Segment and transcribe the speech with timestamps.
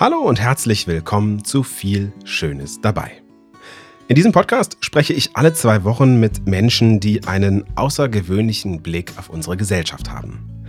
[0.00, 3.12] Hallo und herzlich willkommen zu viel Schönes dabei.
[4.08, 9.28] In diesem Podcast spreche ich alle zwei Wochen mit Menschen, die einen außergewöhnlichen Blick auf
[9.28, 10.64] unsere Gesellschaft haben.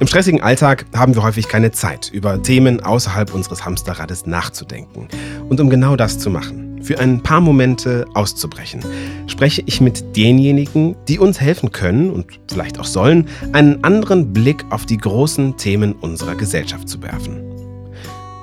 [0.00, 5.06] Im stressigen Alltag haben wir häufig keine Zeit, über Themen außerhalb unseres Hamsterrades nachzudenken.
[5.48, 8.84] Und um genau das zu machen, für ein paar Momente auszubrechen,
[9.28, 14.64] spreche ich mit denjenigen, die uns helfen können und vielleicht auch sollen, einen anderen Blick
[14.70, 17.55] auf die großen Themen unserer Gesellschaft zu werfen.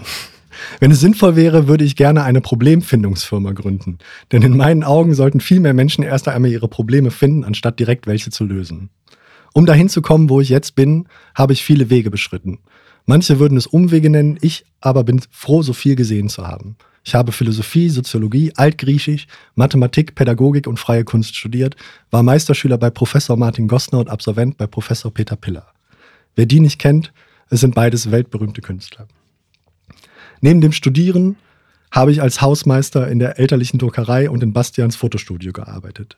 [0.78, 3.98] Wenn es sinnvoll wäre, würde ich gerne eine Problemfindungsfirma gründen.
[4.30, 8.06] Denn in meinen Augen sollten viel mehr Menschen erst einmal ihre Probleme finden, anstatt direkt
[8.06, 8.90] welche zu lösen.
[9.54, 12.60] Um dahin zu kommen, wo ich jetzt bin, habe ich viele Wege beschritten.
[13.06, 16.76] Manche würden es Umwege nennen, ich aber bin froh, so viel gesehen zu haben.
[17.04, 21.76] Ich habe Philosophie, Soziologie, Altgriechisch, Mathematik, Pädagogik und freie Kunst studiert,
[22.10, 25.66] war Meisterschüler bei Professor Martin Gossner und Absolvent bei Professor Peter Piller.
[26.34, 27.12] Wer die nicht kennt,
[27.50, 29.06] es sind beides weltberühmte Künstler.
[30.40, 31.36] Neben dem Studieren
[31.90, 36.16] habe ich als Hausmeister in der elterlichen Druckerei und in Bastians Fotostudio gearbeitet.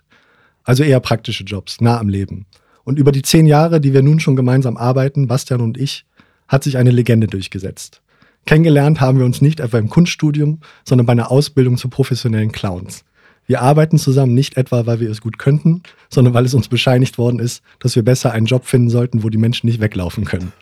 [0.62, 2.46] Also eher praktische Jobs, nah am Leben.
[2.84, 6.06] Und über die zehn Jahre, die wir nun schon gemeinsam arbeiten, Bastian und ich,
[6.48, 8.02] hat sich eine Legende durchgesetzt.
[8.46, 13.04] Kennengelernt haben wir uns nicht etwa im Kunststudium, sondern bei einer Ausbildung zu professionellen Clowns.
[13.46, 17.18] Wir arbeiten zusammen nicht etwa, weil wir es gut könnten, sondern weil es uns bescheinigt
[17.18, 20.52] worden ist, dass wir besser einen Job finden sollten, wo die Menschen nicht weglaufen können.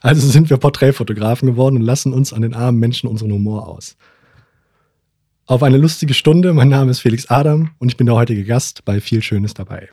[0.00, 3.96] Also sind wir Porträtfotografen geworden und lassen uns an den armen Menschen unseren Humor aus.
[5.46, 6.52] Auf eine lustige Stunde.
[6.52, 9.88] Mein Name ist Felix Adam und ich bin der heutige Gast bei Viel Schönes dabei.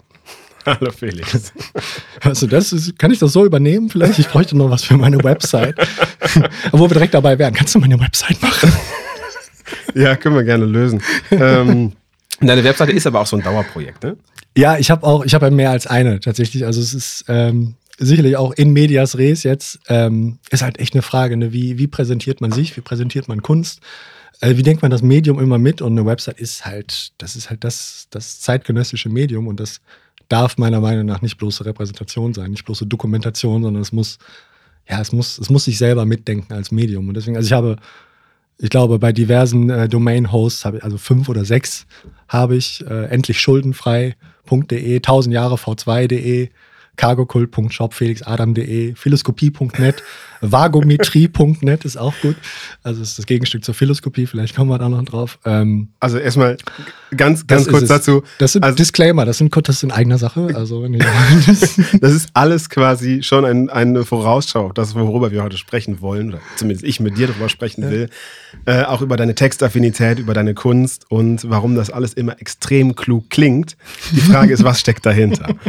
[0.70, 1.54] Hallo Felix.
[2.22, 4.20] Also das ist, kann ich das so übernehmen vielleicht?
[4.20, 5.78] Ich bräuchte noch was für meine Website.
[6.74, 7.54] Wo wir direkt dabei wären.
[7.54, 8.72] Kannst du meine Website machen?
[9.96, 11.02] Ja, können wir gerne lösen.
[11.32, 11.94] ähm,
[12.42, 14.18] deine Webseite ist aber auch so ein Dauerprojekt, ne?
[14.58, 16.66] Ja, ich habe auch, ich habe mehr als eine tatsächlich.
[16.66, 19.80] Also es ist ähm, sicherlich auch in medias res jetzt.
[19.88, 21.54] Ähm, ist halt echt eine Frage, ne?
[21.54, 23.82] wie, wie präsentiert man sich, wie präsentiert man Kunst?
[24.42, 25.82] Äh, wie denkt man das Medium immer mit?
[25.82, 29.82] Und eine Website ist halt, das ist halt das, das zeitgenössische Medium und das
[30.30, 34.20] darf meiner Meinung nach nicht bloße Repräsentation sein, nicht bloße Dokumentation, sondern es muss,
[34.88, 37.08] ja, es muss, es muss sich selber mitdenken als Medium.
[37.08, 37.76] Und deswegen, also ich habe,
[38.60, 41.88] ich glaube, bei diversen äh, Domain-Hosts, also fünf oder sechs,
[42.28, 46.50] habe ich äh, endlich schuldenfrei.de, 1000 Jahre v2.de,
[47.00, 50.04] cargokult.shop, felixadam.de, philoskopie.net,
[50.42, 52.36] vagometrie.net ist auch gut.
[52.84, 55.40] Also ist das Gegenstück zur Philoskopie, vielleicht kommen wir da noch drauf.
[55.46, 56.58] Ähm, also erstmal
[57.16, 58.24] ganz, ganz kurz dazu.
[58.38, 60.50] Das sind also, Disclaimer, das sind das in eigener Sache.
[60.54, 60.86] Also
[62.02, 66.42] das ist alles quasi schon ein, eine Vorausschau, das worüber wir heute sprechen wollen, oder
[66.58, 68.10] zumindest ich mit dir darüber sprechen will.
[68.66, 73.30] Äh, auch über deine Textaffinität, über deine Kunst und warum das alles immer extrem klug
[73.30, 73.78] klingt.
[74.12, 75.56] Die Frage ist, was steckt dahinter?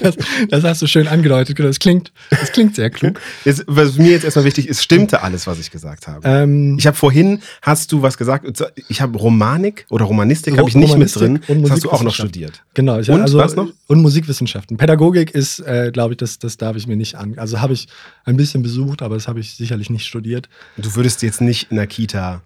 [0.00, 0.16] Das,
[0.48, 1.58] das hast du schön angedeutet.
[1.58, 3.20] Das klingt, das klingt sehr klug.
[3.44, 6.26] Jetzt was mir jetzt erstmal wichtig ist, stimmte alles, was ich gesagt habe?
[6.26, 8.46] Ähm, ich habe vorhin, hast du was gesagt,
[8.88, 11.40] ich habe Romanik oder Romanistik habe ich nicht mit drin.
[11.46, 12.62] Das hast du auch noch studiert.
[12.74, 12.98] Genau.
[12.98, 13.68] Ich und also, was noch?
[13.86, 14.76] Und Musikwissenschaften.
[14.76, 17.38] Pädagogik ist, äh, glaube ich, das, das darf ich mir nicht an.
[17.38, 17.88] Also habe ich
[18.24, 20.48] ein bisschen besucht, aber das habe ich sicherlich nicht studiert.
[20.76, 22.42] Du würdest jetzt nicht in der Kita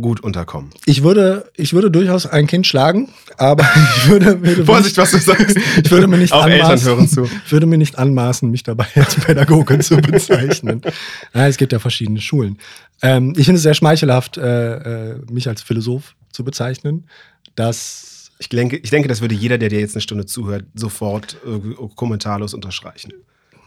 [0.00, 0.70] gut unterkommen.
[0.86, 3.64] Ich würde, ich würde durchaus ein Kind schlagen, aber
[3.96, 5.56] ich würde, würde Vorsicht, was du sagst.
[5.56, 7.28] Ich würde mir nicht Auch anmaßen, Eltern hören zu.
[7.46, 10.82] Ich würde mir nicht anmaßen, mich dabei als Pädagoge zu bezeichnen.
[11.32, 12.58] Ja, es gibt ja verschiedene Schulen.
[13.02, 17.08] Ähm, ich finde es sehr schmeichelhaft, äh, äh, mich als Philosoph zu bezeichnen.
[17.54, 21.36] Das ich denke, ich denke, das würde jeder, der dir jetzt eine Stunde zuhört, sofort
[21.46, 23.12] äh, kommentarlos unterstreichen.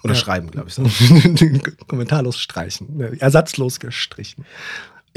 [0.04, 0.20] Oder ja.
[0.20, 0.76] schreiben, glaube ich.
[0.76, 0.84] So.
[1.88, 3.00] kommentarlos streichen.
[3.20, 4.46] Ersatzlos gestrichen.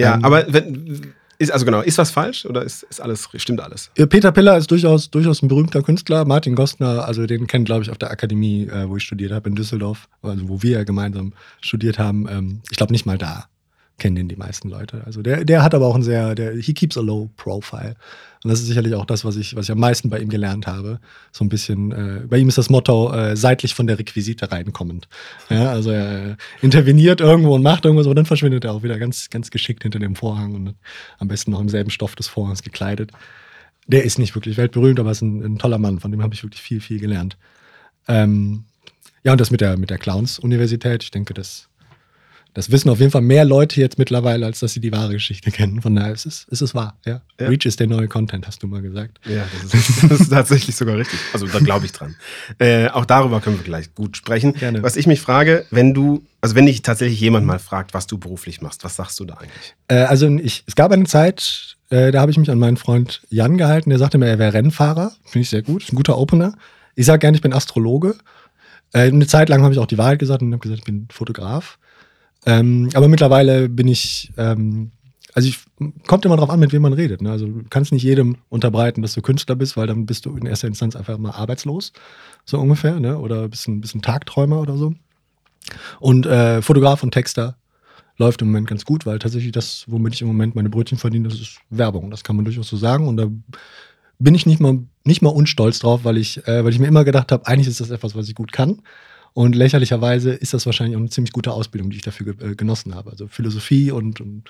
[0.00, 3.61] Ja, ähm, aber wenn, ist, also genau, ist was falsch oder ist, ist alles, stimmt
[3.61, 3.91] alles?
[3.94, 6.26] Peter Piller ist durchaus, durchaus ein berühmter Künstler.
[6.26, 9.49] Martin Gostner, also den kennt, glaube ich, auf der Akademie, äh, wo ich studiert habe,
[9.49, 11.32] in Düsseldorf, also wo wir gemeinsam
[11.62, 12.29] studiert haben.
[12.29, 13.47] Ähm, ich glaube nicht mal da
[14.00, 15.02] kennen den die meisten Leute.
[15.06, 17.94] Also der, der hat aber auch ein sehr, der, he keeps a low profile.
[18.43, 20.67] Und das ist sicherlich auch das, was ich, was ich am meisten bei ihm gelernt
[20.67, 20.99] habe.
[21.31, 25.08] So ein bisschen, äh, bei ihm ist das Motto, äh, seitlich von der Requisite reinkommend.
[25.50, 29.31] Ja, also er interveniert irgendwo und macht irgendwas, aber dann verschwindet er auch wieder ganz,
[29.31, 30.75] ganz geschickt hinter dem Vorhang und
[31.19, 33.12] am besten noch im selben Stoff des Vorhangs gekleidet.
[33.87, 36.43] Der ist nicht wirklich weltberühmt, aber ist ein, ein toller Mann, von dem habe ich
[36.43, 37.37] wirklich viel, viel gelernt.
[38.08, 38.64] Ähm,
[39.23, 41.70] ja, und das mit der, mit der Clowns-Universität, ich denke, das
[42.55, 45.50] das wissen auf jeden Fall mehr Leute jetzt mittlerweile, als dass sie die wahre Geschichte
[45.52, 45.81] kennen.
[45.81, 46.99] Von daher ist es, ist es wahr.
[47.05, 47.23] Ja.
[47.38, 47.49] ja.
[47.49, 49.20] Reach ist der neue Content, hast du mal gesagt.
[49.26, 51.19] Ja, das ist, das ist tatsächlich sogar richtig.
[51.32, 52.17] Also da glaube ich dran.
[52.58, 54.52] Äh, auch darüber können wir gleich gut sprechen.
[54.55, 54.82] Gerne.
[54.82, 58.19] Was ich mich frage, wenn du, also wenn dich tatsächlich jemand mal fragt, was du
[58.19, 59.75] beruflich machst, was sagst du da eigentlich?
[59.88, 63.23] Äh, also ich, es gab eine Zeit, äh, da habe ich mich an meinen Freund
[63.31, 65.12] Jan gehalten, der sagte mir, er wäre Rennfahrer.
[65.25, 66.55] Finde ich sehr gut, ein guter Opener.
[66.94, 68.17] Ich sage gerne, ich bin Astrologe.
[68.93, 71.08] Äh, eine Zeit lang habe ich auch die Wahrheit gesagt und habe gesagt, ich bin
[71.11, 71.79] Fotograf.
[72.47, 74.93] Ähm, aber mittlerweile bin ich, ähm,
[75.35, 75.59] also ich,
[76.07, 77.23] kommt immer drauf an, mit wem man redet.
[77.23, 77.31] Ne?
[77.31, 80.47] Also du kannst nicht jedem unterbreiten, dass du Künstler bist, weil dann bist du in
[80.47, 81.93] erster Instanz einfach mal arbeitslos,
[82.45, 83.19] so ungefähr, ne?
[83.19, 84.95] oder bist ein bisschen Tagträumer oder so.
[86.01, 87.57] Und äh, Fotograf und Texter
[88.17, 91.29] läuft im Moment ganz gut, weil tatsächlich das, womit ich im Moment meine Brötchen verdiene,
[91.29, 92.11] das ist Werbung.
[92.11, 93.09] Das kann man durchaus so sagen.
[93.09, 93.29] Und da
[94.19, 97.05] bin ich nicht mal, nicht mal unstolz drauf, weil ich, äh, weil ich mir immer
[97.05, 98.83] gedacht habe, eigentlich ist das etwas, was ich gut kann.
[99.32, 102.55] Und lächerlicherweise ist das wahrscheinlich auch eine ziemlich gute Ausbildung, die ich dafür ge äh,
[102.55, 103.11] genossen habe.
[103.11, 104.44] Also Philosophie und, und,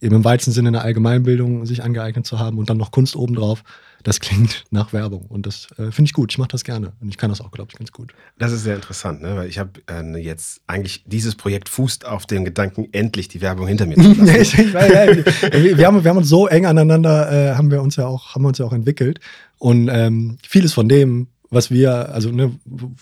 [0.00, 3.62] eben im weitesten Sinne eine Allgemeinbildung sich angeeignet zu haben und dann noch Kunst obendrauf.
[4.02, 6.30] Das klingt nach Werbung und das äh, finde ich gut.
[6.30, 8.14] Ich mache das gerne und ich kann das auch, glaube ich, ganz gut.
[8.38, 9.36] Das ist sehr interessant, ne?
[9.36, 13.66] weil ich habe äh, jetzt eigentlich dieses Projekt fußt auf den Gedanken, endlich die Werbung
[13.66, 14.72] hinter mir zu lassen.
[14.72, 18.34] wir, wir, haben, wir haben uns so eng aneinander, äh, haben wir uns ja auch,
[18.34, 19.18] haben wir uns ja auch entwickelt
[19.58, 22.52] und ähm, vieles von dem was wir, also ne,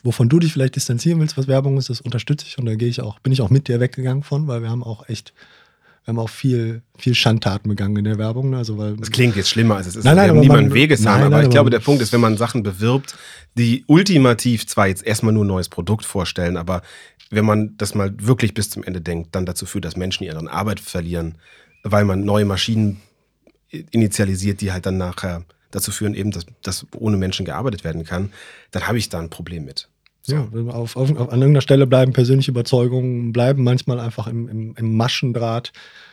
[0.03, 2.89] wovon du dich vielleicht distanzieren willst, was Werbung ist, das unterstütze ich und da gehe
[2.89, 5.33] ich auch, bin ich auch mit dir weggegangen von, weil wir haben auch echt,
[6.05, 8.51] wir haben auch viel, viel Schandtaten begangen in der Werbung.
[8.51, 8.59] Ne?
[8.59, 10.05] Also, weil, das klingt jetzt schlimmer, als es ist.
[10.05, 12.21] Nein, nein, wir haben niemanden Wegesam, nein, aber nein, ich glaube, der Punkt ist, wenn
[12.21, 13.17] man Sachen bewirbt,
[13.57, 16.83] die ultimativ zwar jetzt erstmal nur ein neues Produkt vorstellen, aber
[17.31, 20.51] wenn man das mal wirklich bis zum Ende denkt, dann dazu führt, dass Menschen ihre
[20.51, 21.37] Arbeit verlieren,
[21.83, 23.01] weil man neue Maschinen
[23.91, 25.45] initialisiert, die halt dann nachher
[25.75, 28.31] dazu führen, eben, dass, dass ohne Menschen gearbeitet werden kann,
[28.71, 29.89] dann habe ich da ein Problem mit.
[30.23, 30.37] So.
[30.37, 34.97] Ja, auf, auf, an irgendeiner Stelle bleiben persönliche Überzeugungen, bleiben manchmal einfach im, im, im
[34.97, 35.73] Maschendraht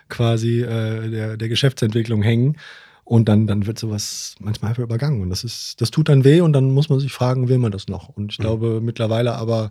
[0.09, 2.57] quasi äh, der, der Geschäftsentwicklung hängen.
[3.03, 5.21] Und dann, dann wird sowas manchmal einfach übergangen.
[5.21, 7.71] Und das ist, das tut dann weh und dann muss man sich fragen, will man
[7.71, 8.09] das noch?
[8.09, 8.43] Und ich mhm.
[8.43, 9.69] glaube mittlerweile aber,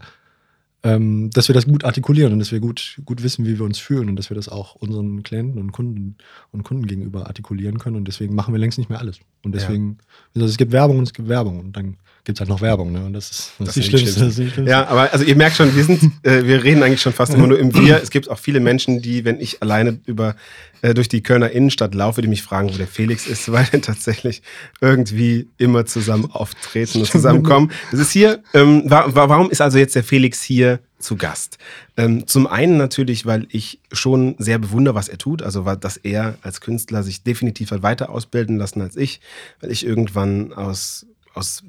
[0.83, 3.79] ähm, dass wir das gut artikulieren und dass wir gut, gut wissen, wie wir uns
[3.79, 6.17] fühlen und dass wir das auch unseren Klienten und Kunden
[6.53, 7.97] und Kunden gegenüber artikulieren können.
[7.97, 9.21] Und deswegen machen wir längst nicht mehr alles.
[9.45, 10.43] Und deswegen, ja.
[10.43, 11.61] also es gibt Werbung und es gibt Werbung.
[11.61, 11.97] Und dann
[12.31, 12.93] gibt es halt noch Werbung.
[12.93, 13.05] Ne?
[13.05, 14.21] Und das ist das, das, ist, Schlimmste.
[14.21, 17.13] das ist Ja, aber also ihr merkt schon, wir sind, äh, wir reden eigentlich schon
[17.13, 18.01] fast immer nur im Wir.
[18.01, 20.37] Es gibt auch viele Menschen, die, wenn ich alleine über
[20.83, 23.83] äh, durch die Kölner Innenstadt laufe, die mich fragen, wo der Felix ist, weil wir
[23.83, 24.43] tatsächlich
[24.81, 27.73] irgendwie immer zusammen auftreten und zusammenkommen.
[27.91, 31.59] Das ist hier, ähm, wa warum ist also jetzt der Felix hier zu Gast?
[31.97, 36.37] Ähm, zum einen natürlich, weil ich schon sehr bewundere, was er tut, also dass er
[36.43, 39.21] als Künstler sich definitiv hat weiter ausbilden lassen als ich,
[39.61, 41.63] weil ich irgendwann aus aus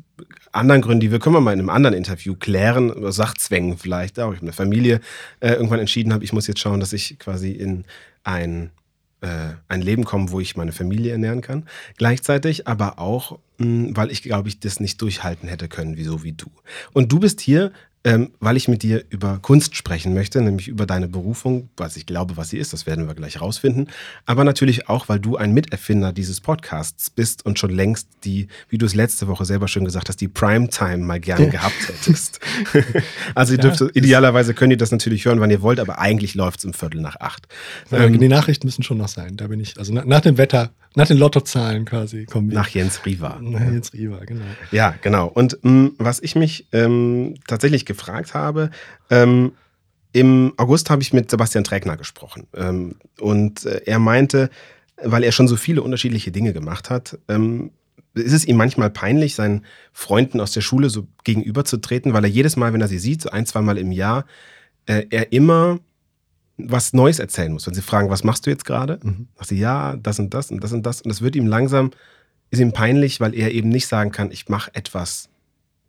[0.51, 4.31] anderen Gründen, die wir können wir mal in einem anderen Interview klären, Sachzwängen vielleicht, auch
[4.31, 4.99] ich habe eine Familie
[5.39, 7.85] äh, irgendwann entschieden habe, ich muss jetzt schauen, dass ich quasi in
[8.23, 8.71] ein
[9.21, 11.67] äh, ein Leben kommen, wo ich meine Familie ernähren kann.
[11.97, 16.09] Gleichzeitig aber auch, mh, hm, weil ich glaube ich das nicht durchhalten hätte können, wie
[16.23, 16.51] wie du.
[16.91, 17.71] Und du bist hier
[18.03, 22.07] ähm, weil ich mit dir über Kunst sprechen möchte, nämlich über deine Berufung, was ich
[22.07, 23.89] glaube, was sie ist, das werden wir gleich rausfinden.
[24.25, 28.79] Aber natürlich auch, weil du ein Miterfinder dieses Podcasts bist und schon längst die, wie
[28.79, 32.39] du es letzte Woche selber schön gesagt hast, die Primetime mal gern gehabt hättest.
[33.35, 36.33] also ihr dürft, ja, idealerweise könnt ihr das natürlich hören, wann ihr wollt, aber eigentlich
[36.33, 37.47] läuft es um Viertel nach acht.
[37.91, 39.37] Ja, ähm, die Nachrichten müssen schon noch sein.
[39.37, 42.57] Da bin ich, also nach dem Wetter, nach den Lottozahlen quasi kommen wir.
[42.57, 43.39] Nach Jens Riva.
[43.41, 44.45] Nach Jens Riva, genau.
[44.71, 45.27] Ja, genau.
[45.27, 48.71] Und mh, mm, was ich mich ähm, tatsächlich gefragt habe,
[49.09, 49.53] ähm,
[50.13, 52.47] im August habe ich mit Sebastian Trägner gesprochen.
[52.53, 54.49] Ähm, und äh, er meinte,
[55.01, 57.71] weil er schon so viele unterschiedliche Dinge gemacht hat, ähm,
[58.13, 62.57] ist es ihm manchmal peinlich, seinen Freunden aus der Schule so gegenüberzutreten, weil er jedes
[62.57, 64.25] Mal, wenn er sie sieht, so ein, zwei Mal im Jahr,
[64.85, 65.79] äh, er immer
[66.69, 67.67] was Neues erzählen muss.
[67.67, 68.99] Wenn sie fragen, was machst du jetzt gerade?
[69.03, 69.27] Mhm.
[69.35, 71.01] Sagt sie, ja, das und das und das und das.
[71.01, 71.91] Und das wird ihm langsam,
[72.49, 75.29] ist ihm peinlich, weil er eben nicht sagen kann, ich mache etwas.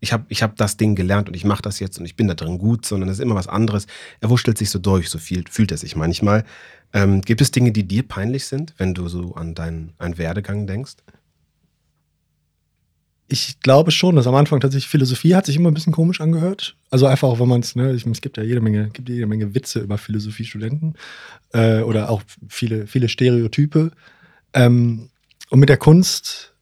[0.00, 2.26] Ich habe ich hab das Ding gelernt und ich mache das jetzt und ich bin
[2.26, 3.86] da drin gut, sondern es ist immer was anderes.
[4.20, 6.44] Er wurschtelt sich so durch, so viel fühlt er sich manchmal.
[6.92, 10.66] Ähm, gibt es Dinge, die dir peinlich sind, wenn du so an deinen, deinen Werdegang
[10.66, 10.94] denkst?
[13.32, 16.76] Ich glaube schon, dass am Anfang tatsächlich Philosophie hat sich immer ein bisschen komisch angehört.
[16.90, 19.54] Also einfach auch, wenn man es, ne, es gibt ja jede Menge, gibt jede Menge
[19.54, 20.94] Witze über Philosophiestudenten
[21.54, 23.90] äh, oder auch viele, viele Stereotype.
[24.52, 25.08] Ähm,
[25.48, 26.52] und mit der Kunst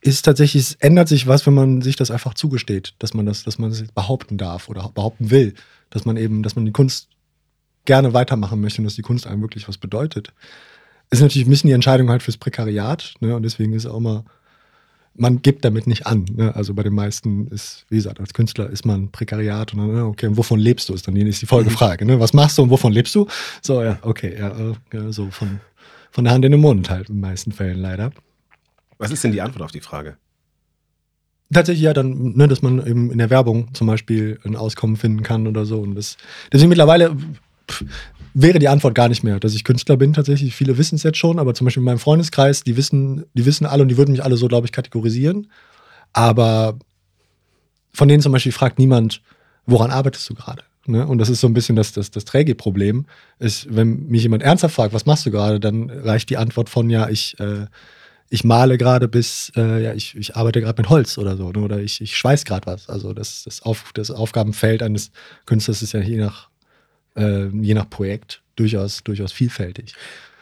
[0.00, 3.44] ist tatsächlich, es ändert sich was, wenn man sich das einfach zugesteht, dass man das,
[3.44, 5.52] dass man das behaupten darf oder behaupten will,
[5.90, 7.08] dass man eben, dass man die Kunst
[7.84, 10.32] gerne weitermachen möchte und dass die Kunst einem wirklich was bedeutet.
[11.10, 13.36] Ist natürlich ein bisschen die Entscheidung halt fürs Prekariat, ne?
[13.36, 14.24] Und deswegen ist auch immer
[15.18, 16.26] man gibt damit nicht an.
[16.34, 16.54] Ne?
[16.54, 20.04] Also bei den meisten ist, wie gesagt, als Künstler ist man Prekariat und dann, ne,
[20.04, 20.94] okay, und wovon lebst du?
[20.94, 22.04] Ist dann die nächste Folgefrage.
[22.04, 22.20] Ne?
[22.20, 23.26] Was machst du und wovon lebst du?
[23.62, 25.60] So, ja, okay, ja, ja, so von,
[26.10, 28.10] von der Hand in den Mund halt in den meisten Fällen leider.
[28.98, 30.16] Was ist denn die Antwort auf die Frage?
[31.52, 35.22] Tatsächlich ja, dann, ne, dass man eben in der Werbung zum Beispiel ein Auskommen finden
[35.22, 35.80] kann oder so.
[35.80, 36.16] Und das,
[36.52, 37.16] deswegen mittlerweile
[38.38, 40.54] wäre die Antwort gar nicht mehr, dass ich Künstler bin tatsächlich.
[40.54, 43.64] Viele wissen es jetzt schon, aber zum Beispiel in meinem Freundeskreis, die wissen, die wissen
[43.64, 45.50] alle und die würden mich alle so, glaube ich, kategorisieren.
[46.12, 46.78] Aber
[47.94, 49.22] von denen zum Beispiel fragt niemand,
[49.64, 50.62] woran arbeitest du gerade?
[50.84, 51.06] Ne?
[51.06, 53.06] Und das ist so ein bisschen das, das, das Träge-Problem.
[53.38, 56.90] Ist, wenn mich jemand ernsthaft fragt, was machst du gerade, dann reicht die Antwort von,
[56.90, 57.66] ja, ich, äh,
[58.28, 61.60] ich male gerade bis, äh, ja, ich, ich arbeite gerade mit Holz oder so, ne?
[61.60, 62.90] oder ich, ich schweiß gerade was.
[62.90, 65.10] Also das, das, Auf, das Aufgabenfeld eines
[65.46, 66.50] Künstlers ist ja je nach
[67.16, 69.94] äh, je nach Projekt durchaus, durchaus vielfältig.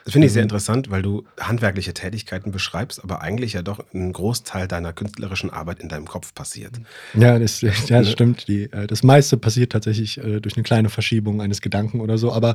[0.04, 3.82] Das finde ich sehr ähm, interessant, weil du handwerkliche Tätigkeiten beschreibst, aber eigentlich ja doch
[3.94, 6.72] ein Großteil deiner künstlerischen Arbeit in deinem Kopf passiert.
[7.14, 8.04] Ja, das, ja, das ne?
[8.04, 8.46] stimmt.
[8.48, 12.32] Die, äh, das meiste passiert tatsächlich äh, durch eine kleine Verschiebung eines Gedanken oder so.
[12.32, 12.54] Aber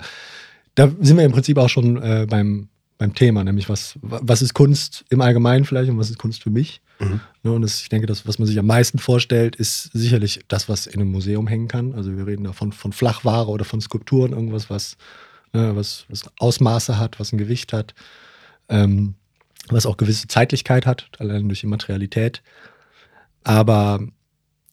[0.76, 4.54] da sind wir im Prinzip auch schon äh, beim, beim Thema, nämlich was, was ist
[4.54, 6.82] Kunst im Allgemeinen vielleicht und was ist Kunst für mich.
[7.00, 7.22] Mhm.
[7.44, 10.68] Ne, und das, ich denke, das, was man sich am meisten vorstellt, ist sicherlich das,
[10.68, 11.94] was in einem Museum hängen kann.
[11.94, 14.98] Also wir reden da von, von Flachware oder von Skulpturen, irgendwas, was,
[15.54, 17.96] ne, was, was Ausmaße hat, was ein Gewicht hat,
[18.68, 19.16] ähm,
[19.70, 22.44] was auch gewisse Zeitlichkeit hat, allein durch die Materialität.
[23.46, 24.02] Aber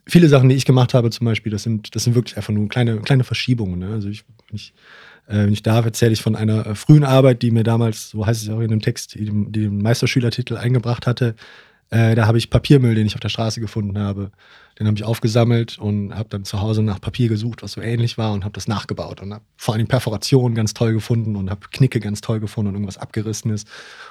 [0.04, 2.68] viele Sachen, die ich gemacht habe, zum Beispiel, das sind, das sind wirklich einfach nur
[2.68, 3.78] kleine, kleine Verschiebungen.
[3.78, 3.92] Ne?
[3.92, 4.76] Also ich, ich äh,
[5.26, 8.42] wenn ich darf, erzähle ich von einer äh, frühen Arbeit, die mir damals, so heißt
[8.42, 11.34] es auch in dem Text, die den Meisterschülertitel eingebracht hatte,
[11.90, 14.32] äh, da habe ich Papiermüll, den ich auf der Straße gefunden habe.
[14.78, 18.18] Den habe ich aufgesammelt und habe dann zu Hause nach Papier gesucht, was so ähnlich
[18.18, 21.60] war und habe das nachgebaut und habe vor allem Perforationen ganz toll gefunden und habe
[21.70, 23.64] Knicke ganz toll gefunden und irgendwas abgerissenes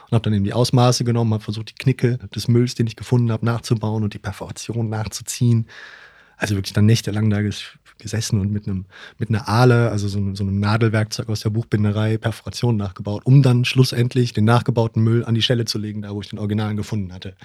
[0.05, 2.95] und habe dann eben die Ausmaße genommen, habe versucht die Knicke des Mülls, den ich
[2.95, 5.67] gefunden habe, nachzubauen und die Perforation nachzuziehen.
[6.37, 7.39] Also wirklich dann nächtelang da
[7.97, 8.85] gesessen und mit einem
[9.17, 13.65] mit einer Ahle, also so, so einem Nadelwerkzeug aus der Buchbinderei, Perforationen nachgebaut, um dann
[13.65, 17.13] schlussendlich den nachgebauten Müll an die Stelle zu legen, da wo ich den Originalen gefunden
[17.13, 17.35] hatte.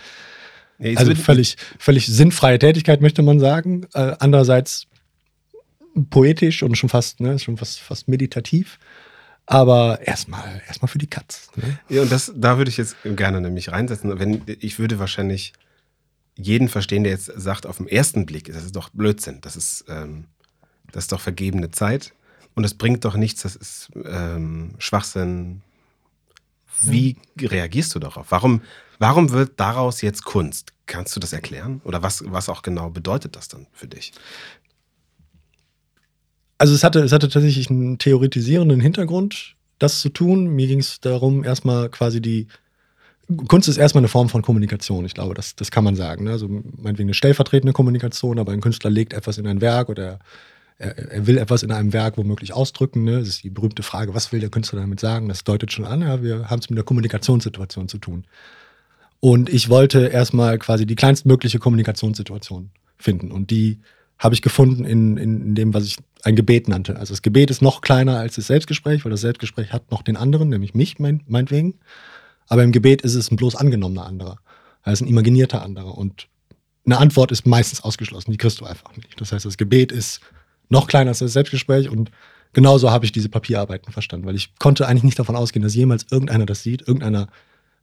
[0.78, 3.86] Nee, also völlig, völlig sinnfreie Tätigkeit, möchte man sagen.
[3.92, 4.86] Äh, andererseits
[6.08, 8.78] poetisch und schon fast, ne, schon fast, fast meditativ.
[9.46, 11.50] Aber erstmal, erstmal für die Katz.
[11.56, 11.78] Ne?
[11.88, 14.18] Ja, und das, da würde ich jetzt gerne nämlich reinsetzen.
[14.18, 15.52] Wenn, ich würde wahrscheinlich
[16.46, 19.40] jeden verstehen, der jetzt sagt, auf den ersten Blick, das ist doch Blödsinn.
[19.40, 20.24] Das ist, ähm,
[20.92, 22.12] das ist doch vergebene Zeit
[22.54, 25.62] und es bringt doch nichts, das ist ähm, Schwachsinn.
[26.82, 28.26] Wie reagierst du darauf?
[28.30, 28.62] Warum,
[28.98, 30.72] warum wird daraus jetzt Kunst?
[30.86, 31.80] Kannst du das erklären?
[31.84, 34.12] Oder was, was auch genau bedeutet das dann für dich?
[36.58, 40.48] Also es hatte, es hatte tatsächlich einen theoretisierenden Hintergrund, das zu tun.
[40.48, 42.48] Mir ging es darum, erstmal quasi die
[43.48, 46.24] Kunst ist erstmal eine Form von Kommunikation, ich glaube, das, das kann man sagen.
[46.24, 46.30] Ne?
[46.30, 50.18] Also meinetwegen eine stellvertretende Kommunikation, aber ein Künstler legt etwas in ein Werk oder
[50.78, 53.04] er, er, will etwas in einem Werk womöglich ausdrücken.
[53.04, 53.18] Ne?
[53.18, 55.28] Das ist die berühmte Frage, was will der Künstler damit sagen?
[55.28, 58.24] Das deutet schon an, ja, wir haben es mit einer Kommunikationssituation zu tun.
[59.20, 63.30] Und ich wollte erstmal quasi die kleinstmögliche Kommunikationssituation finden.
[63.30, 63.80] Und die
[64.18, 66.96] habe ich gefunden in, in, dem, was ich ein Gebet nannte.
[66.96, 70.16] Also das Gebet ist noch kleiner als das Selbstgespräch, weil das Selbstgespräch hat noch den
[70.16, 71.74] anderen, nämlich mich, mein, meinetwegen.
[72.50, 74.38] Aber im Gebet ist es ein bloß angenommener anderer.
[74.82, 75.96] Er ist ein imaginierter anderer.
[75.96, 76.28] Und
[76.84, 79.18] eine Antwort ist meistens ausgeschlossen, die kriegst du einfach nicht.
[79.20, 80.20] Das heißt, das Gebet ist
[80.68, 82.10] noch kleiner als das Selbstgespräch und
[82.52, 86.06] genauso habe ich diese Papierarbeiten verstanden, weil ich konnte eigentlich nicht davon ausgehen, dass jemals
[86.10, 87.28] irgendeiner das sieht, irgendeiner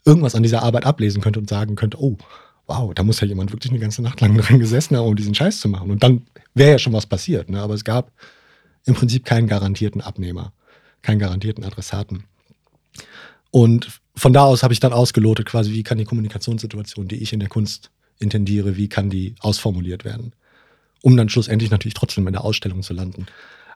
[0.05, 2.17] irgendwas an dieser Arbeit ablesen könnte und sagen könnte, oh,
[2.65, 5.35] wow, da muss ja jemand wirklich eine ganze Nacht lang drin gesessen haben, um diesen
[5.35, 5.91] Scheiß zu machen.
[5.91, 7.49] Und dann wäre ja schon was passiert.
[7.49, 7.61] Ne?
[7.61, 8.11] Aber es gab
[8.85, 10.53] im Prinzip keinen garantierten Abnehmer,
[11.01, 12.23] keinen garantierten Adressaten.
[13.51, 17.33] Und von da aus habe ich dann ausgelotet, quasi, wie kann die Kommunikationssituation, die ich
[17.33, 20.33] in der Kunst intendiere, wie kann die ausformuliert werden,
[21.01, 23.27] um dann schlussendlich natürlich trotzdem in der Ausstellung zu landen.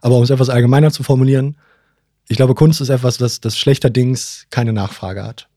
[0.01, 1.57] Aber um es etwas allgemeiner zu formulieren,
[2.27, 5.47] ich glaube, Kunst ist etwas, das, das schlechterdings keine Nachfrage hat.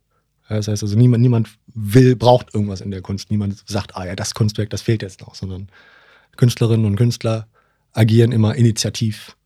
[0.48, 3.30] Das heißt also, niemand, niemand will, braucht irgendwas in der Kunst.
[3.30, 5.68] Niemand sagt, ah ja, das Kunstwerk, das fehlt jetzt noch, sondern
[6.36, 7.48] Künstlerinnen und Künstler
[7.92, 9.36] agieren immer initiativ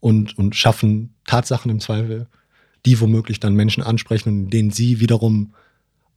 [0.00, 2.26] und, und schaffen Tatsachen im Zweifel,
[2.86, 5.54] die womöglich dann Menschen ansprechen und in denen sie wiederum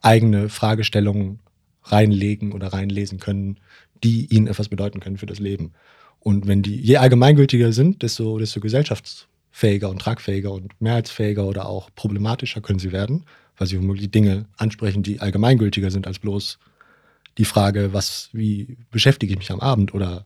[0.02, 1.40] eigene Fragestellungen
[1.84, 3.58] reinlegen oder reinlesen können,
[4.04, 5.74] die ihnen etwas bedeuten können für das Leben.
[6.20, 11.90] Und wenn die je allgemeingültiger sind, desto, desto gesellschaftsfähiger und tragfähiger und mehrheitsfähiger oder auch
[11.96, 13.26] problematischer können sie werden
[13.60, 16.58] weil sie womöglich Dinge ansprechen, die allgemeingültiger sind als bloß
[17.38, 20.26] die Frage, was, wie beschäftige ich mich am Abend oder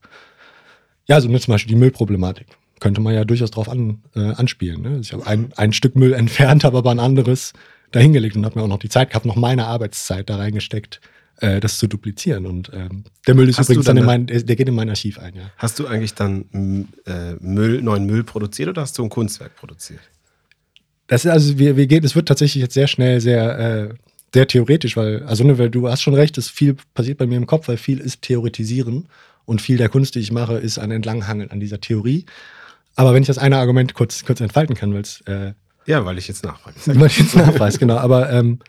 [1.05, 2.47] ja, so zum Beispiel die Müllproblematik.
[2.83, 4.81] Könnte man ja durchaus drauf an, äh, anspielen.
[4.81, 4.99] Ne?
[4.99, 7.53] Ich habe ein, ein Stück Müll entfernt, habe aber ein anderes
[7.91, 10.99] dahingelegt und habe mir auch noch die Zeit gehabt, noch meine Arbeitszeit da reingesteckt,
[11.37, 12.45] äh, das zu duplizieren.
[12.45, 15.17] Und ähm, der Müll ist Hast übrigens dann, in mein, der geht in mein Archiv
[15.17, 15.33] ein.
[15.33, 15.43] Ja.
[15.55, 20.01] Hast du eigentlich dann äh, Müll, neuen Müll produziert oder hast du ein Kunstwerk produziert?
[21.07, 23.93] Das ist also, wir, wir gehen, es wird tatsächlich jetzt sehr schnell sehr, äh,
[24.33, 27.37] sehr theoretisch, weil, also ne, weil du hast schon recht, es viel passiert bei mir
[27.37, 29.07] im Kopf, weil viel ist Theoretisieren
[29.45, 32.25] und viel der Kunst, die ich mache, ist ein Entlanghangeln an dieser Theorie.
[32.95, 35.53] Aber wenn ich das eine Argument kurz, kurz entfalten kann, weil es äh,
[35.85, 36.77] ja, weil ich jetzt nachfrage.
[36.99, 37.97] Weil ich jetzt nachweise, genau.
[37.97, 38.59] Aber ähm,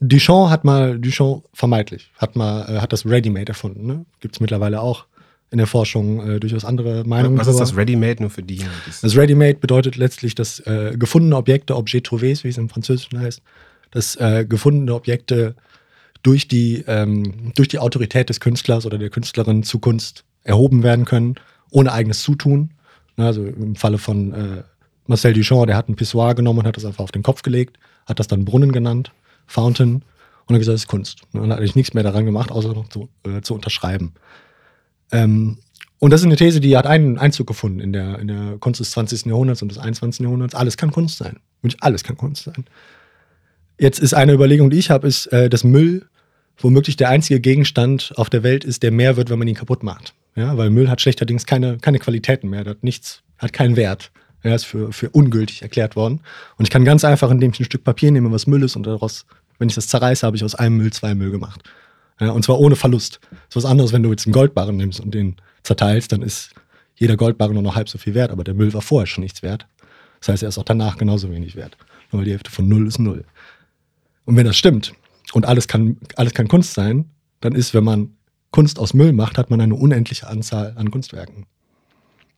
[0.00, 3.86] Duchamp hat mal, Duchamp vermeintlich, hat mal, äh, hat das Ready-Made erfunden.
[3.86, 4.06] Ne?
[4.20, 5.06] Gibt es mittlerweile auch
[5.50, 7.38] in der Forschung äh, durchaus andere Meinungen.
[7.38, 8.64] Was ist das Ready-Made nur für die?
[9.02, 13.42] Das Ready-Made bedeutet letztlich, dass äh, gefundene Objekte, Objet trouvés, wie es im Französischen heißt,
[13.90, 15.54] dass äh, gefundene Objekte
[16.22, 21.04] durch die, ähm, durch die Autorität des Künstlers oder der Künstlerin zu Kunst erhoben werden
[21.04, 21.36] können,
[21.70, 22.74] ohne eigenes Zutun.
[23.18, 24.62] Also im Falle von äh,
[25.06, 27.78] Marcel Duchamp, der hat ein Pissoir genommen und hat das einfach auf den Kopf gelegt,
[28.06, 29.12] hat das dann Brunnen genannt,
[29.46, 30.02] Fountain,
[30.46, 31.22] und hat gesagt, das ist Kunst.
[31.32, 34.12] Und dann hat eigentlich nichts mehr daran gemacht, außer noch zu, äh, zu unterschreiben.
[35.12, 35.58] Ähm,
[35.98, 38.80] und das ist eine These, die hat einen Einzug gefunden in der, in der Kunst
[38.80, 39.26] des 20.
[39.26, 40.20] Jahrhunderts und des 21.
[40.20, 40.54] Jahrhunderts.
[40.54, 41.40] Alles kann Kunst sein.
[41.62, 42.64] Wirklich alles kann Kunst sein.
[43.78, 46.06] Jetzt ist eine Überlegung, die ich habe, ist, äh, dass Müll
[46.58, 49.82] womöglich der einzige Gegenstand auf der Welt ist, der mehr wird, wenn man ihn kaputt
[49.82, 50.14] macht.
[50.38, 54.12] Ja, weil Müll hat schlechterdings keine, keine Qualitäten mehr, hat nichts, hat keinen Wert.
[54.42, 56.20] Er ist für, für ungültig erklärt worden.
[56.56, 58.86] Und ich kann ganz einfach, indem ich ein Stück Papier nehme, was Müll ist, und
[58.86, 59.26] daraus,
[59.58, 61.68] wenn ich das zerreiße, habe ich aus einem Müll zwei Müll gemacht.
[62.20, 63.18] Ja, und zwar ohne Verlust.
[63.30, 66.54] Das ist was anderes, wenn du jetzt einen Goldbarren nimmst und den zerteilst, dann ist
[66.94, 69.42] jeder Goldbarren nur noch halb so viel wert, aber der Müll war vorher schon nichts
[69.42, 69.66] wert.
[70.20, 71.76] Das heißt, er ist auch danach genauso wenig wert.
[72.12, 73.24] Nur weil die Hälfte von Null ist Null.
[74.24, 74.92] Und wenn das stimmt
[75.32, 77.06] und alles kann, alles kann Kunst sein,
[77.40, 78.17] dann ist, wenn man
[78.58, 81.46] Kunst aus Müll macht, hat man eine unendliche Anzahl an Kunstwerken.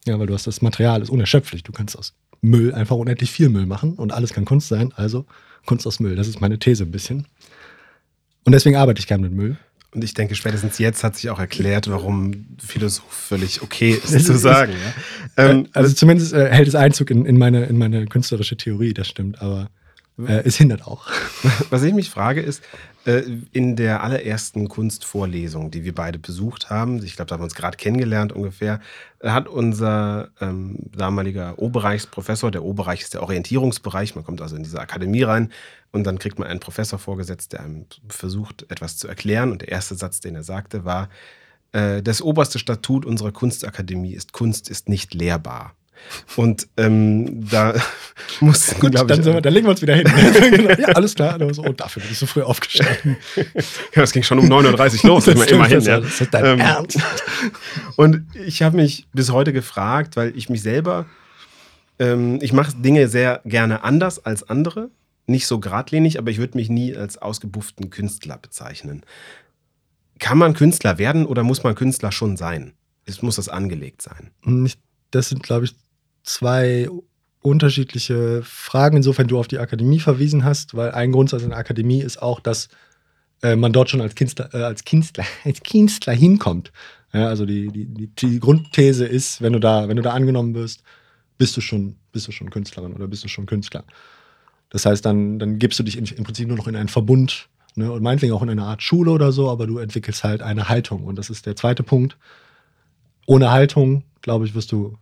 [0.04, 1.62] Ja, weil du hast das Material, ist unerschöpflich.
[1.62, 5.24] Du kannst aus Müll einfach unendlich viel Müll machen und alles kann Kunst sein, also
[5.64, 6.16] Kunst aus Müll.
[6.16, 7.26] Das ist meine These ein bisschen.
[8.44, 9.56] Und deswegen arbeite ich gern mit Müll.
[9.94, 14.37] Und ich denke, spätestens jetzt hat sich auch erklärt, warum Philosoph völlig okay ist zu
[14.37, 14.72] sagen.
[15.38, 15.48] Ja?
[15.48, 19.09] Ähm, also zumindest äh, hält es Einzug in, in, meine, in meine künstlerische Theorie, das
[19.09, 19.70] stimmt, aber
[20.18, 21.06] äh, es hindert auch.
[21.70, 22.66] Was ich mich frage ist, äh,
[23.04, 27.54] in der allerersten Kunstvorlesung, die wir beide besucht haben, ich glaube, da haben wir uns
[27.54, 28.80] gerade kennengelernt ungefähr,
[29.22, 34.80] hat unser ähm, damaliger O-Bereichsprofessor, der O-Bereich ist der Orientierungsbereich, man kommt also in diese
[34.80, 35.50] Akademie rein
[35.92, 39.50] und dann kriegt man einen Professor vorgesetzt, der einem versucht, etwas zu erklären.
[39.50, 41.08] Und der erste Satz, den er sagte, war,
[41.72, 45.74] äh, das oberste Statut unserer Kunstakademie ist, Kunst ist nicht lehrbar.
[46.36, 47.74] Und ähm, da
[48.40, 50.06] muss Gut, dann, ich, wir, dann legen wir uns wieder hin.
[50.50, 50.70] Genau.
[50.70, 51.38] ja, alles klar.
[51.54, 53.16] So, oh, dafür bin ich so früh aufgestanden.
[53.94, 55.24] ja, es ging schon um 9.30 Uhr los.
[55.24, 56.00] Das stimmt, immerhin, ja.
[56.00, 56.98] das ist dein ähm, Ernst.
[57.96, 61.06] Und ich habe mich bis heute gefragt, weil ich mich selber,
[61.98, 64.90] ähm, ich mache Dinge sehr gerne anders als andere.
[65.26, 69.02] Nicht so geradlinig, aber ich würde mich nie als ausgebufften Künstler bezeichnen.
[70.18, 72.72] Kann man Künstler werden oder muss man Künstler schon sein?
[73.06, 74.30] Es muss das angelegt sein.
[75.10, 75.74] Das sind, glaube ich,
[76.22, 76.88] zwei
[77.42, 82.02] unterschiedliche Fragen, insofern du auf die Akademie verwiesen hast, weil ein Grundsatz in der Akademie
[82.02, 82.68] ist auch, dass
[83.42, 86.72] äh, man dort schon als Künstler, äh, als Künstler, als Künstler hinkommt.
[87.12, 90.54] Ja, also die, die, die, die Grundthese ist, wenn du da, wenn du da angenommen
[90.54, 90.83] wirst,
[91.38, 93.85] bist du schon, bist du schon Künstlerin oder bist du schon Künstler.
[94.68, 97.48] Das heißt, dann, dann gibst du dich in, im Prinzip nur noch in einen Verbund
[97.74, 100.68] ne, und meinetwegen auch in eine Art Schule oder so, aber du entwickelst halt eine
[100.68, 101.04] Haltung.
[101.04, 102.16] Und das ist der zweite Punkt.
[103.26, 104.96] Ohne Haltung, glaube ich, wirst du,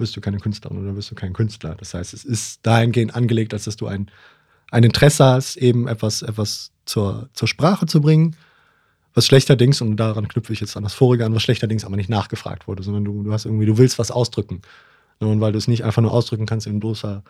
[0.00, 1.74] wirst du keine Künstlerin oder wirst du kein Künstler.
[1.76, 4.10] Das heißt, es ist dahingehend angelegt, als dass du ein,
[4.70, 8.36] ein Interesse hast, eben etwas, etwas zur, zur Sprache zu bringen,
[9.14, 12.08] was schlechterdings, und daran knüpfe ich jetzt an das vorige an, was schlechterdings aber nicht
[12.08, 14.62] nachgefragt wurde, sondern du, du hast irgendwie, du willst was ausdrücken.
[15.18, 17.22] Und weil du es nicht einfach nur ausdrücken kannst in bloßer,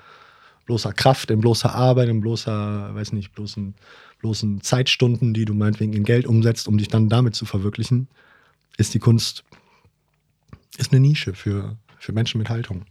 [0.67, 3.75] bloßer Kraft, in bloßer Arbeit, in bloßer, weiß nicht, bloßen,
[4.21, 8.09] bloßen Zeitstunden, die du meinetwegen in Geld umsetzt, um dich dann damit zu verwirklichen,
[8.77, 9.45] ist die Kunst
[10.81, 12.85] ist eine Nische für, für Menschen mit Haltung.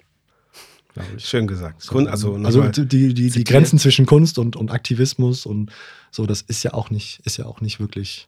[1.18, 1.82] Schön gesagt.
[1.82, 5.72] So, also, also die, die, die Grenzen zwischen Kunst und, und Aktivismus und
[6.12, 8.28] so, das ist ja auch nicht, ist ja auch nicht wirklich,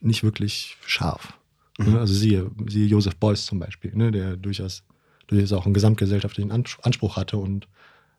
[0.00, 1.34] nicht wirklich scharf.
[1.78, 1.96] Mhm.
[1.96, 4.82] Also siehe, siehe Joseph Beuys zum Beispiel, ne, der durchaus,
[5.26, 7.68] durchaus auch einen gesamtgesellschaftlichen Anspruch hatte und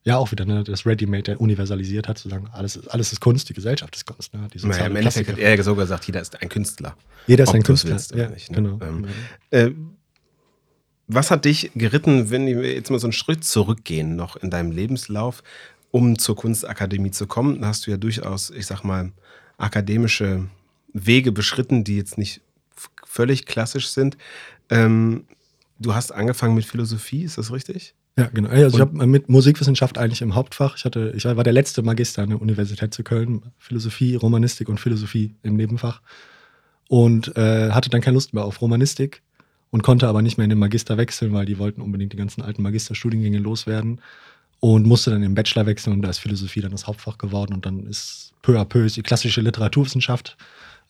[0.04, 3.54] ja auch wieder ne, das Ready-Made universalisiert hat, zu sagen, alles, alles ist Kunst, die
[3.54, 4.34] Gesellschaft ist Kunst.
[4.34, 6.96] Ne, die naja, Im Endeffekt hat er so gesagt, jeder ist ein Künstler.
[7.28, 8.00] Jeder ist ein Künstler.
[8.16, 8.56] Ja, nicht, ne?
[8.56, 8.80] genau.
[8.82, 9.06] Ähm,
[9.50, 9.72] äh,
[11.10, 14.72] was hat dich geritten, wenn wir jetzt mal so einen Schritt zurückgehen, noch in deinem
[14.72, 15.44] Lebenslauf,
[15.90, 17.62] um zur Kunstakademie zu kommen?
[17.62, 19.12] Da hast du ja durchaus, ich sag mal,
[19.58, 20.46] akademische
[20.94, 22.42] Wege beschritten, die jetzt nicht
[23.04, 24.18] völlig klassisch sind.
[24.70, 25.26] Ähm,
[25.80, 27.96] du hast angefangen mit Philosophie, ist das richtig?
[28.16, 28.50] Ja, genau.
[28.50, 30.78] Also ich habe mit Musikwissenschaft eigentlich im Hauptfach.
[30.78, 33.42] Ich, hatte, ich war der letzte Magister an der Universität zu Köln.
[33.58, 36.02] Philosophie, Romanistik und Philosophie im Nebenfach.
[36.88, 39.24] Und äh, hatte dann keine Lust mehr auf Romanistik
[39.72, 42.42] und konnte aber nicht mehr in den Magister wechseln, weil die wollten unbedingt die ganzen
[42.42, 44.02] alten Magisterstudiengänge loswerden.
[44.62, 47.54] Und musste dann im Bachelor wechseln und da ist Philosophie dann das Hauptfach geworden.
[47.54, 50.36] Und dann ist peu à peu die klassische Literaturwissenschaft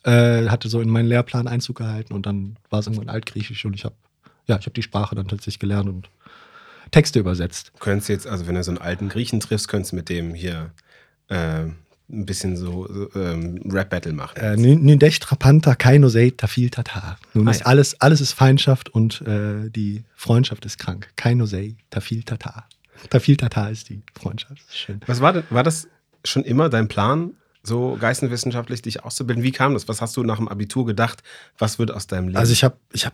[0.04, 3.74] äh, hatte so in meinen Lehrplan Einzug gehalten und dann war es irgendwann Altgriechisch und
[3.74, 3.96] ich habe
[4.48, 6.10] ja, ich habe die Sprache dann tatsächlich gelernt und
[6.90, 7.72] Texte übersetzt.
[7.76, 10.34] Du könntest jetzt, also wenn du so einen alten Griechen triffst, könntest du mit dem
[10.34, 10.72] hier
[11.28, 11.66] äh,
[12.12, 14.38] ein bisschen so, ähm, Rap-Battle machen.
[14.38, 17.18] Äh, Nidech trapanta kaino sei tafil tata.
[17.34, 21.10] Nun ah, ist alles, alles ist Feindschaft und äh, die Freundschaft ist krank.
[21.16, 22.66] Kaino sei tafil tata.
[23.10, 24.62] Tafil tata ist die Freundschaft.
[24.74, 25.00] Schön.
[25.06, 25.88] Was war, war das
[26.26, 29.44] schon immer dein Plan, so geisteswissenschaftlich dich auszubilden?
[29.44, 29.88] Wie kam das?
[29.88, 31.24] Was hast du nach dem Abitur gedacht?
[31.58, 32.38] Was wird aus deinem Leben?
[32.38, 33.14] Also ich habe ich hab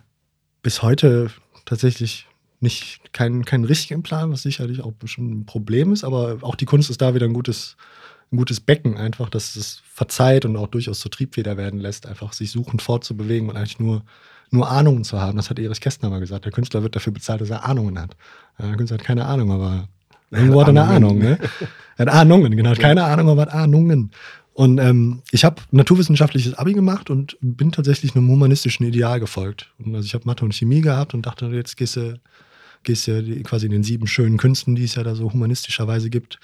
[0.62, 1.30] bis heute
[1.64, 2.26] tatsächlich
[2.60, 6.64] nicht keinen, keinen richtigen Plan, was sicherlich auch bestimmt ein Problem ist, aber auch die
[6.64, 7.76] Kunst ist da wieder ein gutes,
[8.32, 12.32] ein gutes Becken, einfach, dass es verzeiht und auch durchaus zur Triebfeder werden lässt, einfach
[12.32, 14.02] sich suchend fortzubewegen und eigentlich nur,
[14.50, 15.36] nur Ahnungen zu haben.
[15.36, 16.44] Das hat Erich Kästner mal gesagt.
[16.44, 18.16] Der Künstler wird dafür bezahlt, dass er Ahnungen hat.
[18.58, 19.88] Der Künstler hat keine Ahnung, aber
[20.30, 21.18] irgendwo hat er eine Ahnung.
[21.18, 21.38] Ne?
[21.96, 22.70] Er hat Ahnungen, genau.
[22.70, 24.10] Hat keine Ahnung, aber hat Ahnungen.
[24.52, 29.72] Und ähm, ich habe naturwissenschaftliches Abi gemacht und bin tatsächlich einem humanistischen Ideal gefolgt.
[29.78, 32.18] Und also ich habe Mathe und Chemie gehabt und dachte, jetzt gehst du,
[32.82, 36.38] gehst du quasi in den sieben schönen Künsten, die es ja da so humanistischerweise gibt,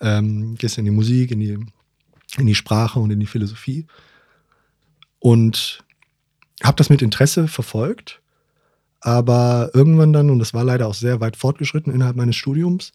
[0.00, 1.58] ähm, gehst in die Musik, in die,
[2.38, 3.86] in die Sprache und in die Philosophie.
[5.18, 5.84] Und
[6.62, 8.20] habe das mit Interesse verfolgt,
[9.00, 12.92] aber irgendwann dann, und das war leider auch sehr weit fortgeschritten innerhalb meines Studiums,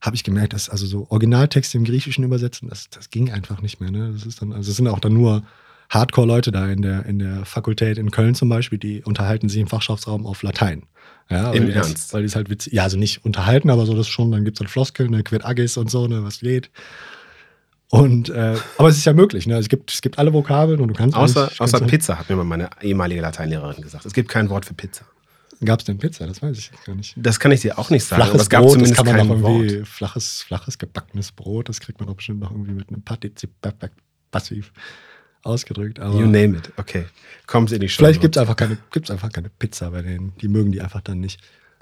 [0.00, 3.80] habe ich gemerkt, dass also so Originaltexte im Griechischen übersetzen, das, das ging einfach nicht
[3.80, 3.90] mehr.
[3.90, 4.12] Ne?
[4.12, 5.44] Das ist dann, also es sind auch dann nur
[5.90, 9.66] Hardcore-Leute da in der, in der Fakultät in Köln zum Beispiel, die unterhalten sich im
[9.66, 10.84] Fachschaftsraum auf Latein.
[11.30, 11.94] Ja, Im weil Ernst?
[11.94, 14.44] Das, weil die es halt witzig, ja, also nicht unterhalten, aber so das schon, dann
[14.44, 16.70] gibt es dann Floskeln, ne, Quid Agis und so, ne, was geht.
[17.88, 19.56] Und, äh, aber es ist ja möglich, ne?
[19.56, 21.16] Es gibt, es gibt alle Vokabeln und du kannst.
[21.16, 24.04] Außer, außer Pizza, hat mir mal meine ehemalige Lateinlehrerin gesagt.
[24.04, 25.04] Es gibt kein Wort für Pizza.
[25.64, 26.26] Gab es denn Pizza?
[26.26, 27.14] Das weiß ich gar nicht.
[27.16, 28.22] Das kann ich dir auch nicht sagen.
[28.22, 29.88] Flaches es gab Brot, zumindest das kann man noch irgendwie Wort.
[29.88, 33.50] Flaches, flaches gebackenes Brot, das kriegt man doch bestimmt noch irgendwie mit einem Partizip
[34.30, 34.72] passiv
[35.44, 36.00] ausgedrückt.
[36.00, 36.72] Aber you name it.
[36.76, 37.06] Okay.
[37.46, 37.98] Kommt in die Show.
[37.98, 38.78] Vielleicht gibt es einfach, keine,
[39.08, 40.32] einfach keine Pizza bei denen.
[40.40, 41.40] Die mögen die einfach dann nicht.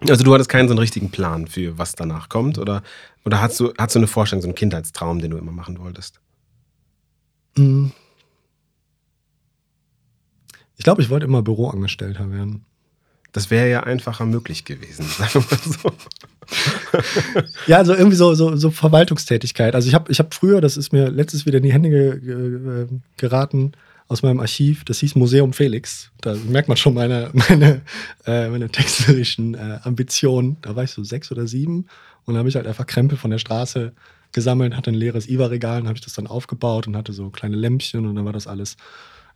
[0.08, 2.58] Also du hattest keinen so einen richtigen Plan für was danach kommt?
[2.58, 2.82] Oder,
[3.24, 6.20] oder hast, du, hast du eine Vorstellung, so einen Kindheitstraum, den du immer machen wolltest?
[7.56, 7.88] Mm.
[10.76, 12.64] Ich glaube, ich wollte immer Büroangestellter werden.
[13.30, 15.92] Das wäre ja einfacher möglich gewesen, sagen wir mal so.
[17.66, 19.74] ja, also irgendwie so, so, so Verwaltungstätigkeit.
[19.74, 22.20] Also ich habe ich hab früher, das ist mir letztes wieder in die Hände ge,
[22.20, 22.86] ge,
[23.16, 23.72] geraten,
[24.08, 26.10] aus meinem Archiv, das hieß Museum Felix.
[26.20, 27.80] Da merkt man schon meine, meine,
[28.26, 30.58] äh, meine texterischen äh, Ambitionen.
[30.60, 31.86] Da war ich so sechs oder sieben
[32.26, 33.92] und da habe ich halt einfach Krempel von der Straße
[34.32, 37.56] gesammelt, hatte ein leeres IWA-Regal und habe ich das dann aufgebaut und hatte so kleine
[37.56, 38.76] Lämpchen und dann war das alles,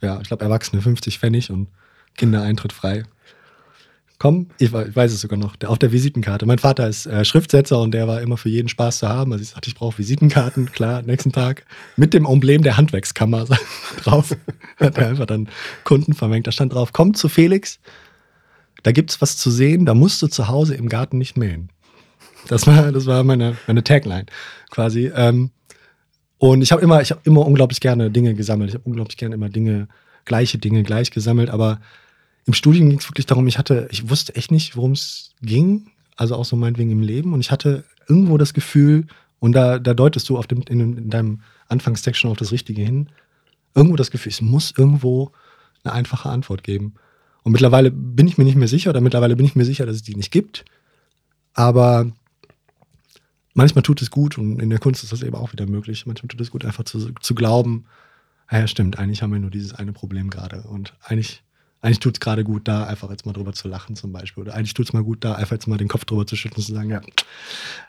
[0.01, 1.69] ja, ich glaube, Erwachsene 50 Pfennig und
[2.17, 3.05] Kinder Eintritt frei
[4.19, 6.47] komm, ich, ich weiß es sogar noch, auf der Visitenkarte.
[6.47, 9.33] Mein Vater ist äh, Schriftsetzer und der war immer für jeden Spaß zu haben.
[9.33, 11.65] Also ich sagte, ich brauche Visitenkarten, klar, nächsten Tag
[11.97, 13.47] mit dem Emblem der Handwerkskammer
[14.03, 14.35] drauf.
[14.79, 15.49] Hat er einfach dann
[15.85, 16.47] Kunden vermengt.
[16.47, 17.79] Da stand drauf, komm zu Felix,
[18.83, 21.71] da gibt's was zu sehen, da musst du zu Hause im Garten nicht mähen.
[22.49, 24.27] Das war, das war meine, meine Tagline
[24.71, 25.11] quasi.
[25.15, 25.51] Ähm,
[26.39, 28.71] und ich habe immer, ich habe immer unglaublich gerne Dinge gesammelt.
[28.71, 29.89] Ich habe unglaublich gerne immer Dinge,
[30.25, 31.81] gleiche Dinge gleich gesammelt, aber
[32.47, 35.91] im Studium ging es wirklich darum, ich hatte, ich wusste echt nicht, worum es ging,
[36.17, 37.33] also auch so meinetwegen im Leben.
[37.35, 39.07] Und ich hatte irgendwo das Gefühl,
[39.41, 42.83] und da, da deutest du auf dem, in, in deinem Anfangstext schon auf das Richtige
[42.83, 43.11] hin,
[43.75, 45.33] irgendwo das Gefühl, es muss irgendwo
[45.83, 46.95] eine einfache Antwort geben.
[47.43, 49.97] Und mittlerweile bin ich mir nicht mehr sicher, oder mittlerweile bin ich mir sicher, dass
[49.97, 50.65] es die nicht gibt.
[51.53, 52.11] Aber
[53.55, 56.29] manchmal tut es gut, und in der Kunst ist das eben auch wieder möglich, manchmal
[56.29, 57.87] tut es gut, einfach zu, zu glauben,
[58.51, 60.63] ja, stimmt, eigentlich haben wir nur dieses eine Problem gerade.
[60.63, 61.43] Und eigentlich
[61.83, 64.43] eigentlich tut es gerade gut, da einfach jetzt mal drüber zu lachen zum Beispiel.
[64.43, 66.59] Oder eigentlich tut es mal gut, da einfach jetzt mal den Kopf drüber zu schütteln
[66.59, 67.01] und zu sagen, ja,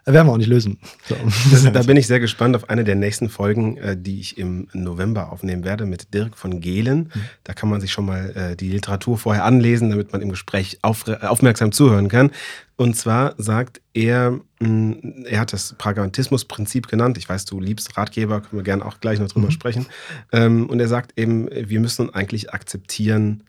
[0.05, 0.79] werden wir auch nicht lösen.
[1.07, 1.15] So.
[1.51, 4.67] Das, da bin ich sehr gespannt auf eine der nächsten Folgen, äh, die ich im
[4.73, 7.11] November aufnehmen werde mit Dirk von Gehlen.
[7.13, 7.21] Mhm.
[7.43, 10.79] Da kann man sich schon mal äh, die Literatur vorher anlesen, damit man im Gespräch
[10.81, 12.31] auf, aufmerksam zuhören kann.
[12.75, 17.17] Und zwar sagt er, mm, er hat das Pragmatismusprinzip genannt.
[17.17, 19.51] Ich weiß, du liebst Ratgeber, können wir gerne auch gleich noch drüber mhm.
[19.51, 19.85] sprechen.
[20.31, 23.43] Ähm, und er sagt eben, wir müssen eigentlich akzeptieren,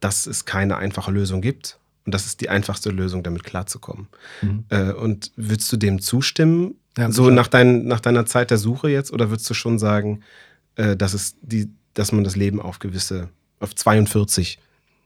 [0.00, 1.78] dass es keine einfache Lösung gibt.
[2.04, 4.08] Und das ist die einfachste Lösung, damit klarzukommen.
[4.40, 4.64] Mhm.
[4.70, 8.88] Äh, und würdest du dem zustimmen, ja, so nach, dein, nach, deiner Zeit der Suche
[8.88, 9.12] jetzt?
[9.12, 10.22] Oder würdest du schon sagen,
[10.76, 13.28] äh, dass, es die, dass man das Leben auf gewisse,
[13.60, 14.58] auf 42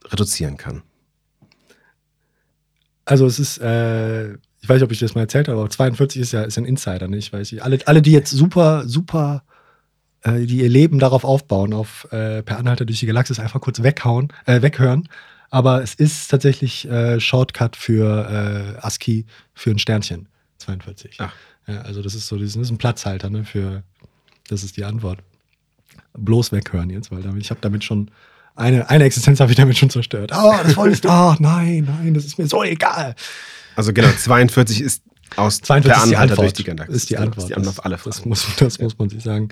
[0.06, 0.82] reduzieren kann?
[3.04, 6.22] Also es ist, äh, ich weiß nicht, ob ich das mal erzählt habe, aber 42
[6.22, 7.32] ist ja ist ein Insider, nicht?
[7.32, 7.64] Weiß ich.
[7.64, 9.42] Alle, alle, die jetzt super, super
[10.22, 13.82] äh, die ihr Leben darauf aufbauen, auf äh, Per Anhalter durch die Galaxis einfach kurz
[13.82, 15.08] weghauen, äh, weghören.
[15.50, 21.16] Aber es ist tatsächlich äh, Shortcut für äh, ASCII für ein Sternchen 42.
[21.18, 21.34] Ach.
[21.66, 23.82] Ja, also das ist so, das ist ein Platzhalter ne, für,
[24.48, 25.18] das ist die Antwort.
[26.14, 28.10] Bloß weghören jetzt, weil damit, ich habe damit schon
[28.54, 30.32] eine, eine Existenz habe ich damit schon zerstört.
[30.34, 31.08] Oh, das wolltest du.
[31.12, 33.14] Oh, nein, nein, das ist mir so egal.
[33.76, 35.02] Also genau, 42 ist
[35.36, 36.96] aus 42 per Anhalter durch die Galaxis.
[36.96, 37.38] Ist die Antwort.
[37.38, 38.10] Ist die Antwort auf alle Fragen.
[38.10, 39.48] Das muss, das muss man sich sagen.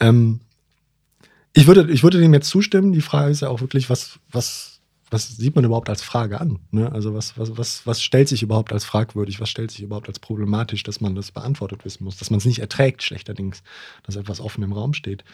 [0.00, 0.40] Ähm,
[1.52, 2.92] ich, würde, ich würde dem jetzt zustimmen.
[2.92, 6.60] Die Frage ist ja auch wirklich, was, was, was sieht man überhaupt als Frage an?
[6.70, 6.90] Ne?
[6.92, 10.18] Also was, was, was, was stellt sich überhaupt als fragwürdig, was stellt sich überhaupt als
[10.18, 13.62] problematisch, dass man das beantwortet wissen muss, dass man es nicht erträgt, schlechterdings,
[14.04, 15.24] dass etwas offen im Raum steht.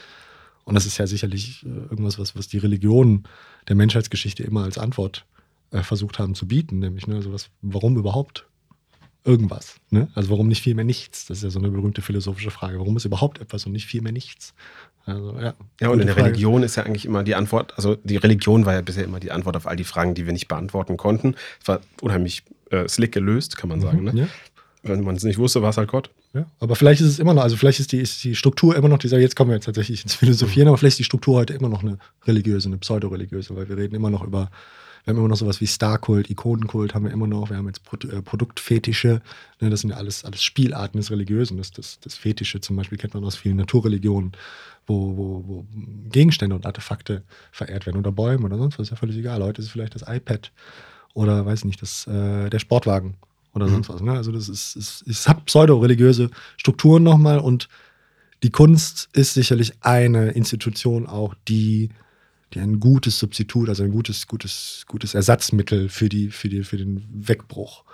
[0.65, 3.25] Und das ist ja sicherlich äh, irgendwas, was, was die Religionen
[3.69, 5.25] der Menschheitsgeschichte immer als Antwort
[5.71, 8.47] äh, versucht haben zu bieten, nämlich, ne, also was, warum überhaupt
[9.27, 9.77] irgendwas.
[9.91, 10.09] Ne?
[10.15, 11.27] Also warum nicht viel mehr nichts?
[11.27, 12.79] Das ist ja so eine berühmte philosophische Frage.
[12.79, 14.55] Warum ist überhaupt etwas und nicht viel mehr nichts?
[15.05, 16.31] Also, ja, ja, und in der Frage.
[16.31, 19.31] Religion ist ja eigentlich immer die Antwort, also die Religion war ja bisher immer die
[19.31, 21.37] Antwort auf all die Fragen, die wir nicht beantworten konnten.
[21.61, 23.99] Es war unheimlich äh, slick gelöst, kann man sagen.
[23.99, 24.21] Mhm, ne?
[24.23, 24.29] ja.
[24.83, 26.11] Wenn man es nicht wusste, war es halt Gott.
[26.35, 28.89] Ja, aber vielleicht ist es immer noch, also vielleicht ist die, ist die Struktur immer
[28.89, 31.55] noch dieser, jetzt kommen wir jetzt tatsächlich ins Philosophieren, aber vielleicht ist die Struktur heute
[31.55, 34.51] immer noch eine religiöse, eine pseudo-religiöse, weil wir reden immer noch über
[35.07, 37.49] wir haben immer noch sowas wie Starkult, Ikonenkult haben wir immer noch.
[37.49, 39.23] Wir haben jetzt Pro äh, Produktfetische.
[39.61, 41.59] Ne, das sind ja alles, alles Spielarten des Religiösen.
[41.59, 44.33] Das, das, das Fetische zum Beispiel kennt man aus vielen Naturreligionen,
[44.85, 45.67] wo, wo, wo
[46.11, 48.89] Gegenstände und Artefakte verehrt werden oder Bäume oder sonst was.
[48.89, 49.45] Ist ja völlig egal.
[49.45, 50.51] Heute ist es vielleicht das iPad
[51.15, 53.15] oder weiß nicht, das, äh, der Sportwagen
[53.55, 53.75] oder mhm.
[53.75, 54.01] sonst was.
[54.01, 54.11] Ne?
[54.11, 57.69] Also das ist, ist, es hat pseudo-religiöse Strukturen nochmal und
[58.43, 61.91] die Kunst ist sicherlich eine Institution auch, die
[62.55, 66.77] die ein gutes Substitut, also ein gutes, gutes, gutes Ersatzmittel für, die, für, die, für
[66.77, 67.85] den Wegbruch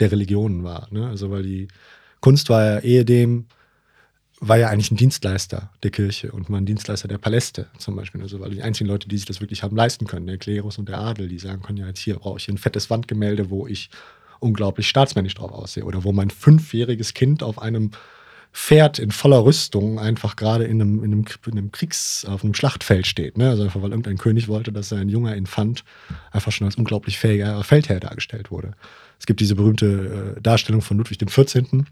[0.00, 0.88] der Religionen war.
[0.90, 1.06] Ne?
[1.06, 1.68] Also weil die
[2.20, 3.46] Kunst war ja ehedem,
[4.40, 8.22] war ja eigentlich ein Dienstleister der Kirche und mal ein Dienstleister der Paläste zum Beispiel.
[8.22, 10.88] Also weil die einzigen Leute, die sich das wirklich haben leisten können, der Klerus und
[10.88, 13.90] der Adel, die sagen können, ja jetzt hier brauche ich ein fettes Wandgemälde, wo ich
[14.40, 17.92] unglaublich staatsmännisch drauf aussehe oder wo mein fünfjähriges Kind auf einem
[18.52, 22.54] Pferd in voller Rüstung einfach gerade in einem, in einem, in einem Kriegs-, auf einem
[22.54, 23.38] Schlachtfeld steht.
[23.38, 23.48] Ne?
[23.48, 25.84] Also einfach, weil irgendein König wollte, dass sein junger Infant
[26.30, 28.72] einfach schon als unglaublich fähiger Feldherr dargestellt wurde.
[29.18, 31.84] Es gibt diese berühmte äh, Darstellung von Ludwig XIV.,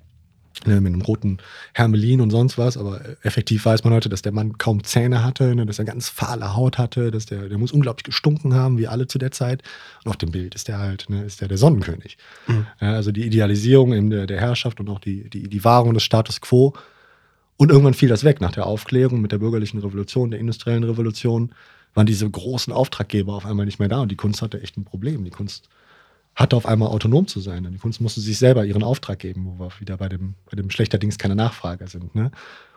[0.66, 1.38] ne, mit einem roten
[1.74, 5.54] Hermelin und sonst was, aber effektiv weiß man heute, dass der Mann kaum Zähne hatte,
[5.54, 8.86] ne, dass er ganz fahle Haut hatte, dass der, der muss unglaublich gestunken haben, wie
[8.86, 9.62] alle zu der Zeit.
[10.04, 12.18] Und auf dem Bild ist der halt, ne, ist der der Sonnenkönig.
[12.46, 12.66] Mhm.
[12.80, 16.02] Ja, also die Idealisierung in der, der Herrschaft und auch die, die, die Wahrung des
[16.02, 16.74] Status quo.
[17.56, 21.52] Und irgendwann fiel das weg nach der Aufklärung, mit der bürgerlichen Revolution, der industriellen Revolution,
[21.94, 24.84] waren diese großen Auftraggeber auf einmal nicht mehr da und die Kunst hatte echt ein
[24.84, 25.24] Problem.
[25.24, 25.68] Die Kunst
[26.34, 27.66] hatte auf einmal autonom zu sein.
[27.66, 30.56] Und die Kunst musste sich selber ihren Auftrag geben, wo wir wieder bei dem, bei
[30.56, 32.14] dem schlechterdings keine Nachfrage sind.
[32.14, 32.30] Ne?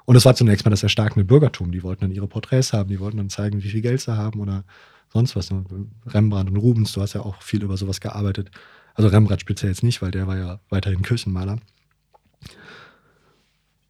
[0.05, 1.71] Und es war zunächst mal das erstarkende Bürgertum.
[1.71, 4.39] Die wollten dann ihre Porträts haben, die wollten dann zeigen, wie viel Geld sie haben
[4.39, 4.63] oder
[5.11, 5.49] sonst was.
[5.51, 5.63] Ne?
[6.07, 8.51] Rembrandt und Rubens, du hast ja auch viel über sowas gearbeitet.
[8.95, 11.59] Also Rembrandt speziell jetzt nicht, weil der war ja weiterhin Kirchenmaler.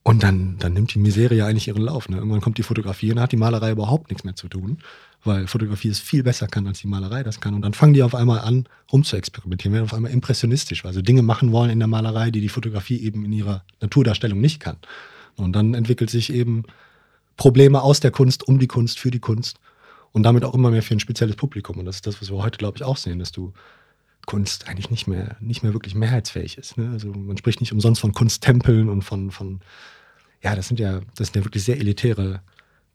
[0.03, 2.09] Und dann, dann nimmt die Misere ja eigentlich ihren Lauf.
[2.09, 2.17] Ne?
[2.17, 4.79] Irgendwann kommt die Fotografie und hat die Malerei überhaupt nichts mehr zu tun,
[5.23, 7.53] weil Fotografie es viel besser kann, als die Malerei das kann.
[7.53, 11.21] Und dann fangen die auf einmal an, rumzuexperimentieren, werden auf einmal impressionistisch, weil sie Dinge
[11.21, 14.77] machen wollen in der Malerei, die die Fotografie eben in ihrer Naturdarstellung nicht kann.
[15.35, 16.63] Und dann entwickelt sich eben
[17.37, 19.59] Probleme aus der Kunst, um die Kunst, für die Kunst
[20.11, 21.77] und damit auch immer mehr für ein spezielles Publikum.
[21.77, 23.53] Und das ist das, was wir heute, glaube ich, auch sehen, dass du
[24.25, 26.77] Kunst eigentlich nicht mehr, nicht mehr wirklich mehrheitsfähig ist.
[26.77, 26.89] Ne?
[26.91, 29.59] Also man spricht nicht umsonst von Kunsttempeln und von, von,
[30.41, 32.41] ja, das sind ja, das sind ja wirklich sehr elitäre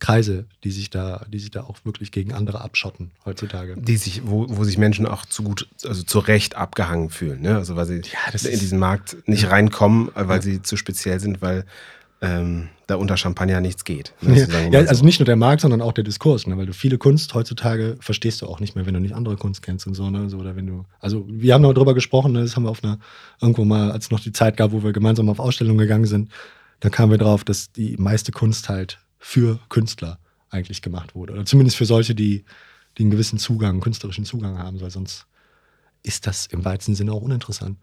[0.00, 3.74] Kreise, die sich da, die sich da auch wirklich gegen andere abschotten heutzutage.
[3.76, 7.56] Die sich, wo, wo sich Menschen auch zu gut, also zu Recht abgehangen fühlen, ne?
[7.56, 9.48] Also weil sie ja, in diesen Markt nicht ja.
[9.50, 10.42] reinkommen, weil ja.
[10.42, 11.64] sie zu speziell sind, weil
[12.20, 14.12] ähm, da unter Champagner nichts geht.
[14.22, 14.48] Ne?
[14.72, 16.56] Ja, also nicht nur der Markt, sondern auch der Diskurs, ne?
[16.56, 19.62] weil du viele Kunst heutzutage verstehst du auch nicht mehr, wenn du nicht andere Kunst
[19.62, 20.28] kennst und so, ne?
[20.28, 22.40] so oder wenn du, also wir haben noch drüber gesprochen, ne?
[22.40, 22.98] das haben wir auf einer,
[23.40, 26.30] irgendwo mal, als es noch die Zeit gab, wo wir gemeinsam auf Ausstellungen gegangen sind,
[26.80, 30.18] da kamen wir drauf, dass die meiste Kunst halt für Künstler
[30.50, 31.32] eigentlich gemacht wurde.
[31.34, 32.44] Oder zumindest für solche, die,
[32.96, 35.26] die einen gewissen Zugang, einen künstlerischen Zugang haben, weil sonst
[36.02, 37.78] ist das im weitesten Sinne auch uninteressant.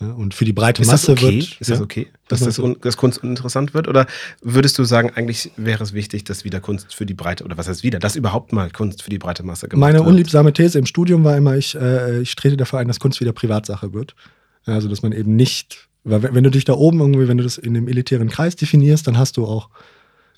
[0.00, 1.22] Und für die breite ist Masse okay?
[1.22, 1.60] wird.
[1.60, 3.88] Ist das okay, dass das, dass Kunst uninteressant wird?
[3.88, 4.06] Oder
[4.42, 7.66] würdest du sagen, eigentlich wäre es wichtig, dass wieder Kunst für die breite, oder was
[7.66, 10.04] heißt wieder, dass überhaupt mal Kunst für die breite Masse gemacht Meine wird?
[10.04, 13.20] Meine unliebsame These im Studium war immer, ich, äh, ich trete dafür ein, dass Kunst
[13.20, 14.14] wieder Privatsache wird.
[14.66, 17.58] Also, dass man eben nicht, weil wenn du dich da oben irgendwie, wenn du das
[17.58, 19.68] in dem elitären Kreis definierst, dann hast du auch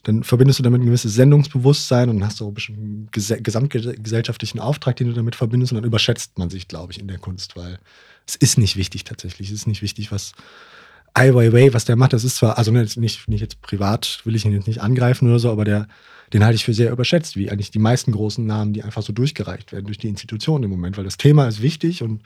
[0.02, 5.12] dann verbindest du damit ein gewisses Sendungsbewusstsein und hast auch einen gesamtgesellschaftlichen Auftrag, den du
[5.12, 7.78] damit verbindest und dann überschätzt man sich, glaube ich, in der Kunst, weil
[8.26, 9.48] es ist nicht wichtig tatsächlich.
[9.48, 10.32] Es ist nicht wichtig, was
[11.12, 12.12] Ai Weiwei, was der macht.
[12.12, 15.38] Das ist zwar, also nicht, nicht jetzt privat, will ich ihn jetzt nicht angreifen oder
[15.38, 15.88] so, aber der,
[16.32, 19.12] den halte ich für sehr überschätzt, wie eigentlich die meisten großen Namen, die einfach so
[19.12, 22.22] durchgereicht werden durch die Institutionen im Moment, weil das Thema ist wichtig und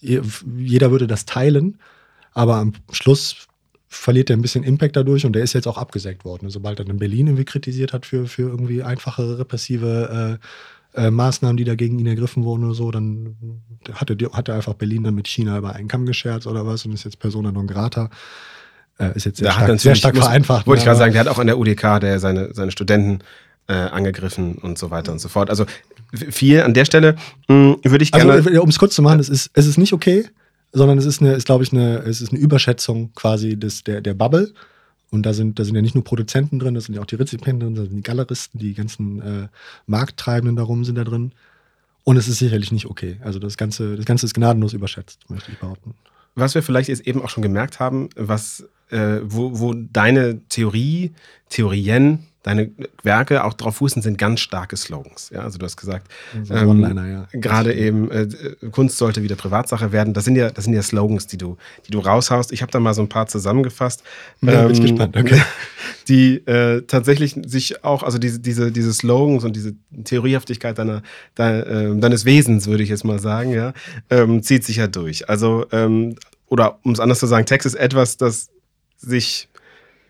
[0.00, 1.78] jeder würde das teilen,
[2.32, 3.48] aber am Schluss
[3.92, 6.48] verliert er ein bisschen Impact dadurch und der ist jetzt auch abgesägt worden.
[6.48, 10.38] Sobald er in Berlin irgendwie kritisiert hat für, für irgendwie einfache, repressive
[10.94, 13.36] äh, äh, Maßnahmen, die da gegen ihn ergriffen wurden oder so, dann
[13.92, 16.86] hat er, hat er einfach Berlin dann mit China über einen Kamm gescherzt oder was
[16.86, 18.10] und ist jetzt Persona non grata.
[18.96, 20.68] Äh, ist jetzt sehr stark, sehr stark muss, vereinfacht.
[20.68, 23.18] Wollte ich gerade sagen, der hat auch an der UDK der seine, seine Studenten
[23.66, 25.50] äh, angegriffen und so weiter und so fort.
[25.50, 25.66] Also
[26.12, 27.16] viel an der Stelle
[27.48, 28.32] hm, würde ich gerne.
[28.34, 30.28] Also, um es kurz zu machen, es ist, es ist nicht okay,
[30.72, 34.00] sondern es ist, eine, ist glaube ich, eine, es ist eine Überschätzung quasi des, der,
[34.00, 34.52] der Bubble.
[35.10, 37.16] Und da sind, da sind ja nicht nur Produzenten drin, da sind ja auch die
[37.16, 39.48] Rezipienten drin, da sind die Galeristen, die ganzen äh,
[39.86, 41.32] Markttreibenden darum sind da drin.
[42.04, 43.18] Und es ist sicherlich nicht okay.
[43.22, 45.94] Also das Ganze, das Ganze ist gnadenlos überschätzt, möchte ich behaupten.
[46.36, 51.12] Was wir vielleicht jetzt eben auch schon gemerkt haben, was, äh, wo, wo deine Theorie,
[51.48, 52.70] Theorien deine
[53.02, 55.30] Werke auch drauf fußen, sind ganz starke Slogans.
[55.30, 56.10] Ja, also du hast gesagt,
[56.42, 57.28] so ähm, ja.
[57.32, 58.28] gerade eben äh,
[58.70, 60.14] Kunst sollte wieder Privatsache werden.
[60.14, 62.52] Das sind ja, das sind ja Slogans, die du, die du raushaust.
[62.52, 64.02] Ich habe da mal so ein paar zusammengefasst.
[64.40, 65.16] Ja, ähm, bin ich ähm, gespannt.
[65.16, 65.42] Okay.
[66.08, 71.02] Die äh, tatsächlich sich auch, also diese, diese, diese Slogans und diese Theoriehaftigkeit deiner,
[71.36, 73.74] deiner äh, deines Wesens, würde ich jetzt mal sagen, ja,
[74.08, 75.28] ähm, zieht sich ja durch.
[75.28, 76.16] Also ähm,
[76.48, 78.48] oder um es anders zu sagen, Text ist etwas, das
[78.96, 79.49] sich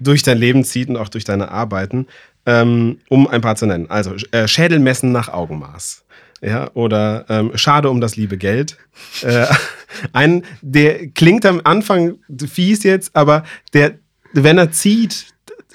[0.01, 2.07] durch dein Leben zieht und auch durch deine Arbeiten,
[2.47, 3.89] ähm, um ein paar zu nennen.
[3.91, 6.05] Also äh, Schädelmessen nach Augenmaß.
[6.43, 8.79] Ja, oder ähm, Schade um das liebe Geld.
[9.23, 9.47] Äh,
[10.13, 13.99] ein, der klingt am Anfang fies jetzt, aber der,
[14.33, 15.27] wenn er zieht,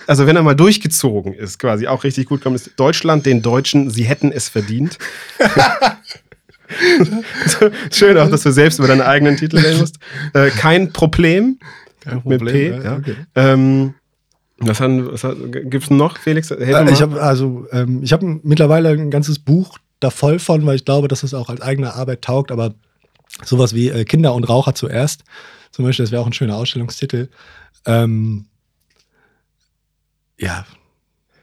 [0.08, 3.92] also wenn er mal durchgezogen ist, quasi auch richtig gut kommt, ist Deutschland den Deutschen,
[3.92, 4.98] sie hätten es verdient.
[7.92, 9.98] Schön auch, dass du selbst über deinen eigenen Titel reden musst.
[10.34, 11.60] Äh, kein Problem.
[12.02, 12.44] Kein Problem.
[12.44, 12.98] Mit P, ja.
[12.98, 13.16] Okay.
[13.36, 13.94] Ähm,
[14.58, 16.50] was, was gibt es noch, Felix?
[16.52, 20.76] Äh, ich habe also, ähm, ich habe mittlerweile ein ganzes Buch da voll von, weil
[20.76, 22.74] ich glaube, dass es auch als eigene Arbeit taugt, aber
[23.44, 25.24] sowas wie äh, Kinder und Raucher zuerst,
[25.72, 27.30] zum Beispiel, das wäre auch ein schöner Ausstellungstitel.
[27.86, 28.46] Ähm,
[30.40, 30.66] ja.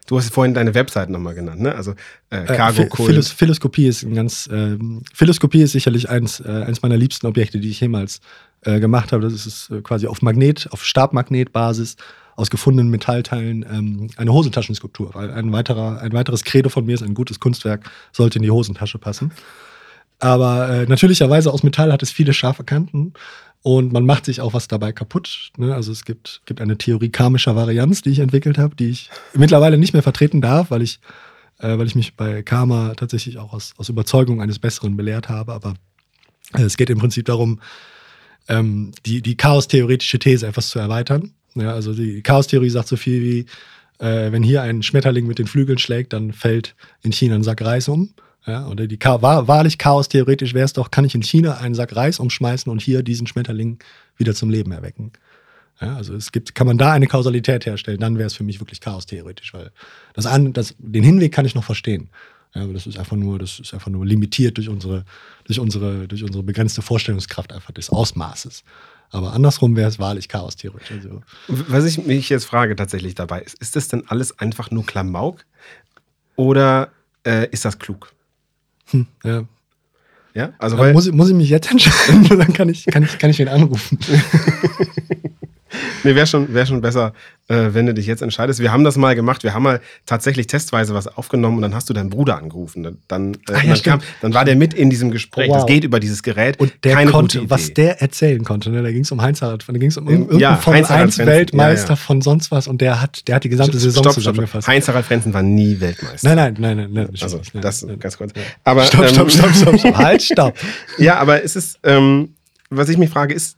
[0.07, 1.75] Du hast vorhin deine Website nochmal genannt, ne?
[1.75, 1.92] Also
[2.31, 4.77] äh, äh Cargo äh, Philos Philoskopie ist ein ganz, äh,
[5.14, 8.20] Philoskopie ist sicherlich eins, äh, eins meiner liebsten Objekte, die ich jemals
[8.62, 9.22] äh, gemacht habe.
[9.22, 11.96] Das ist quasi auf Magnet, auf Stabmagnetbasis
[12.37, 15.14] aus gefundenen Metallteilen ähm, eine Hosentaschenskulptur.
[15.14, 18.51] Weil ein, weiterer, ein weiteres Credo von mir ist, ein gutes Kunstwerk sollte in die
[18.51, 19.33] Hosentasche passen.
[20.18, 23.12] Aber äh, natürlicherweise aus Metall hat es viele scharfe Kanten
[23.62, 25.51] und man macht sich auch was dabei kaputt.
[25.57, 25.75] Ne?
[25.75, 29.79] Also es gibt, gibt eine Theorie karmischer Varianz, die ich entwickelt habe, die ich mittlerweile
[29.79, 31.01] nicht mehr vertreten darf, weil ich,
[31.59, 35.52] äh, weil ich mich bei Karma tatsächlich auch aus, aus Überzeugung eines Besseren belehrt habe.
[35.52, 35.75] Aber
[36.54, 37.61] äh, es geht im Prinzip darum,
[38.48, 41.33] ähm, die, die chaos-theoretische These etwas zu erweitern.
[41.55, 43.46] Ja, also die Chaos-Theorie sagt so viel wie,
[44.05, 47.63] äh, wenn hier ein Schmetterling mit den Flügeln schlägt, dann fällt in China ein Sack
[47.63, 48.15] Reis um.
[48.44, 51.77] Ja, oder die wahr, wahrlich Chaos theoretisch wäre es doch, kann ich in China einen
[51.77, 53.79] Sack Reis umschmeißen und hier diesen Schmetterling
[54.17, 55.13] wieder zum Leben erwecken.
[55.81, 58.61] Ja, also es gibt, kann man da eine Kausalität herstellen, dann wäre es für mich
[58.61, 59.71] wirklich Chaos theoretisch, weil
[60.15, 62.11] das, an, das, den Hinweg kann ich noch verstehen.
[62.55, 65.05] Ja, aber das ist einfach nur, das ist einfach nur limitiert durch unsere,
[65.44, 68.65] durch unsere, durch unsere begrenzte Vorstellungskraft einfach des Ausmaßes.
[69.13, 70.90] Aber andersrum wäre es wahrlich Chaos theoretisch.
[70.90, 71.23] Also.
[71.46, 75.44] Was ich mich jetzt frage tatsächlich dabei ist, ist das denn alles einfach nur Klamauk
[76.35, 76.90] oder
[77.25, 78.13] äh, ist das klug?
[78.90, 79.44] Hm, ja.
[80.35, 83.38] Ja, also muss, muss ich mich jetzt entscheiden, dann kann ich, kann ich, kann ich
[83.38, 83.98] wen anrufen.
[86.04, 87.12] nee, wäre schon, wär schon besser,
[87.48, 88.60] äh, wenn du dich jetzt entscheidest.
[88.60, 89.42] Wir haben das mal gemacht.
[89.42, 92.98] Wir haben mal tatsächlich testweise was aufgenommen und dann hast du deinen Bruder angerufen.
[93.08, 95.48] Dann, äh, ah, ja, dann, kam, dann, war der mit in diesem Gespräch.
[95.48, 95.58] Wow.
[95.58, 96.58] Das geht über dieses Gerät.
[96.60, 98.70] Und der Keine konnte, was der erzählen konnte.
[98.70, 98.83] Ne?
[98.83, 101.85] Da ging es um Heinz Harald, da ging es um irgendeinen ja, Formel 1 Weltmeister
[101.85, 101.96] ja, ja.
[101.96, 104.68] von sonst was und der hat, der hat die gesamte Saison stopp, zusammengefasst.
[104.68, 106.35] Heinz Harald Frenzen war nie Weltmeister.
[106.35, 106.92] Nein, nein, nein, nein.
[106.92, 108.33] nein also, nein, das nein, ganz kurz.
[108.64, 109.96] Aber, stopp, stopp, ähm, stopp, stopp, stopp.
[109.96, 110.54] halt, stopp.
[110.98, 112.35] ja, aber es ist, ähm,
[112.70, 113.56] was ich mich frage, ist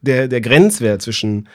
[0.00, 1.48] der, der Grenzwert zwischen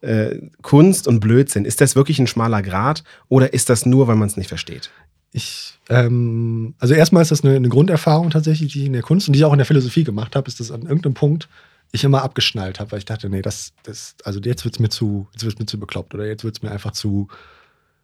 [0.00, 4.16] äh, Kunst und Blödsinn, ist das wirklich ein schmaler Grad oder ist das nur, weil
[4.16, 4.90] man es nicht versteht?
[5.32, 9.28] Ich, ähm, also erstmal ist das eine, eine, Grunderfahrung tatsächlich, die ich in der Kunst
[9.28, 11.48] und die ich auch in der Philosophie gemacht habe, ist, dass an irgendeinem Punkt
[11.92, 14.88] ich immer abgeschnallt habe, weil ich dachte, nee, das, das, also jetzt wird es mir
[14.88, 17.28] zu, jetzt wird's mir zu bekloppt oder jetzt wird es mir einfach zu,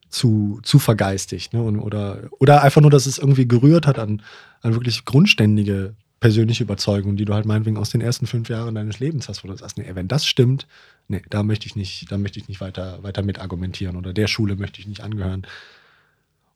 [0.08, 1.52] zu, zu vergeistigt.
[1.52, 1.62] Ne?
[1.62, 4.22] Und, oder, oder einfach nur, dass es irgendwie gerührt hat an,
[4.62, 5.94] an wirklich grundständige
[6.26, 9.48] persönliche Überzeugung, die du halt meinetwegen aus den ersten fünf Jahren deines Lebens hast, wo
[9.48, 10.66] du sagst, nee, wenn das stimmt,
[11.06, 14.26] nee, da möchte ich nicht, da möchte ich nicht weiter, weiter mit argumentieren oder der
[14.26, 15.46] Schule möchte ich nicht angehören.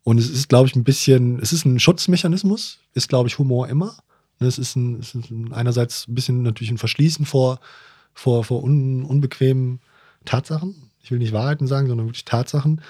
[0.03, 3.69] Und es ist, glaube ich, ein bisschen, es ist ein Schutzmechanismus, ist, glaube ich, Humor
[3.69, 3.97] immer.
[4.41, 7.61] Es ist, ein, es ist ein, einerseits ein bisschen natürlich ein Verschließen vor,
[8.13, 9.79] vor, vor un, unbequemen
[10.25, 10.75] Tatsachen.
[11.01, 12.81] Ich will nicht Wahrheiten sagen, sondern wirklich Tatsachen.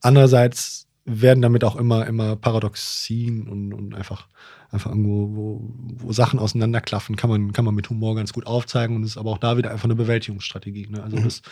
[0.00, 4.26] Andererseits werden damit auch immer, immer Paradoxien und, und einfach
[4.74, 8.96] einfach irgendwo, wo, wo Sachen auseinanderklaffen, kann man, kann man mit Humor ganz gut aufzeigen
[8.96, 10.88] und ist aber auch da wieder einfach eine Bewältigungsstrategie.
[10.90, 11.02] Ne?
[11.02, 11.24] Also mhm.
[11.24, 11.42] das,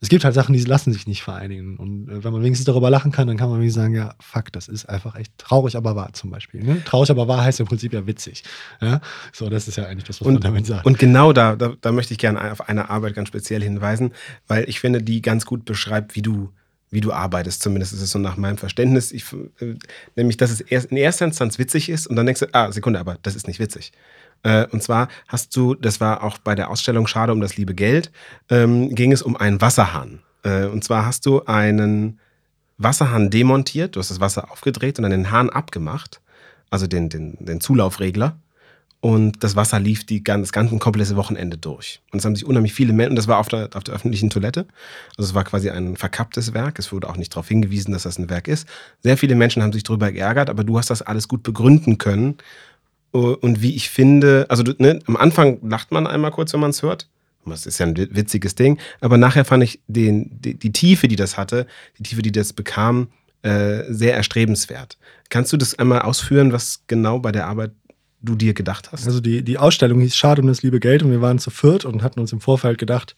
[0.00, 1.78] es gibt halt Sachen, die lassen sich nicht vereinigen.
[1.78, 4.52] Und äh, wenn man wenigstens darüber lachen kann, dann kann man wenigstens sagen, ja, fuck,
[4.52, 6.62] das ist einfach echt traurig, aber wahr zum Beispiel.
[6.62, 6.84] Ne?
[6.84, 8.44] Traurig, aber wahr heißt im Prinzip ja witzig.
[8.80, 9.00] Ja?
[9.32, 10.84] So, das ist ja eigentlich das, was und, man damit sagt.
[10.84, 14.12] Und genau da, da, da möchte ich gerne auf eine Arbeit ganz speziell hinweisen,
[14.46, 16.50] weil ich finde, die ganz gut beschreibt, wie du
[16.94, 17.62] wie du arbeitest.
[17.62, 19.12] Zumindest ist es so nach meinem Verständnis.
[19.12, 19.24] Ich,
[19.60, 19.74] äh,
[20.16, 23.00] nämlich, dass es erst in erster Instanz witzig ist und dann denkst du, ah, Sekunde,
[23.00, 23.92] aber das ist nicht witzig.
[24.44, 27.74] Äh, und zwar hast du, das war auch bei der Ausstellung Schade um das liebe
[27.74, 28.12] Geld,
[28.48, 30.20] ähm, ging es um einen Wasserhahn.
[30.44, 32.20] Äh, und zwar hast du einen
[32.78, 36.20] Wasserhahn demontiert, du hast das Wasser aufgedreht und dann den Hahn abgemacht,
[36.70, 38.38] also den, den, den Zulaufregler
[39.04, 42.00] und das Wasser lief die, das ganze komplette Wochenende durch.
[42.10, 44.30] Und es haben sich unheimlich viele Menschen, und das war auf der, auf der öffentlichen
[44.30, 44.66] Toilette,
[45.18, 48.18] also es war quasi ein verkapptes Werk, es wurde auch nicht darauf hingewiesen, dass das
[48.18, 48.66] ein Werk ist.
[49.02, 52.38] Sehr viele Menschen haben sich darüber geärgert, aber du hast das alles gut begründen können.
[53.10, 56.82] Und wie ich finde, also ne, am Anfang lacht man einmal kurz, wenn man es
[56.82, 57.06] hört.
[57.44, 58.78] Das ist ja ein witziges Ding.
[59.02, 61.66] Aber nachher fand ich den, die, die Tiefe, die das hatte,
[61.98, 63.08] die Tiefe, die das bekam,
[63.42, 64.96] äh, sehr erstrebenswert.
[65.28, 67.72] Kannst du das einmal ausführen, was genau bei der Arbeit
[68.24, 69.06] du dir gedacht hast?
[69.06, 71.84] Also die, die Ausstellung hieß Schade um das liebe Geld und wir waren zu viert
[71.84, 73.14] und hatten uns im Vorfeld gedacht,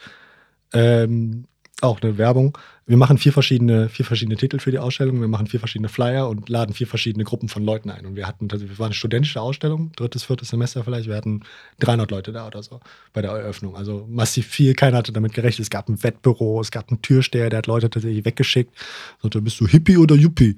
[0.72, 1.46] ähm,
[1.82, 2.56] auch eine Werbung.
[2.86, 6.28] Wir machen vier verschiedene, vier verschiedene Titel für die Ausstellung, wir machen vier verschiedene Flyer
[6.28, 8.06] und laden vier verschiedene Gruppen von Leuten ein.
[8.06, 11.42] Und wir hatten, also wir waren eine studentische Ausstellung, drittes, viertes Semester vielleicht, wir hatten
[11.80, 12.80] 300 Leute da oder so
[13.12, 13.76] bei der Eröffnung.
[13.76, 15.64] Also massiv viel, keiner hatte damit gerechnet.
[15.64, 18.72] Es gab ein Wettbüro, es gab einen Türsteher, der hat Leute tatsächlich weggeschickt.
[19.20, 20.56] Sagte, bist du Hippie oder Yuppie?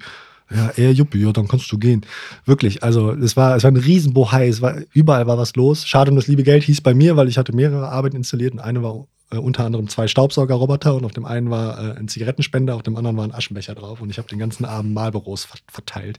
[0.51, 2.05] Ja, eher Juppie, ja, dann kannst du gehen.
[2.45, 5.85] Wirklich, also es war, es war ein Riesenbohai, es war, überall war was los.
[5.85, 8.59] Schade um das liebe Geld hieß bei mir, weil ich hatte mehrere Arbeiten installiert und
[8.59, 12.75] eine war äh, unter anderem zwei Staubsaugerroboter und auf dem einen war äh, ein Zigarettenspender,
[12.75, 16.17] auf dem anderen war ein Aschenbecher drauf und ich habe den ganzen Abend Malbüros verteilt.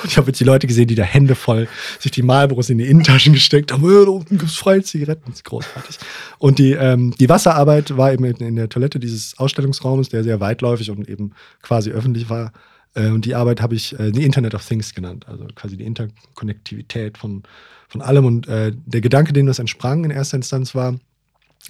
[0.00, 1.66] Und ich habe jetzt die Leute gesehen, die da Hände voll
[1.98, 3.82] sich die Malbüros in die Innentaschen gesteckt haben.
[3.82, 5.24] Ja, da unten gibt es freie Zigaretten.
[5.26, 5.98] Das ist großartig.
[6.38, 10.38] Und die, ähm, die Wasserarbeit war eben in, in der Toilette dieses Ausstellungsraumes, der sehr
[10.38, 11.32] weitläufig und eben
[11.62, 12.52] quasi öffentlich war.
[12.94, 15.84] Äh, und die Arbeit habe ich äh, die Internet of Things genannt, also quasi die
[15.84, 17.42] Interkonnektivität von,
[17.88, 18.24] von allem.
[18.24, 20.98] Und äh, der Gedanke, dem das entsprang in erster Instanz war,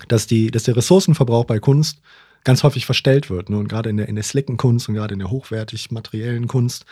[0.08, 2.00] dass, die, dass der Ressourcenverbrauch bei Kunst
[2.44, 3.50] ganz häufig verstellt wird.
[3.50, 3.58] Ne?
[3.58, 6.84] Und gerade in der, in der slicken Kunst und gerade in der hochwertig materiellen Kunst,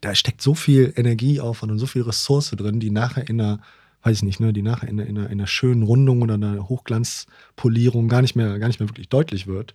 [0.00, 3.60] da steckt so viel Energieaufwand und so viel Ressource drin, die nachher in einer,
[4.02, 6.34] weiß ich nicht, ne, die nachher in einer, in einer, in einer schönen Rundung oder
[6.34, 9.74] einer Hochglanzpolierung gar nicht mehr, gar nicht mehr wirklich deutlich wird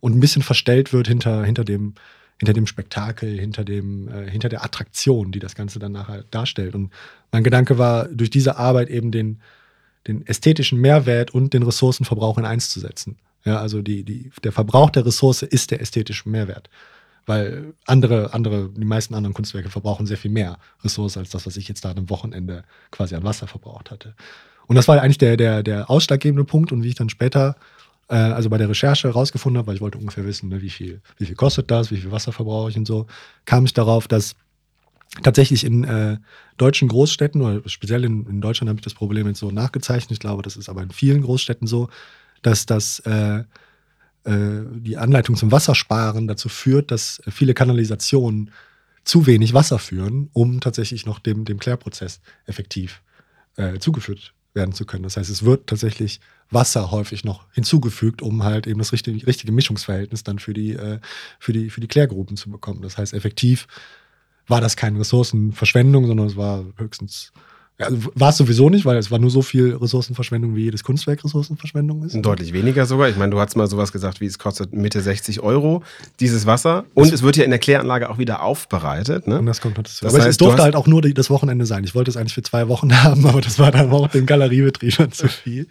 [0.00, 1.94] und ein bisschen verstellt wird hinter, hinter dem,
[2.44, 6.74] hinter dem Spektakel, hinter, dem, äh, hinter der Attraktion, die das Ganze dann nachher darstellt.
[6.74, 6.92] Und
[7.32, 9.40] mein Gedanke war, durch diese Arbeit eben den,
[10.06, 13.16] den ästhetischen Mehrwert und den Ressourcenverbrauch in eins zu setzen.
[13.44, 16.68] Ja, also die, die, der Verbrauch der Ressource ist der ästhetische Mehrwert.
[17.26, 21.56] weil andere, andere, die meisten anderen Kunstwerke verbrauchen sehr viel mehr Ressourcen als das, was
[21.56, 24.14] ich jetzt da am Wochenende quasi an Wasser verbraucht hatte.
[24.66, 27.56] Und das war eigentlich der, der, der ausschlaggebende Punkt und wie ich dann später,
[28.08, 31.00] äh, also bei der Recherche herausgefunden habe, weil ich wollte ungefähr wissen, ne, wie, viel,
[31.18, 33.06] wie viel kostet das, wie viel Wasser verbrauche ich und so,
[33.44, 34.36] kam ich darauf, dass
[35.22, 36.18] tatsächlich in äh,
[36.56, 40.12] deutschen Großstädten oder speziell in, in Deutschland habe ich das Problem jetzt so nachgezeichnet.
[40.12, 41.88] Ich glaube, das ist aber in vielen Großstädten so,
[42.42, 43.44] dass das äh,
[44.24, 48.50] äh, die Anleitung zum Wassersparen dazu führt, dass viele Kanalisationen
[49.04, 53.02] zu wenig Wasser führen, um tatsächlich noch dem, dem Klärprozess effektiv
[53.56, 55.02] äh, zugeführt werden zu können.
[55.02, 56.20] Das heißt, es wird tatsächlich
[56.50, 61.00] Wasser häufig noch hinzugefügt, um halt eben das richtige, richtige Mischungsverhältnis dann für die, äh,
[61.38, 62.82] für, die, für die Klärgruppen zu bekommen.
[62.82, 63.66] Das heißt, effektiv
[64.46, 67.32] war das keine Ressourcenverschwendung, sondern es war höchstens
[67.78, 71.24] also war es sowieso nicht, weil es war nur so viel Ressourcenverschwendung, wie jedes Kunstwerk
[71.24, 72.14] Ressourcenverschwendung ist.
[72.14, 73.08] Deutlich weniger sogar.
[73.08, 75.82] Ich meine, du hast mal sowas gesagt, wie es kostet Mitte 60 Euro,
[76.20, 76.84] dieses Wasser.
[76.94, 79.26] Und das es wird ja in der Kläranlage auch wieder aufbereitet.
[79.26, 79.40] Ne?
[79.40, 80.04] Und das kommt dazu.
[80.04, 81.82] Das aber heißt, es durfte halt auch nur das Wochenende sein.
[81.82, 84.92] Ich wollte es eigentlich für zwei Wochen haben, aber das war dann auch dem Galeriebetrieb
[84.92, 85.66] schon zu viel.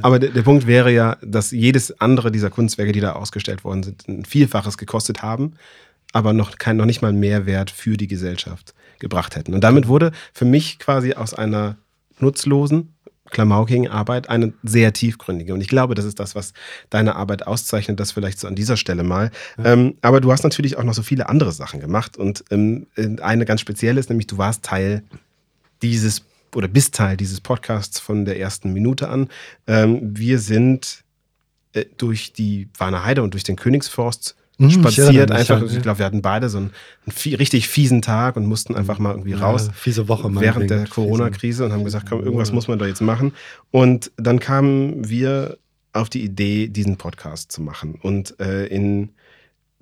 [0.00, 3.82] Aber der, der Punkt wäre ja, dass jedes andere dieser Kunstwerke, die da ausgestellt worden
[3.82, 5.52] sind, ein Vielfaches gekostet haben
[6.14, 8.72] aber noch, kein, noch nicht mal Mehrwert für die Gesellschaft
[9.04, 9.52] gebracht hätten.
[9.54, 11.76] Und damit wurde für mich quasi aus einer
[12.18, 12.94] nutzlosen
[13.30, 15.52] Klamauking-Arbeit eine sehr tiefgründige.
[15.52, 16.54] Und ich glaube, das ist das, was
[16.88, 19.30] deine Arbeit auszeichnet, das vielleicht so an dieser Stelle mal.
[19.58, 19.72] Ja.
[19.72, 22.16] Ähm, aber du hast natürlich auch noch so viele andere Sachen gemacht.
[22.16, 22.86] Und ähm,
[23.20, 25.02] eine ganz spezielle ist nämlich, du warst Teil
[25.82, 26.22] dieses
[26.54, 29.28] oder bist Teil dieses Podcasts von der ersten Minute an.
[29.66, 31.04] Ähm, wir sind
[31.72, 35.62] äh, durch die Warner Heide und durch den Königsforst Mhm, spaziert ich einfach.
[35.62, 36.70] Ich glaube, wir hatten beide so einen,
[37.06, 39.66] einen, richtig fiesen Tag und mussten einfach mal irgendwie raus.
[39.66, 43.00] Ja, fiese Woche während der Corona-Krise und haben gesagt, komm, irgendwas muss man da jetzt
[43.00, 43.32] machen.
[43.70, 45.58] Und dann kamen wir
[45.92, 47.98] auf die Idee, diesen Podcast zu machen.
[48.00, 49.10] Und äh, in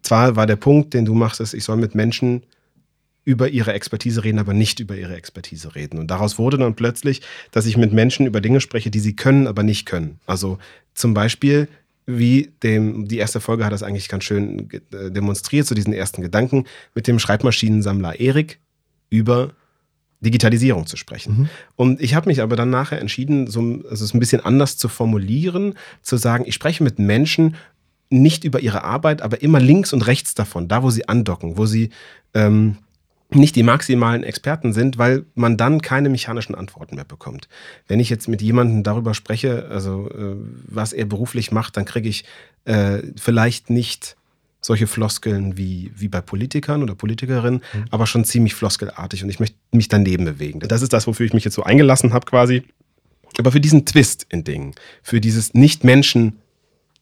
[0.02, 2.42] zwar war der Punkt, den du machst, ist, ich soll mit Menschen
[3.24, 5.98] über ihre Expertise reden, aber nicht über ihre Expertise reden.
[5.98, 9.46] Und daraus wurde dann plötzlich, dass ich mit Menschen über Dinge spreche, die sie können,
[9.46, 10.18] aber nicht können.
[10.26, 10.58] Also
[10.94, 11.68] zum Beispiel
[12.18, 16.22] wie dem, die erste Folge hat das eigentlich ganz schön äh, demonstriert, so diesen ersten
[16.22, 18.60] Gedanken, mit dem Schreibmaschinensammler Erik
[19.10, 19.52] über
[20.20, 21.36] Digitalisierung zu sprechen.
[21.36, 21.48] Mhm.
[21.76, 24.88] Und ich habe mich aber dann nachher entschieden, so, also es ein bisschen anders zu
[24.88, 27.56] formulieren, zu sagen, ich spreche mit Menschen
[28.08, 31.66] nicht über ihre Arbeit, aber immer links und rechts davon, da wo sie andocken, wo
[31.66, 31.90] sie
[32.34, 32.76] ähm,
[33.34, 37.48] nicht die maximalen Experten sind, weil man dann keine mechanischen Antworten mehr bekommt.
[37.88, 42.08] Wenn ich jetzt mit jemandem darüber spreche, also äh, was er beruflich macht, dann kriege
[42.08, 42.24] ich
[42.64, 44.16] äh, vielleicht nicht
[44.60, 47.84] solche Floskeln wie, wie bei Politikern oder Politikerinnen, mhm.
[47.90, 50.60] aber schon ziemlich floskelartig und ich möchte mich daneben bewegen.
[50.60, 52.62] Das ist das, wofür ich mich jetzt so eingelassen habe quasi.
[53.38, 56.38] Aber für diesen Twist in Dingen, für dieses Nicht-Menschen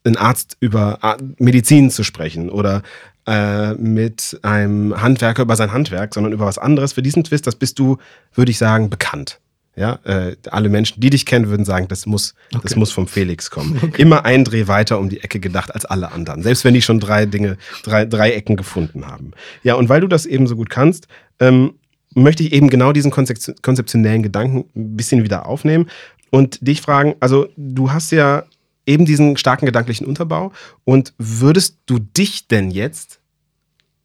[0.05, 2.83] einen Arzt über Medizin zu sprechen oder
[3.27, 6.93] äh, mit einem Handwerker über sein Handwerk, sondern über was anderes.
[6.93, 7.99] Für diesen Twist, das bist du,
[8.35, 9.41] würde ich sagen, bekannt.
[9.77, 12.61] Ja, äh, alle Menschen, die dich kennen, würden sagen, das muss, okay.
[12.65, 13.79] das muss vom Felix kommen.
[13.91, 14.03] Okay.
[14.03, 16.43] Immer ein Dreh weiter um die Ecke gedacht als alle anderen.
[16.43, 19.33] Selbst wenn die schon drei Dinge, drei, drei Ecken gefunden haben.
[19.63, 21.09] Ja, und weil du das eben so gut kannst,
[21.39, 21.75] ähm,
[22.15, 25.89] möchte ich eben genau diesen konzeptionellen Gedanken ein bisschen wieder aufnehmen
[26.31, 28.45] und dich fragen, also du hast ja
[28.87, 30.53] eben diesen starken gedanklichen Unterbau.
[30.85, 33.21] Und würdest du dich denn jetzt,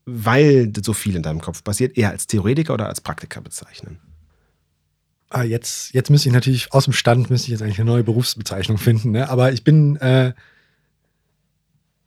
[0.06, 4.00] weil so viel in deinem Kopf passiert, eher als Theoretiker oder als Praktiker bezeichnen?
[5.30, 8.04] Ah, jetzt, jetzt müsste ich natürlich aus dem Stand müsste ich jetzt eigentlich eine neue
[8.04, 9.12] Berufsbezeichnung finden.
[9.12, 9.28] Ne?
[9.28, 10.34] Aber ich bin, äh,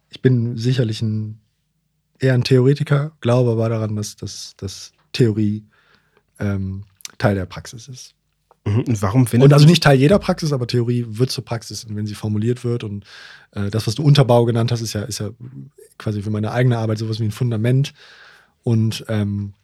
[0.09, 1.41] ich bin sicherlich ein,
[2.21, 5.65] eher ein Theoretiker, glaube aber daran, dass, dass, dass Theorie
[6.39, 6.85] ähm,
[7.19, 8.15] Teil der Praxis ist.
[8.69, 8.81] Mhm.
[8.83, 12.07] Und warum findet Und also nicht Teil jeder Praxis, aber Theorie wird zur Praxis, wenn
[12.07, 12.85] sie formuliert wird.
[12.85, 13.05] Und
[13.53, 15.31] äh, das, was du Unterbau genannt hast, ist ja, ist ja
[15.99, 17.95] quasi für meine eigene Arbeit sowas wie ein Fundament.
[18.63, 19.55] Und ähm,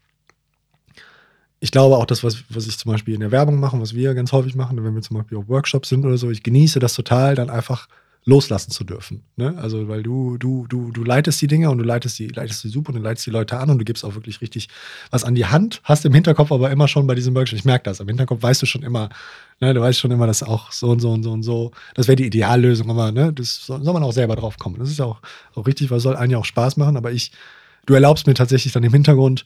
[1.61, 4.15] ich glaube auch das, was, was ich zum Beispiel in der Werbung mache, was wir
[4.15, 6.95] ganz häufig machen, wenn wir zum Beispiel auf Workshops sind oder so, ich genieße das
[6.95, 7.89] total, dann einfach
[8.27, 9.23] loslassen zu dürfen.
[9.37, 9.55] Ne?
[9.59, 12.69] Also, weil du, du, du, du leitest die Dinge und du leitest die, leitest die
[12.69, 14.69] super und du leitest die Leute an und du gibst auch wirklich richtig
[15.11, 17.85] was an die Hand, hast im Hinterkopf aber immer schon bei diesem Workshop, ich merke
[17.85, 19.11] das, im Hinterkopf weißt du schon immer,
[19.61, 22.09] ne, du weißt schon immer, dass auch so und so und so und so, das
[22.09, 24.77] wäre die Ideallösung, aber ne, das soll, man auch selber drauf kommen.
[24.79, 25.21] Das ist auch,
[25.55, 27.31] auch richtig, weil es soll einem ja auch Spaß machen, aber ich,
[27.85, 29.45] du erlaubst mir tatsächlich dann im Hintergrund,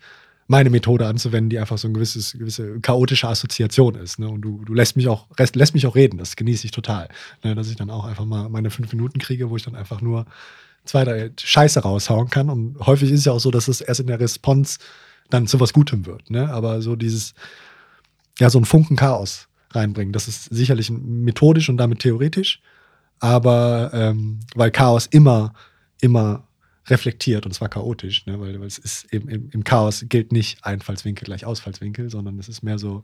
[0.48, 4.18] meine Methode anzuwenden, die einfach so eine gewisses, gewisse chaotische Assoziation ist.
[4.18, 4.28] Ne?
[4.28, 7.08] Und du, du lässt mich auch, lässt mich auch reden, das genieße ich total.
[7.44, 7.54] Ne?
[7.54, 10.24] Dass ich dann auch einfach mal meine fünf Minuten kriege, wo ich dann einfach nur
[10.86, 12.48] zwei, drei Scheiße raushauen kann.
[12.48, 14.78] Und häufig ist es ja auch so, dass es erst in der Response
[15.28, 16.30] dann zu was Gutem wird.
[16.30, 16.48] Ne?
[16.50, 17.34] Aber so dieses,
[18.38, 22.62] ja, so ein Funken Chaos reinbringen, das ist sicherlich methodisch und damit theoretisch.
[23.20, 25.52] Aber ähm, weil Chaos immer,
[26.00, 26.47] immer
[26.90, 28.40] reflektiert und zwar chaotisch, ne?
[28.40, 32.48] weil, weil es ist eben im, im Chaos gilt nicht Einfallswinkel gleich Ausfallswinkel, sondern es
[32.48, 33.02] ist mehr so.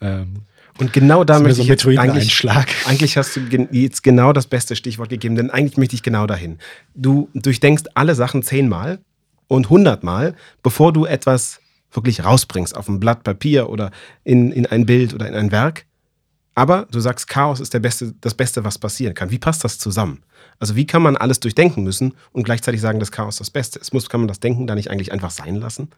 [0.00, 0.42] Ähm,
[0.78, 2.46] und genau da möchte so ich jetzt eigentlich,
[2.86, 3.40] eigentlich hast du
[3.70, 6.58] jetzt genau das beste Stichwort gegeben, denn eigentlich möchte ich genau dahin.
[6.94, 8.98] Du durchdenkst alle Sachen zehnmal
[9.46, 11.60] und hundertmal, bevor du etwas
[11.92, 13.90] wirklich rausbringst auf ein Blatt Papier oder
[14.24, 15.86] in, in ein Bild oder in ein Werk.
[16.54, 19.30] Aber du sagst, Chaos ist der beste, das Beste, was passieren kann.
[19.30, 20.22] Wie passt das zusammen?
[20.60, 23.92] Also wie kann man alles durchdenken müssen und gleichzeitig sagen, dass Chaos das Beste ist?
[23.92, 25.88] Muss, kann man das Denken da nicht eigentlich einfach sein lassen?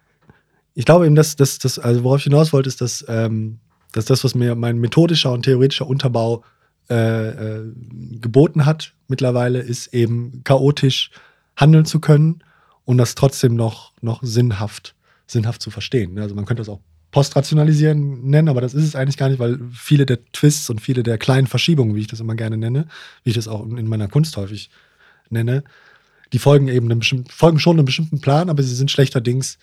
[0.75, 3.59] Ich glaube eben, dass das, also worauf ich hinaus wollte, ist, dass, ähm,
[3.93, 6.43] dass das, was mir mein methodischer und theoretischer Unterbau
[6.89, 7.73] äh, äh,
[8.21, 11.11] geboten hat mittlerweile, ist eben chaotisch
[11.57, 12.43] handeln zu können
[12.85, 14.95] und das trotzdem noch, noch sinnhaft,
[15.27, 16.19] sinnhaft zu verstehen.
[16.19, 16.81] Also man könnte das auch
[17.17, 21.03] Postrationalisieren nennen, aber das ist es eigentlich gar nicht, weil viele der Twists und viele
[21.03, 22.89] der kleinen Verschiebungen, wie ich das immer gerne nenne,
[23.25, 24.69] wie ich das auch in meiner Kunst häufig
[25.31, 25.65] nenne,
[26.35, 29.57] die folgen eben einem folgen schon einem bestimmten Plan, aber sie sind schlechterdings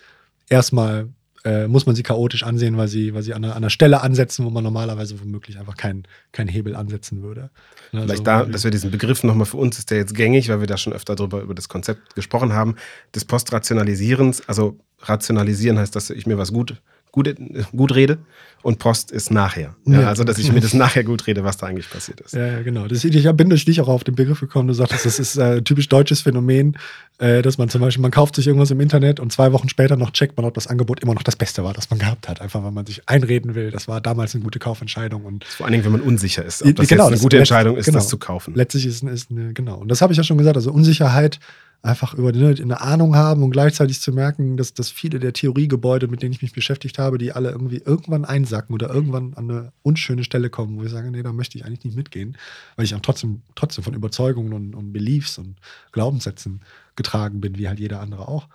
[0.50, 1.10] erstmal
[1.46, 4.02] äh, muss man sie chaotisch ansehen, weil sie, weil sie an, einer, an einer Stelle
[4.02, 7.52] ansetzen, wo man normalerweise womöglich einfach keinen kein Hebel ansetzen würde.
[7.92, 10.60] Also, Vielleicht da, dass wir diesen Begriff nochmal für uns ist der jetzt gängig, weil
[10.60, 12.78] wir da schon öfter drüber über das Konzept gesprochen haben,
[13.14, 14.42] des Postrationalisierens.
[14.50, 16.82] Also rationalisieren heißt, dass ich mir was gut
[17.14, 17.34] gut,
[17.72, 18.18] gut rede
[18.64, 19.76] und Post ist nachher.
[19.86, 20.08] Ja, ja.
[20.08, 22.34] Also, dass ich mir das nachher gut rede, was da eigentlich passiert ist.
[22.34, 22.88] Ja, genau.
[22.88, 24.68] Das, ich bin durch dich auch auf den Begriff gekommen.
[24.68, 26.78] Du sagtest, das ist ein äh, typisch deutsches Phänomen,
[27.20, 29.96] äh, dass man zum Beispiel, man kauft sich irgendwas im Internet und zwei Wochen später
[29.96, 32.42] noch checkt man, ob das Angebot immer noch das Beste war, das man gehabt hat.
[32.42, 35.24] Einfach, weil man sich einreden will, das war damals eine gute Kaufentscheidung.
[35.26, 37.78] Und Vor allen Dingen, wenn man unsicher ist, ob das genau, jetzt eine gute Entscheidung
[37.78, 38.00] ist, genau.
[38.00, 38.56] das zu kaufen.
[38.56, 39.78] Letztlich ist, ist eine, genau.
[39.78, 41.40] Und das habe ich ja schon gesagt, also Unsicherheit
[41.84, 46.08] einfach über ne, eine Ahnung haben und gleichzeitig zu merken, dass, dass viele der Theoriegebäude,
[46.08, 49.74] mit denen ich mich beschäftigt habe, die alle irgendwie irgendwann einsacken oder irgendwann an eine
[49.84, 52.38] unschöne Stelle kommen, wo ich sage, nee, da möchte ich eigentlich nicht mitgehen,
[52.78, 55.58] weil ich auch trotzdem, trotzdem von Überzeugungen und, und Beliefs und
[55.92, 56.62] Glaubenssätzen
[56.96, 58.48] getragen bin, wie halt jeder andere auch.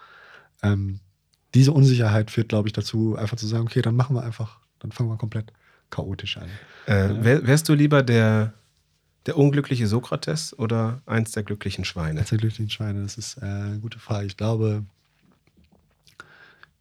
[0.62, 1.00] Ähm,
[1.54, 4.90] diese Unsicherheit führt, glaube ich, dazu, einfach zu sagen, okay, dann machen wir einfach, dann
[4.90, 5.52] fangen wir komplett
[5.90, 6.48] chaotisch an.
[6.86, 8.54] Äh, wär, wärst du lieber der
[9.28, 12.20] der unglückliche Sokrates oder eins der glücklichen Schweine?
[12.20, 14.26] Eins der glücklichen Schweine, das ist äh, eine gute Frage.
[14.26, 14.86] Ich glaube,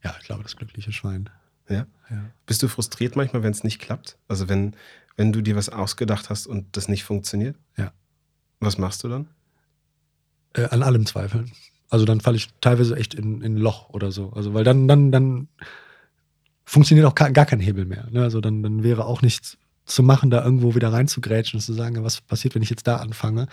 [0.01, 1.29] ja, ich glaube, das glückliche Schwein.
[1.67, 1.85] Ja?
[2.09, 2.23] ja.
[2.45, 4.17] Bist du frustriert manchmal, wenn es nicht klappt?
[4.29, 4.77] Also wenn,
[5.17, 7.57] wenn du dir was ausgedacht hast und das nicht funktioniert?
[7.75, 7.91] Ja.
[8.61, 9.27] Was machst du dann?
[10.53, 11.51] Äh, an allem zweifeln.
[11.89, 14.31] Also dann falle ich teilweise echt in, in ein Loch oder so.
[14.31, 15.49] Also weil dann, dann, dann
[16.63, 18.07] funktioniert auch gar kein Hebel mehr.
[18.09, 18.23] Ne?
[18.23, 19.57] Also dann, dann wäre auch nichts
[19.87, 22.97] zu machen, da irgendwo wieder reinzugrätschen und zu sagen, was passiert, wenn ich jetzt da
[22.97, 23.47] anfange.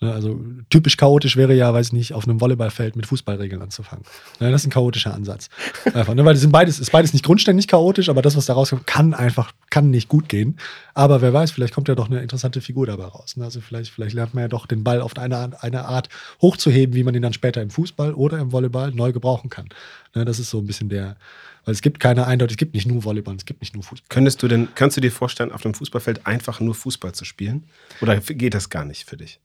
[0.00, 4.04] Ne, also typisch chaotisch wäre ja, weiß ich nicht, auf einem Volleyballfeld mit Fußballregeln anzufangen.
[4.38, 5.50] Ne, das ist ein chaotischer Ansatz.
[5.92, 8.54] Einfach, ne, weil das sind beides, ist beides nicht grundständig chaotisch, aber das, was da
[8.54, 10.56] rauskommt, kann einfach, kann nicht gut gehen.
[10.94, 13.34] Aber wer weiß, vielleicht kommt ja doch eine interessante Figur dabei raus.
[13.38, 16.08] Also vielleicht, vielleicht lernt man ja doch den Ball auf eine, eine Art
[16.40, 19.68] hochzuheben, wie man ihn dann später im Fußball oder im Volleyball neu gebrauchen kann.
[20.12, 21.16] Das ist so ein bisschen der,
[21.64, 24.06] weil es gibt keine eindeutig, es gibt nicht nur Volleyball, es gibt nicht nur Fußball.
[24.08, 27.64] Könntest du denn, kannst du dir vorstellen, auf dem Fußballfeld einfach nur Fußball zu spielen?
[28.00, 29.40] Oder geht das gar nicht für dich?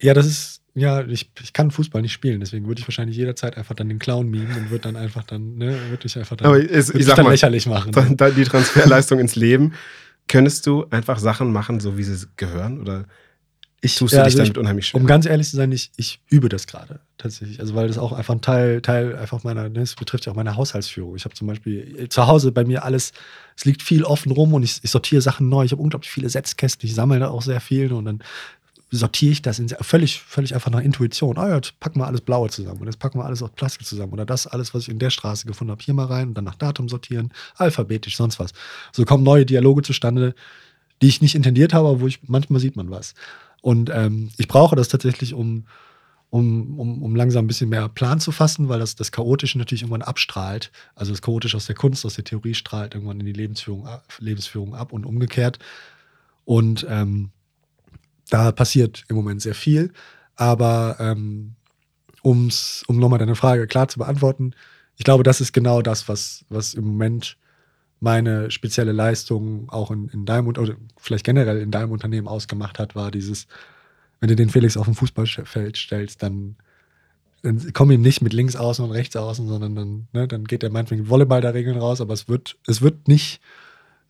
[0.00, 3.56] Ja, das ist, ja, ich, ich kann Fußball nicht spielen, deswegen würde ich wahrscheinlich jederzeit
[3.56, 6.46] einfach dann den Clown mimen und würde dann einfach dann, ne, würde ich einfach dann,
[6.46, 7.92] Aber es, ich dann mal, lächerlich machen.
[7.92, 9.74] Dann, die Transferleistung ins Leben.
[10.28, 12.80] Könntest du einfach Sachen machen, so wie sie gehören?
[12.80, 13.06] Oder
[13.80, 15.00] ich, tust du ja, dich also damit ich, unheimlich schwer?
[15.00, 17.60] Um ganz ehrlich zu sein, ich, ich übe das gerade tatsächlich.
[17.60, 20.36] Also weil das auch einfach ein Teil, Teil einfach meiner, ne, das betrifft ja auch
[20.36, 21.14] meine Haushaltsführung.
[21.14, 23.12] Ich habe zum Beispiel zu Hause bei mir alles,
[23.56, 25.64] es liegt viel offen rum und ich, ich sortiere Sachen neu.
[25.64, 28.22] Ich habe unglaublich viele Setzkästen, ich sammle da auch sehr viel und dann
[28.90, 31.36] sortiere ich das in völlig, völlig einfach nach Intuition.
[31.38, 33.86] Oh ja, jetzt packen wir alles Blaue zusammen und jetzt packen wir alles aus Plastik
[33.86, 36.34] zusammen oder das alles, was ich in der Straße gefunden habe, hier mal rein und
[36.34, 38.52] dann nach Datum sortieren, alphabetisch, sonst was.
[38.92, 40.34] So kommen neue Dialoge zustande,
[41.02, 43.14] die ich nicht intendiert habe, aber wo ich manchmal sieht man was.
[43.60, 45.66] Und ähm, ich brauche das tatsächlich, um,
[46.30, 49.82] um, um, um langsam ein bisschen mehr Plan zu fassen, weil das, das Chaotische natürlich
[49.82, 50.70] irgendwann abstrahlt.
[50.94, 53.88] Also das Chaotische aus der Kunst, aus der Theorie strahlt irgendwann in die Lebensführung,
[54.18, 55.58] Lebensführung ab und umgekehrt.
[56.44, 57.30] Und ähm,
[58.30, 59.92] da passiert im Moment sehr viel.
[60.36, 61.56] Aber ähm,
[62.22, 64.52] um's, um nochmal deine Frage klar zu beantworten,
[64.96, 67.36] ich glaube, das ist genau das, was, was im Moment
[68.00, 72.94] meine spezielle Leistung auch in, in deinem oder vielleicht generell in deinem Unternehmen ausgemacht hat,
[72.94, 73.46] war dieses,
[74.20, 76.56] wenn du den Felix auf dem Fußballfeld stellst, dann,
[77.42, 80.62] dann komm ihm nicht mit links außen und rechts außen, sondern dann, ne, dann geht
[80.62, 83.40] der meinetwegen Volleyball der Regeln raus, aber es wird, es wird nicht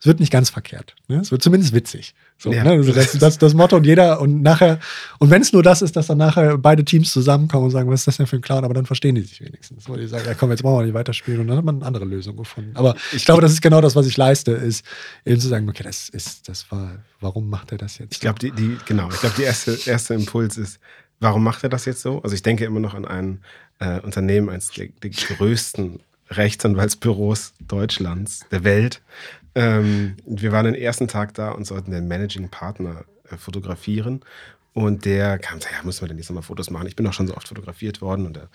[0.00, 0.94] es wird nicht ganz verkehrt.
[1.08, 1.16] Ne?
[1.16, 2.14] Es wird zumindest witzig.
[2.36, 2.62] So, ja.
[2.62, 2.70] ne?
[2.70, 4.78] also das, das, das Motto und jeder und nachher,
[5.18, 8.00] und wenn es nur das ist, dass dann nachher beide Teams zusammenkommen und sagen, was
[8.00, 9.88] ist das denn für ein Clown, aber dann verstehen die sich wenigstens.
[9.88, 11.86] Wo die sagen, ja komm, jetzt brauchen wir nicht weiterspielen und dann hat man eine
[11.86, 12.70] andere Lösung gefunden.
[12.74, 14.84] Aber ich glaube, das ist genau das, was ich leiste, ist
[15.24, 18.12] eben zu sagen, okay, das ist, das war, warum macht er das jetzt?
[18.12, 20.78] Ich glaube, die, die, genau, ich glaube, der erste, erste Impuls ist,
[21.18, 22.22] warum macht er das jetzt so?
[22.22, 23.40] Also ich denke immer noch an ein
[23.80, 25.98] äh, Unternehmen, eines der, der größten
[26.30, 29.00] Rechtsanwaltsbüros Deutschlands, der Welt.
[29.54, 34.20] Ähm, wir waren den ersten Tag da und sollten den Managing Partner äh, fotografieren.
[34.74, 36.86] Und der kam und sagte, ja, müssen wir denn jetzt nochmal Fotos machen?
[36.86, 38.48] Ich bin auch schon so oft fotografiert worden und der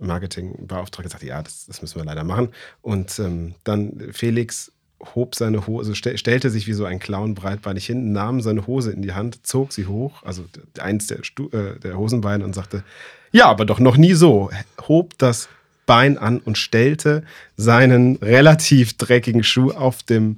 [0.00, 2.50] Marketingbeauftragte sagte, ja, das, das müssen wir leider machen.
[2.82, 4.72] Und ähm, dann Felix
[5.14, 8.92] hob seine Hose, st stellte sich wie so ein Clown breitbeinig hin, nahm seine Hose
[8.92, 10.44] in die Hand, zog sie hoch, also
[10.78, 12.84] eins der, Stu äh, der Hosenbeine und sagte,
[13.32, 14.50] ja, aber doch noch nie so,
[14.88, 15.48] hob das
[15.90, 17.24] Bein an und stellte
[17.56, 20.36] seinen relativ dreckigen Schuh auf dem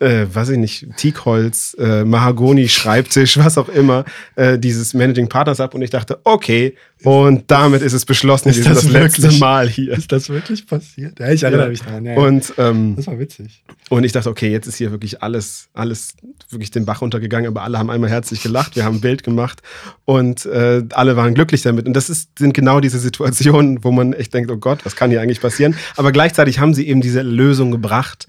[0.00, 5.60] äh, weiß ich nicht, Teakholz, äh, Mahagoni, Schreibtisch, was auch immer, äh, dieses Managing Partners
[5.60, 9.68] ab und ich dachte, okay, und damit ist es beschlossen, ist das, das letzte Mal
[9.68, 9.92] hier.
[9.92, 11.18] Ist das wirklich passiert?
[11.18, 11.70] Ja, ich erinnere ja.
[11.70, 12.04] mich daran.
[12.04, 13.62] Ja, und, ähm, das war witzig.
[13.88, 16.14] Und ich dachte, okay, jetzt ist hier wirklich alles, alles
[16.50, 19.62] wirklich den Bach runtergegangen, aber alle haben einmal herzlich gelacht, wir haben ein Bild gemacht
[20.04, 21.86] und äh, alle waren glücklich damit.
[21.86, 25.10] Und das ist, sind genau diese Situationen, wo man echt denkt, oh Gott, was kann
[25.10, 25.74] hier eigentlich passieren?
[25.96, 28.26] Aber gleichzeitig haben sie eben diese Lösung gebracht,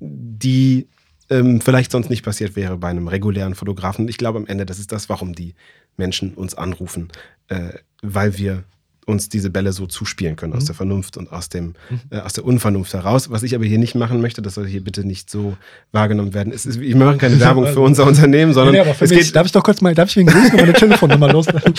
[0.00, 0.86] die
[1.30, 4.08] ähm, vielleicht sonst nicht passiert wäre bei einem regulären Fotografen.
[4.08, 5.54] Ich glaube am Ende, das ist das, warum die
[5.96, 7.08] Menschen uns anrufen,
[7.48, 8.64] äh, weil wir
[9.06, 10.58] uns diese Bälle so zuspielen können, mhm.
[10.58, 12.00] aus der Vernunft und aus, dem, mhm.
[12.10, 13.30] äh, aus der Unvernunft heraus.
[13.30, 15.56] Was ich aber hier nicht machen möchte, das soll hier bitte nicht so
[15.90, 16.52] wahrgenommen werden.
[16.52, 18.74] Ist, ich mache keine Werbung für unser Unternehmen, sondern.
[18.74, 21.28] Ja, es mich, geht, darf ich doch kurz mal, darf ich wegen Grüßen meine Telefonnummer
[21.32, 21.74] loslassen?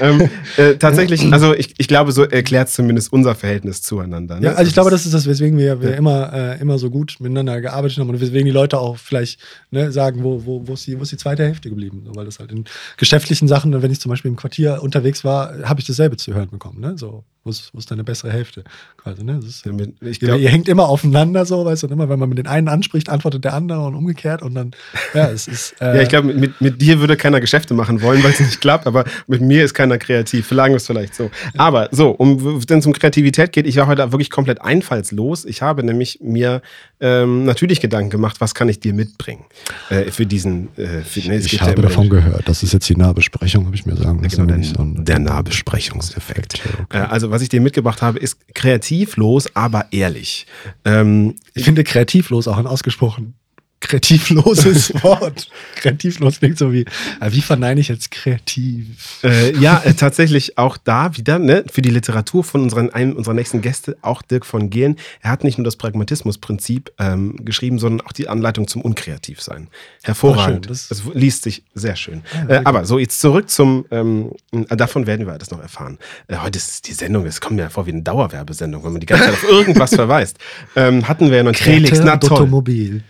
[0.00, 4.38] ähm, äh, tatsächlich, also ich, ich glaube, so erklärt zumindest unser Verhältnis zueinander.
[4.38, 4.46] Ne?
[4.46, 5.96] Ja, also ich glaube, das ist das, weswegen wir, wir ja.
[5.96, 9.90] immer, äh, immer so gut miteinander gearbeitet haben und weswegen die Leute auch vielleicht ne,
[9.92, 12.02] sagen, wo, wo, wo, ist die, wo ist die zweite Hälfte geblieben?
[12.14, 12.64] Weil das halt in
[12.98, 16.50] geschäftlichen Sachen, wenn ich zum Beispiel im Quartier unterwegs war, habe ich dasselbe zu hören
[16.50, 16.80] bekommen.
[16.80, 16.98] Ne?
[16.98, 18.62] So, wo ist, wo ist deine bessere Hälfte?
[18.98, 19.40] Quasi, ne?
[19.44, 19.66] Ist,
[20.00, 22.38] ich glaub, ihr, ihr, hängt immer aufeinander so, weißt du, und immer wenn man mit
[22.38, 24.72] den einen anspricht, antwortet der andere und umgekehrt und dann,
[25.14, 25.74] ja, es ist.
[25.80, 28.60] Äh, ja, ich glaube, mit, mit dir würde keiner Geschäfte machen wollen, weil es nicht
[28.60, 30.46] klappt, aber mit mir ist keiner kreativ.
[30.46, 31.30] Verlagen wir es vielleicht so.
[31.56, 35.44] Aber so, um wenn es um Kreativität geht, ich war heute wirklich komplett einfallslos.
[35.46, 36.60] Ich habe nämlich mir
[37.00, 39.44] ähm, natürlich Gedanken gemacht, was kann ich dir mitbringen
[39.88, 40.68] äh, für diesen.
[40.76, 42.48] Äh, für, nee, ich habe ja davon gehört.
[42.48, 44.46] Das ist jetzt die Nahbesprechung, habe ich mir sagen lassen.
[44.46, 46.60] Genau, der, der Nahbesprechungseffekt.
[46.82, 46.98] Okay.
[46.98, 50.46] Äh, also was ich dir mitgebracht habe, ist kreativlos, aber ehrlich.
[50.84, 53.34] Ähm, ich finde kreativlos auch ein ausgesprochen
[53.80, 55.48] kreativloses Wort.
[55.76, 56.82] Kreativlos klingt so wie,
[57.20, 59.20] äh, wie verneine ich jetzt kreativ?
[59.22, 63.34] Äh, ja, äh, tatsächlich auch da wieder, ne, für die Literatur von unseren, einem unserer
[63.34, 64.96] nächsten Gäste, auch Dirk von Gehlen.
[65.20, 69.68] Er hat nicht nur das Pragmatismusprinzip ähm, geschrieben, sondern auch die Anleitung zum Unkreativsein.
[70.02, 70.66] Hervorragend.
[70.66, 72.22] Oh, das, das, liest sich sehr schön.
[72.48, 74.32] Ja, äh, aber so, jetzt zurück zum, ähm,
[74.70, 75.98] davon werden wir das noch erfahren.
[76.26, 79.00] Äh, heute ist die Sendung, es kommt mir ja vor wie eine Dauerwerbesendung, wenn man
[79.00, 80.38] die ganze Zeit auf irgendwas verweist.
[80.74, 82.38] Ähm, hatten wir ja noch Krelix, na toll.
[82.38, 83.04] Automobil.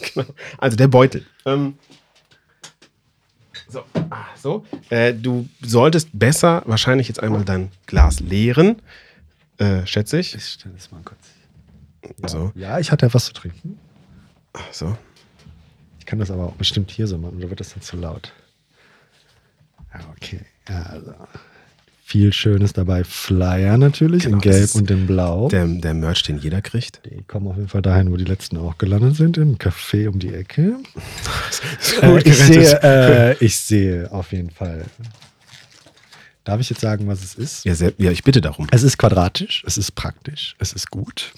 [0.14, 0.26] genau.
[0.58, 1.26] Also der Beutel.
[1.46, 1.74] Ähm,
[3.68, 4.64] so, ah, so.
[4.88, 8.82] Äh, du solltest besser wahrscheinlich jetzt einmal dein Glas leeren,
[9.58, 10.34] äh, schätze ich.
[10.34, 11.20] Ich stelle es mal kurz.
[12.26, 12.52] So.
[12.54, 13.78] Ja, ich hatte ja was zu trinken.
[14.52, 14.96] Ach, so.
[15.98, 18.32] Ich kann das aber auch bestimmt hier so machen, oder wird das dann zu laut?
[19.94, 20.40] Ja, okay.
[20.68, 21.14] Ja, also
[22.10, 23.04] viel Schönes dabei.
[23.04, 25.48] Flyer natürlich genau, in Gelb und in Blau.
[25.48, 27.00] Der, der Merch, den jeder kriegt.
[27.06, 30.18] Die kommen auf jeden Fall dahin, wo die letzten auch gelandet sind, im Café um
[30.18, 30.78] die Ecke.
[32.02, 34.86] äh, ich, sehe, äh, ich sehe auf jeden Fall.
[36.42, 37.64] Darf ich jetzt sagen, was es ist?
[37.64, 38.66] Ja, sehr, ja, ich bitte darum.
[38.72, 41.32] Es ist quadratisch, es ist praktisch, es ist gut.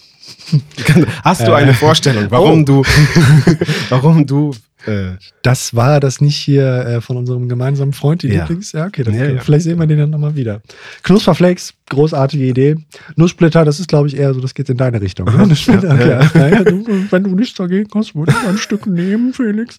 [1.25, 2.65] Hast du eine äh, Vorstellung, warum oh.
[2.65, 2.83] du,
[3.91, 4.53] warum du
[4.87, 5.13] äh,
[5.43, 8.41] das war das nicht hier äh, von unserem gemeinsamen Freund, die ja.
[8.41, 8.73] Lieblings?
[8.73, 9.41] Ja, okay, dann, ja, ja.
[9.41, 10.61] vielleicht sehen wir den dann nochmal wieder.
[11.03, 12.77] Knusperflakes, großartige Idee.
[13.17, 15.27] Nusssplitter, das ist, glaube ich, eher so, das geht in deine Richtung.
[15.27, 15.47] Ne?
[15.47, 19.79] Nusssplitter, naja, du, wenn du nichts dagegen hast, würde ich ein Stück nehmen, Felix.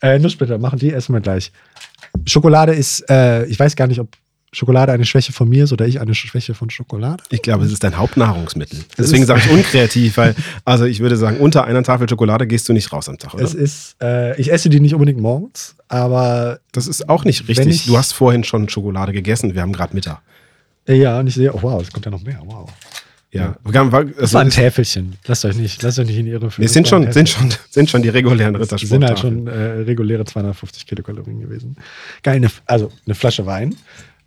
[0.00, 1.52] Äh, Nusssplitter, machen die essen wir gleich.
[2.26, 4.08] Schokolade ist, äh, ich weiß gar nicht, ob
[4.54, 7.22] Schokolade eine Schwäche von mir ist oder ich eine Schwäche von Schokolade?
[7.30, 8.78] Ich glaube, es ist dein Hauptnahrungsmittel.
[8.96, 10.34] Deswegen sage ich unkreativ, weil,
[10.64, 13.42] also ich würde sagen, unter einer Tafel Schokolade gehst du nicht raus am Tag, oder?
[13.42, 16.60] Es ist, äh, ich esse die nicht unbedingt morgens, aber.
[16.72, 17.86] Das ist auch nicht richtig.
[17.86, 20.20] Du hast vorhin schon Schokolade gegessen, wir haben gerade Mittag.
[20.86, 22.70] Ja, und ich sehe, oh wow, es kommt ja noch mehr, wow.
[23.34, 23.56] Ja.
[23.72, 24.04] ja.
[24.16, 25.16] Das war ein Täfelchen.
[25.26, 26.64] Lasst euch nicht, lasst euch nicht in Irre führen.
[26.64, 28.88] Nee, sind, schon, sind, schon, sind schon die regulären Rittersport.
[28.88, 31.76] sind halt schon äh, reguläre 250 Kilokalorien gewesen.
[32.22, 33.74] Geil, eine, also eine Flasche Wein.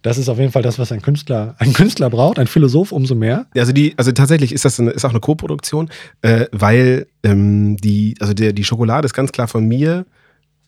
[0.07, 3.13] Das ist auf jeden Fall das, was ein Künstler, ein Künstler braucht, ein Philosoph umso
[3.13, 3.47] mehr.
[3.57, 5.89] Also die, also tatsächlich ist das eine, ist auch eine Co-Produktion,
[6.21, 10.05] äh, weil ähm, die, also der, die Schokolade ist ganz klar von mir,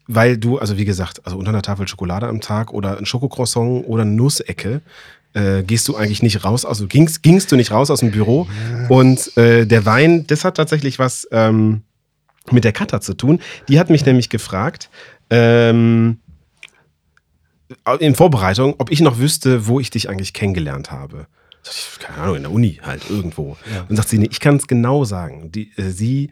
[0.08, 3.88] weil du, also wie gesagt, also unter einer Tafel Schokolade am Tag oder ein Schokocroissant
[3.88, 4.82] oder eine Nussecke,
[5.34, 8.46] äh, gehst du eigentlich nicht raus, also gingst, gingst du nicht raus aus dem Büro.
[8.90, 11.84] Und äh, der Wein, das hat tatsächlich was ähm,
[12.52, 13.40] mit der Katha zu tun.
[13.70, 14.90] Die hat mich nämlich gefragt,
[15.30, 16.18] ähm,
[18.00, 21.28] in Vorbereitung, ob ich noch wüsste, wo ich dich eigentlich kennengelernt habe.
[22.00, 23.58] Keine Ahnung, in der Uni halt irgendwo.
[23.74, 23.86] Ja.
[23.90, 25.52] Und sagt sie, nee, ich kann es genau sagen.
[25.52, 26.32] Die, äh, sie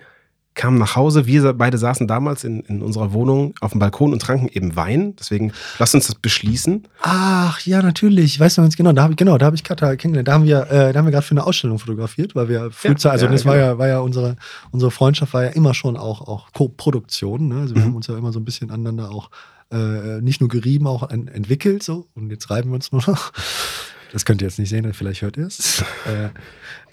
[0.56, 4.22] kam nach Hause, wir beide saßen damals in, in unserer Wohnung auf dem Balkon und
[4.22, 5.16] tranken eben Wein.
[5.20, 6.88] Deswegen lass uns das beschließen.
[7.04, 8.40] Ach ja, natürlich.
[8.40, 10.28] Weißt du ganz genau, da habe ich genau, da habe ich Katha kennengelernt.
[10.30, 13.12] Da haben wir, äh, da haben wir gerade für eine Ausstellung fotografiert, weil wir frühzeitig,
[13.12, 13.68] also ja, das war genau.
[13.68, 14.36] ja, war ja unsere,
[14.72, 17.50] unsere Freundschaft war ja immer schon auch, auch Co-Produktion.
[17.50, 17.60] Ne?
[17.62, 17.86] Also wir Mhm.
[17.90, 19.30] haben uns ja immer so ein bisschen aneinander auch
[19.72, 22.08] äh, nicht nur gerieben, auch en entwickelt so.
[22.16, 23.32] Und jetzt reiben wir uns nur noch.
[24.14, 25.84] Das könnt ihr jetzt nicht sehen, vielleicht hört ihr es.
[26.06, 26.30] äh,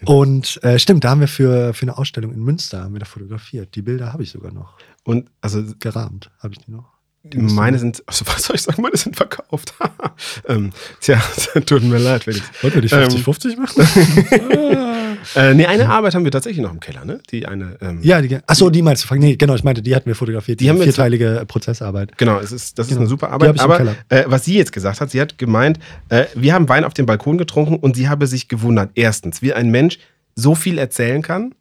[0.05, 3.07] und äh, stimmt, da haben wir für, für eine Ausstellung in Münster haben wir da
[3.07, 3.75] fotografiert.
[3.75, 4.77] Die Bilder habe ich sogar noch.
[5.05, 6.95] Und also Gerahmt habe ich die noch.
[7.27, 9.73] Die meine sind, also was soll ich sagen, meine sind verkauft.
[10.49, 10.71] ähm,
[11.01, 11.23] tja,
[11.67, 12.45] tut mir leid, Felix.
[12.61, 15.04] Wollten wir die Ähm, 50-50 machen?
[15.35, 17.21] Äh, nee, eine Arbeit haben wir tatsächlich noch im Keller, ne?
[17.31, 17.77] Die eine.
[17.81, 19.15] Ähm, Ja, die, achso, die meinst du?
[19.15, 20.61] Nee, genau, ich meinte, die hatten wir fotografiert.
[20.61, 22.17] Die Die haben wir jetzt- vierteilige äh, Prozessarbeit.
[22.19, 23.01] Genau, es ist, das ist Genau.
[23.03, 23.61] eine super Arbeit.
[23.61, 26.95] Aber äh, was sie jetzt gesagt hat, sie hat gemeint, äh, wir haben Wein auf
[26.95, 28.91] dem Balkon getrunken und sie habe sich gewundert.
[28.95, 29.99] Erstens, wie ein Mensch
[30.35, 31.55] so viel erzählen kann.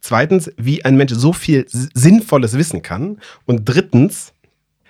[0.00, 3.18] Zweitens, wie ein Mensch so viel Sinnvolles wissen kann.
[3.46, 4.32] Und drittens,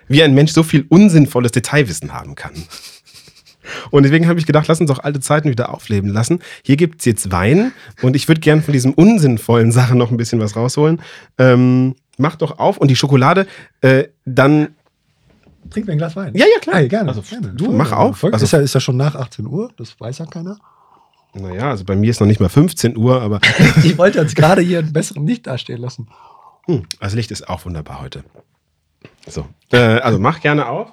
[0.07, 2.53] wie ein Mensch so viel unsinnvolles Detailwissen haben kann.
[3.91, 6.39] Und deswegen habe ich gedacht, lass uns doch alte Zeiten wieder aufleben lassen.
[6.63, 10.17] Hier gibt es jetzt Wein und ich würde gern von diesen unsinnvollen Sachen noch ein
[10.17, 11.01] bisschen was rausholen.
[11.37, 13.47] Ähm, mach doch auf und die Schokolade,
[13.81, 14.69] äh, dann
[15.69, 16.33] Trink mir ein Glas Wein.
[16.35, 16.77] Ja, ja, klar.
[16.77, 17.09] Ah, gerne.
[17.09, 17.49] Also, gerne.
[17.49, 18.01] du, mach gerne.
[18.01, 18.23] auf.
[18.23, 20.57] Also- ist, ja, ist ja schon nach 18 Uhr, das weiß ja keiner.
[21.33, 23.39] Naja, also bei mir ist noch nicht mal 15 Uhr, aber
[23.83, 26.07] Ich wollte jetzt gerade hier einen besseren Licht dastehen lassen.
[26.65, 28.23] hm, das Licht ist auch wunderbar heute.
[29.27, 30.91] So, äh, also mach gerne auf.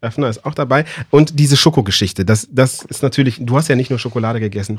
[0.00, 0.84] Öffner ist auch dabei.
[1.10, 4.78] Und diese Schokogeschichte, das, das ist natürlich, du hast ja nicht nur Schokolade gegessen,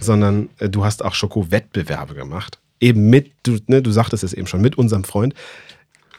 [0.00, 2.58] sondern äh, du hast auch Schokowettbewerbe gemacht.
[2.80, 5.34] Eben mit, du, ne, du sagtest es eben schon, mit unserem Freund.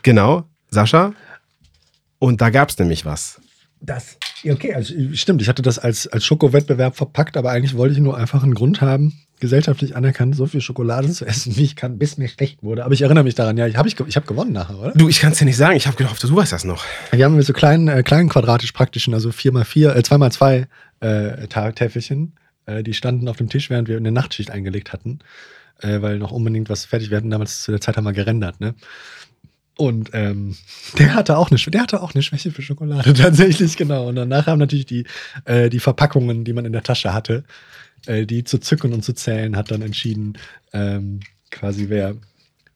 [0.04, 1.14] Genau, Sascha.
[2.20, 3.42] Und da gab es nämlich was.
[3.82, 8.00] Das, okay, also stimmt, ich hatte das als, als Schokowettbewerb verpackt, aber eigentlich wollte ich
[8.00, 11.98] nur einfach einen Grund haben, gesellschaftlich anerkannt, so viel Schokolade zu essen, wie ich kann,
[11.98, 12.86] bis mir schlecht wurde.
[12.86, 14.92] Aber ich erinnere mich daran, ja, ich habe ich, ich hab gewonnen nachher, oder?
[14.94, 16.84] Du, ich kann es dir nicht sagen, ich habe gehofft, du weißt das noch.
[17.12, 20.68] Wir haben mit so kleinen, äh, kleinen quadratisch praktischen, also 4x4, äh, 2x2
[21.02, 22.34] äh, Täfelchen,
[22.66, 25.20] äh, die standen auf dem Tisch, während wir eine Nachtschicht eingelegt hatten,
[25.82, 27.30] äh, weil noch unbedingt was fertig werden.
[27.30, 28.76] Damals zu der Zeit haben wir gerendert, ne?
[29.78, 30.56] Und ähm,
[30.98, 34.08] der hatte auch eine, der hatte auch eine Schwäche für Schokolade, tatsächlich, genau.
[34.08, 35.06] Und danach haben natürlich die,
[35.44, 37.44] äh, die Verpackungen, die man in der Tasche hatte,
[38.08, 40.38] äh, die zu zücken und zu zählen, hat dann entschieden,
[40.74, 41.20] ähm,
[41.52, 42.16] quasi wer,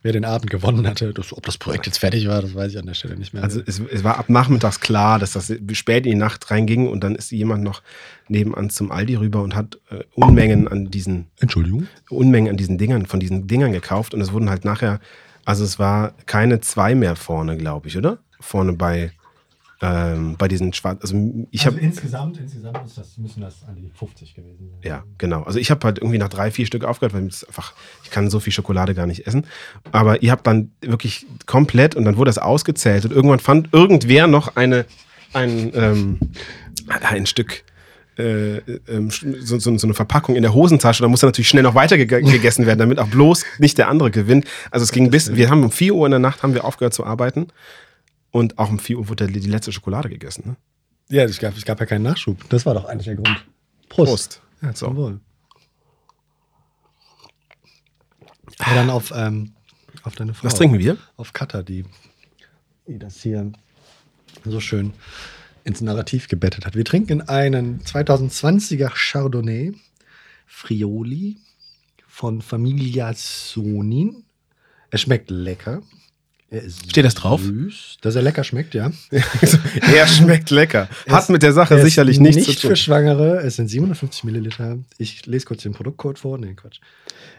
[0.02, 1.14] wer den Abend gewonnen hatte.
[1.14, 3.44] Das, ob das Projekt jetzt fertig war, das weiß ich an der Stelle nicht mehr.
[3.44, 7.04] Also es, es war ab nachmittags klar, dass das spät in die Nacht reinging und
[7.04, 7.82] dann ist jemand noch
[8.28, 11.88] nebenan zum Aldi rüber und hat äh, Unmengen an diesen Entschuldigung?
[12.10, 15.00] Unmengen an diesen Dingern, von diesen Dingern gekauft und es wurden halt nachher,
[15.46, 18.20] also es war keine zwei mehr vorne, glaube ich, oder?
[18.40, 19.12] Vorne bei,
[19.82, 23.90] ähm, bei diesen schwarzen, also ich habe, insgesamt, insgesamt ist das, müssen das an die
[23.98, 24.80] 50 gewesen sein.
[24.84, 25.44] ja, genau.
[25.44, 27.74] Also ich habe halt irgendwie nach drei, vier Stück aufgehört, weil es einfach,
[28.04, 29.46] ich kann so viel Schokolade gar nicht essen.
[29.94, 34.28] Aber ihr habt dann wirklich komplett und dann wurde das ausgezählt und irgendwann fand irgendwer
[34.28, 34.86] noch eine,
[35.34, 36.20] ein, ähm,
[37.02, 37.64] ein Stück.
[38.18, 41.76] äh, ähm, So, so, so eine Verpackung in der Hosentasche, da musste natürlich schnell noch
[41.76, 44.46] weiter gege- gegessen werden, damit auch bloß nicht der andere gewinnt.
[44.72, 46.94] Also es ging bis, wir haben um 4 Uhr in der Nacht haben wir aufgehört
[46.94, 47.48] zu arbeiten
[48.32, 50.44] und auch um 4 Uhr wurde die letzte Schokolade gegessen.
[50.46, 50.56] Ne?
[51.10, 52.48] Ja, es gab, es gab ja keinen Nachschub.
[52.50, 53.46] Das war doch eigentlich der Grund.
[53.90, 54.10] Prost.
[54.10, 54.42] Prost.
[54.62, 54.88] Ja, So.
[54.88, 55.20] zum Wohl.
[58.60, 59.54] Ja, dann auf, ähm,
[60.04, 60.46] auf deine Frau.
[60.46, 60.98] Was trinken wir?
[61.18, 61.86] Auf Katha, die,
[62.88, 63.52] die das hier
[64.44, 64.94] so schön
[65.64, 66.76] ins Narrativ gebettet hat.
[66.76, 69.74] Wir trinken einen 2020er Chardonnay
[70.46, 71.38] Frioli
[72.08, 74.24] von Familia Sonin.
[74.92, 75.82] Er schmeckt lecker.
[76.52, 77.42] Er Steht das drauf?
[77.44, 77.98] Süß.
[78.02, 78.92] Dass er lecker schmeckt, ja.
[79.12, 80.90] er schmeckt lecker.
[81.06, 82.70] Er Hat ist- mit der Sache Er sicherlich nichts nicht zu tun.
[82.72, 83.38] für Schwangere.
[83.42, 84.78] Es sind 750 Milliliter.
[84.98, 86.38] Ich lese kurz den Produktcode vor.
[86.40, 86.80] Nee, Quatsch.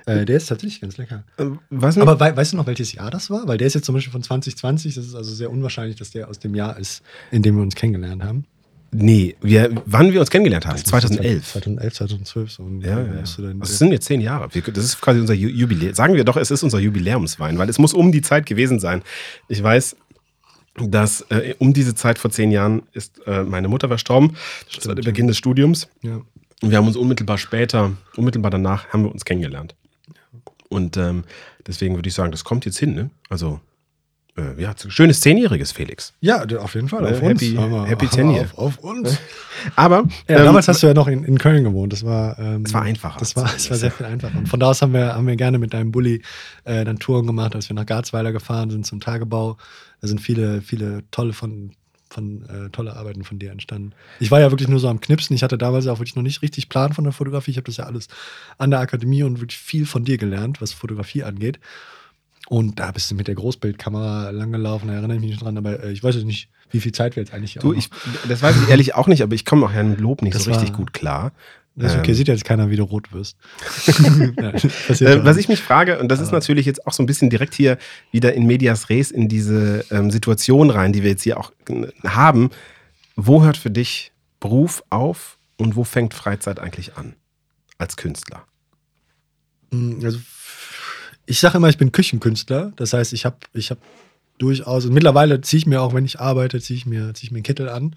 [0.06, 1.24] Äh, der ist tatsächlich ganz lecker.
[1.38, 3.48] Ähm, mit, Aber wei weißt du noch, welches Jahr das war?
[3.48, 4.94] Weil der ist jetzt zum Beispiel von 2020.
[4.94, 7.02] Das ist also sehr unwahrscheinlich, dass der aus dem Jahr ist,
[7.32, 8.44] in dem wir uns kennengelernt haben.
[8.92, 10.76] Nee, wir, wann wir uns kennengelernt haben?
[10.76, 11.52] 2011.
[11.52, 12.50] 2011, 2012.
[12.52, 13.20] So Ja, ja, ja.
[13.20, 14.48] Also es sind jetzt zehn Jahre.
[14.54, 15.94] Wir, das ist quasi unser Ju- Jubiläum.
[15.94, 19.02] Sagen wir doch, es ist unser Jubiläumswein, weil es muss um die Zeit gewesen sein.
[19.48, 19.96] Ich weiß,
[20.76, 24.36] dass äh, um diese Zeit vor zehn Jahren ist äh, meine Mutter verstorben.
[24.74, 25.10] Das war der ja.
[25.10, 25.88] Beginn des Studiums.
[26.02, 26.20] ja.
[26.62, 29.74] Und wir haben uns unmittelbar später, unmittelbar danach, haben wir uns kennengelernt.
[30.68, 31.24] Und ähm,
[31.66, 32.94] deswegen würde ich sagen, das kommt jetzt hin.
[32.94, 33.08] Ne?
[33.30, 33.60] Also,
[34.36, 36.12] äh, ja, schönes Zehnjähriges, Felix.
[36.20, 37.04] ja, auf jeden Fall.
[37.04, 37.40] Äh, Auf uns.
[37.42, 38.42] happy- Aber- happy aber ten year.
[38.56, 39.18] Auf, auf uns.
[39.76, 41.92] Aber Ja, ähm, damals hast du ja noch in, in Köln gewohnt.
[41.92, 43.18] Das war, ähm, Es war einfacher.
[43.18, 44.38] Das war, es war sehr viel einfacher.
[44.38, 46.22] Und von da aus haben wir, haben wir gerne mit deinem Bulli
[46.64, 49.56] äh, dann Touren gemacht, als wir nach Garzweiler gefahren sind zum Tagebau.
[50.00, 51.72] Da sind viele, viele tolle von
[52.12, 53.92] von äh, tolle Arbeiten von dir entstanden.
[54.18, 55.36] Ich war ja wirklich nur so am Knipsen.
[55.36, 57.52] Ich hatte damals auch wirklich noch nicht richtig Plan von der Fotografie.
[57.52, 58.08] Ich habe das ja alles
[58.58, 61.60] an der Akademie und wirklich viel von dir gelernt, was Fotografie angeht.
[62.50, 65.84] Und da bist du mit der Großbildkamera langgelaufen, da erinnere ich mich nicht dran, aber
[65.84, 67.90] äh, ich weiß jetzt nicht, wie viel Zeit wir jetzt eigentlich Du, ich,
[68.28, 70.50] das weiß ich ehrlich auch nicht, aber ich komme auch Herrn Lob nicht Das so
[70.50, 71.30] richtig gut klar.
[71.76, 73.36] Das ist okay, Ähm, sieht jetzt keiner, wie du rot wirst.
[74.40, 77.30] Ja, Äh, was ich mich frage, und das ist natürlich jetzt auch so ein bisschen
[77.30, 77.78] direkt hier
[78.10, 81.52] wieder in Medias Res in diese ähm, Situation rein, die wir jetzt hier auch
[82.02, 82.50] haben.
[83.14, 87.14] Wo hört für dich Beruf auf und wo fängt Freizeit eigentlich an
[87.78, 88.44] als Künstler?
[89.70, 90.18] Mm, Also,
[91.30, 92.72] ich sage immer, ich bin Küchenkünstler.
[92.76, 93.78] Das heißt, ich habe ich hab
[94.38, 97.30] durchaus, und mittlerweile ziehe ich mir auch, wenn ich arbeite, ziehe ich, mir- zieh ich
[97.30, 97.84] mir einen Kittel an.
[97.84, 97.94] Und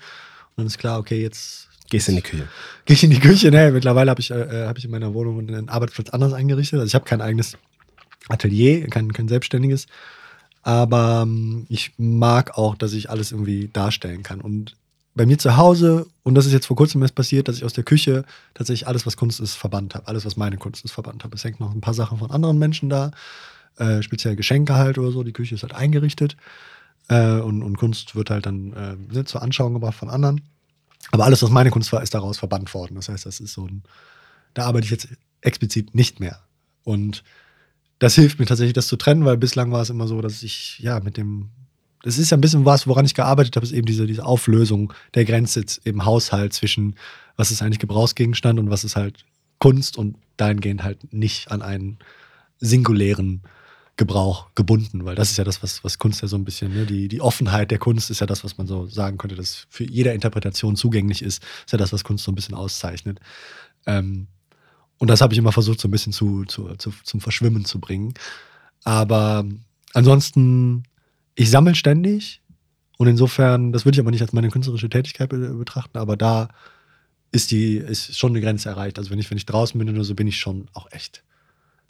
[0.57, 2.47] dann ist klar, okay, jetzt Gehst in die Küche.
[2.85, 3.49] gehe ich in die Küche.
[3.51, 6.79] Nee, mittlerweile habe ich, äh, hab ich in meiner Wohnung einen Arbeitsplatz anders eingerichtet.
[6.79, 7.57] Also ich habe kein eigenes
[8.29, 9.87] Atelier, kein, kein selbstständiges.
[10.61, 14.41] Aber ähm, ich mag auch, dass ich alles irgendwie darstellen kann.
[14.41, 14.75] Und
[15.15, 17.73] bei mir zu Hause, und das ist jetzt vor kurzem erst passiert, dass ich aus
[17.73, 20.07] der Küche tatsächlich alles, was Kunst ist, verbannt habe.
[20.07, 21.35] Alles, was meine Kunst ist, verbannt habe.
[21.35, 23.11] Es hängt noch ein paar Sachen von anderen Menschen da,
[23.77, 25.23] äh, speziell Geschenke halt oder so.
[25.23, 26.35] Die Küche ist halt eingerichtet.
[27.09, 30.41] Äh, und, und Kunst wird halt dann äh, zur Anschauung gebracht von anderen.
[31.11, 32.95] Aber alles, was meine Kunst war, ist daraus verbannt worden.
[32.95, 33.83] Das heißt, das ist so ein,
[34.53, 35.09] da arbeite ich jetzt
[35.41, 36.39] explizit nicht mehr.
[36.83, 37.23] Und
[37.99, 40.79] das hilft mir tatsächlich, das zu trennen, weil bislang war es immer so, dass ich,
[40.79, 41.49] ja, mit dem,
[42.03, 44.93] das ist ja ein bisschen was, woran ich gearbeitet habe, ist eben diese, diese Auflösung
[45.15, 46.95] der Grenze im Haushalt zwischen,
[47.37, 49.25] was ist eigentlich Gebrauchsgegenstand und was ist halt
[49.57, 51.97] Kunst und dahingehend halt nicht an einen
[52.59, 53.41] singulären
[53.95, 56.85] Gebrauch gebunden, weil das ist ja das, was, was Kunst ja so ein bisschen, ne?
[56.85, 59.83] die, die Offenheit der Kunst ist ja das, was man so sagen könnte, dass für
[59.83, 63.19] jeder Interpretation zugänglich ist, ist ja das, was Kunst so ein bisschen auszeichnet.
[63.85, 64.27] Ähm,
[64.97, 67.79] und das habe ich immer versucht, so ein bisschen zu, zu, zu, zum Verschwimmen zu
[67.79, 68.13] bringen.
[68.83, 69.45] Aber
[69.93, 70.83] ansonsten,
[71.35, 72.41] ich sammle ständig
[72.97, 76.49] und insofern, das würde ich aber nicht als meine künstlerische Tätigkeit be betrachten, aber da
[77.31, 78.99] ist die, ist schon eine Grenze erreicht.
[78.99, 81.23] Also wenn ich, wenn ich draußen bin oder so, bin ich schon auch echt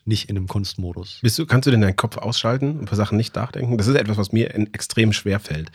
[0.05, 1.21] nicht in einem Kunstmodus.
[1.21, 3.77] Du, kannst du denn deinen Kopf ausschalten und für Sachen nicht nachdenken?
[3.77, 5.71] Das ist etwas, was mir extrem schwer fällt.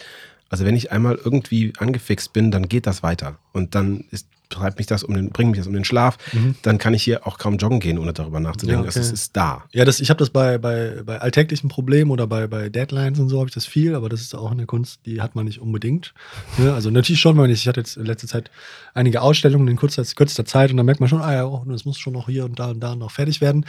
[0.48, 3.38] Also wenn ich einmal irgendwie angefixt bin, dann geht das weiter.
[3.52, 6.16] Und dann ist, treibt mich das um den, bringt mich das um den Schlaf.
[6.62, 8.84] Dann kann ich hier auch kaum joggen gehen, ohne darüber nachzudenken.
[8.84, 8.98] Ja, okay.
[8.98, 9.64] Das ist, da.
[9.72, 13.28] Ja, das, ich habe das bei, bei, bei alltäglichen Problemen oder bei, bei Deadlines und
[13.28, 15.60] so habe ich das viel, aber das ist auch eine Kunst, die hat man nicht
[15.60, 16.14] unbedingt.
[16.56, 16.72] Ne?
[16.72, 18.50] Also natürlich schon, wenn ich, ich hatte jetzt in letzter Zeit
[18.94, 21.84] einige Ausstellungen in kurzer, kürzester Zeit und dann merkt man schon, ah ja, oh, das
[21.84, 23.66] muss schon noch hier und da und da noch fertig werden.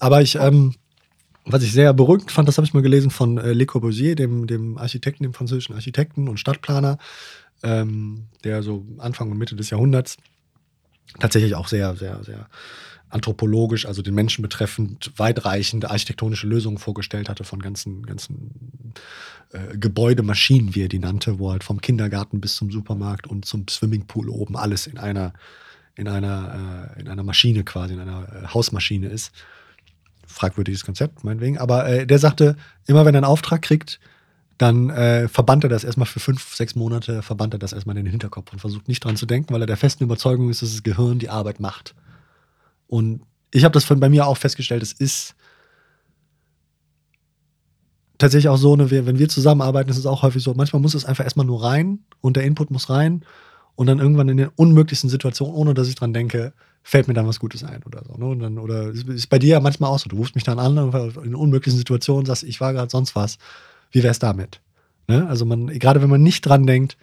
[0.00, 0.74] Aber ich, ähm,
[1.46, 4.46] was ich sehr beruhigend fand, das habe ich mal gelesen von äh, Le Corbusier, dem,
[4.46, 6.98] dem Architekten, dem französischen Architekten und Stadtplaner,
[7.62, 10.16] ähm, der so Anfang und Mitte des Jahrhunderts
[11.20, 12.48] tatsächlich auch sehr, sehr, sehr
[13.08, 18.92] anthropologisch, also den Menschen betreffend, weitreichende architektonische Lösungen vorgestellt hatte von ganzen, ganzen
[19.52, 23.68] äh, Gebäudemaschinen, wie er die nannte, wo halt vom Kindergarten bis zum Supermarkt und zum
[23.68, 25.32] Swimmingpool oben alles in einer,
[25.94, 29.32] in einer, äh, in einer Maschine quasi, in einer äh, Hausmaschine ist.
[30.36, 31.58] Fragwürdiges Konzept, meinetwegen.
[31.58, 32.56] Aber äh, der sagte,
[32.86, 33.98] immer wenn er einen Auftrag kriegt,
[34.58, 38.04] dann äh, verbannt er das erstmal für fünf, sechs Monate, verbannt er das erstmal in
[38.04, 40.72] den Hinterkopf und versucht nicht dran zu denken, weil er der festen Überzeugung ist, dass
[40.72, 41.94] das Gehirn die Arbeit macht.
[42.86, 45.34] Und ich habe das von bei mir auch festgestellt, es ist
[48.18, 51.04] tatsächlich auch so, ne, wenn wir zusammenarbeiten, ist es auch häufig so, manchmal muss es
[51.04, 53.24] einfach erstmal nur rein und der Input muss rein
[53.74, 56.52] und dann irgendwann in den unmöglichsten Situationen, ohne dass ich dran denke,
[56.88, 58.16] fällt mir dann was Gutes ein oder so.
[58.16, 58.26] Ne?
[58.26, 60.60] Und dann, oder ist, ist bei dir ja manchmal auch so, du rufst mich dann
[60.60, 60.76] an
[61.24, 63.38] in unmöglichen Situationen sagst, ich war gerade sonst was,
[63.90, 64.60] wie wär's damit?
[65.08, 65.26] Ne?
[65.26, 66.96] Also man, gerade wenn man nicht dran denkt,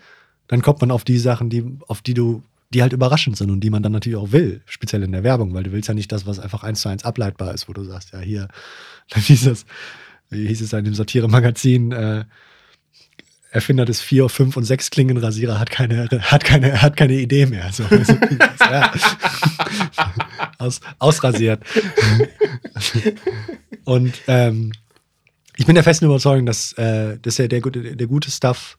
[0.47, 3.59] dann kommt man auf die Sachen, die, auf die du, die halt überraschend sind und
[3.59, 6.13] die man dann natürlich auch will, speziell in der Werbung, weil du willst ja nicht
[6.13, 8.47] das, was einfach eins zu eins ableitbar ist, wo du sagst, ja, hier,
[9.09, 9.65] dann hieß es,
[10.29, 12.23] wie hieß es in dem Satire-Magazin, äh,
[13.53, 17.71] Erfinder des vier, fünf und sechs Klingenrasierer hat keine, hat keine, hat keine Idee mehr.
[17.71, 18.13] So, also,
[18.59, 18.91] ja.
[20.57, 21.61] Aus, ausrasiert.
[23.85, 24.71] und ähm,
[25.57, 28.77] ich bin der festen Überzeugung, dass, äh, dass der, der, gute- der gute Stuff,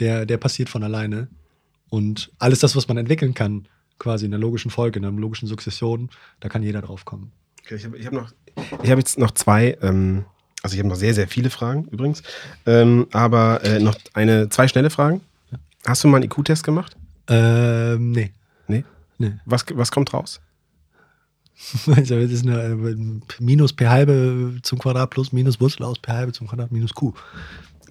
[0.00, 1.28] der, der passiert von alleine.
[1.90, 3.68] Und alles das, was man entwickeln kann,
[3.98, 6.08] quasi in der logischen Folge, in einer logischen Sukzession,
[6.40, 7.32] da kann jeder drauf kommen.
[7.64, 8.32] Okay, ich habe hab noch,
[8.84, 10.24] jetzt noch zwei, ähm,
[10.64, 12.22] also ich habe noch sehr, sehr viele Fragen übrigens,
[12.64, 15.20] ähm, aber äh, noch eine, zwei schnelle Fragen.
[15.86, 16.96] Hast du mal einen IQ-Test gemacht?
[17.28, 18.32] Ähm, nee.
[18.66, 18.84] Nee?
[19.18, 19.32] Nee.
[19.44, 20.40] Was, was kommt raus?
[21.86, 22.96] Also das ist eine äh,
[23.38, 27.12] Minus P halbe zum Quadrat plus Minus Wurzel aus P halbe zum Quadrat minus Q.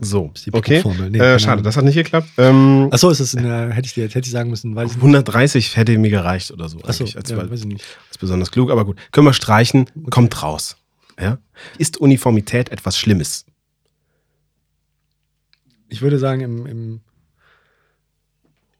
[0.01, 0.84] So, okay.
[1.11, 2.28] Nee, äh, schade, das hat nicht geklappt.
[2.38, 5.03] Ähm, Achso, ist das eine, hätte ich dir hätte ich sagen müssen, weiß ich nicht.
[5.03, 6.80] 130 hätte mir gereicht oder so.
[6.80, 7.15] Achso, ja,
[7.49, 7.86] weiß ich nicht.
[8.09, 8.97] ist besonders klug, aber gut.
[9.11, 10.76] Können wir streichen, kommt raus.
[11.20, 11.38] Ja?
[11.78, 13.45] Ist Uniformität etwas Schlimmes?
[15.89, 17.01] Ich würde sagen, im, im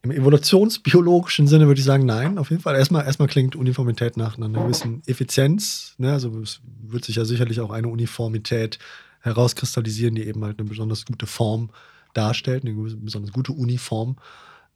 [0.04, 2.76] im evolutionsbiologischen Sinne würde ich sagen, nein, auf jeden Fall.
[2.76, 5.96] Erstmal, erstmal klingt Uniformität nach einer gewissen Effizienz.
[5.98, 6.12] Ne?
[6.12, 8.80] Also es wird sich ja sicherlich auch eine Uniformität
[9.22, 11.70] herauskristallisieren, die eben halt eine besonders gute Form
[12.14, 14.18] darstellt, eine besonders gute Uniform.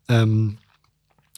[0.07, 0.59] Ähm,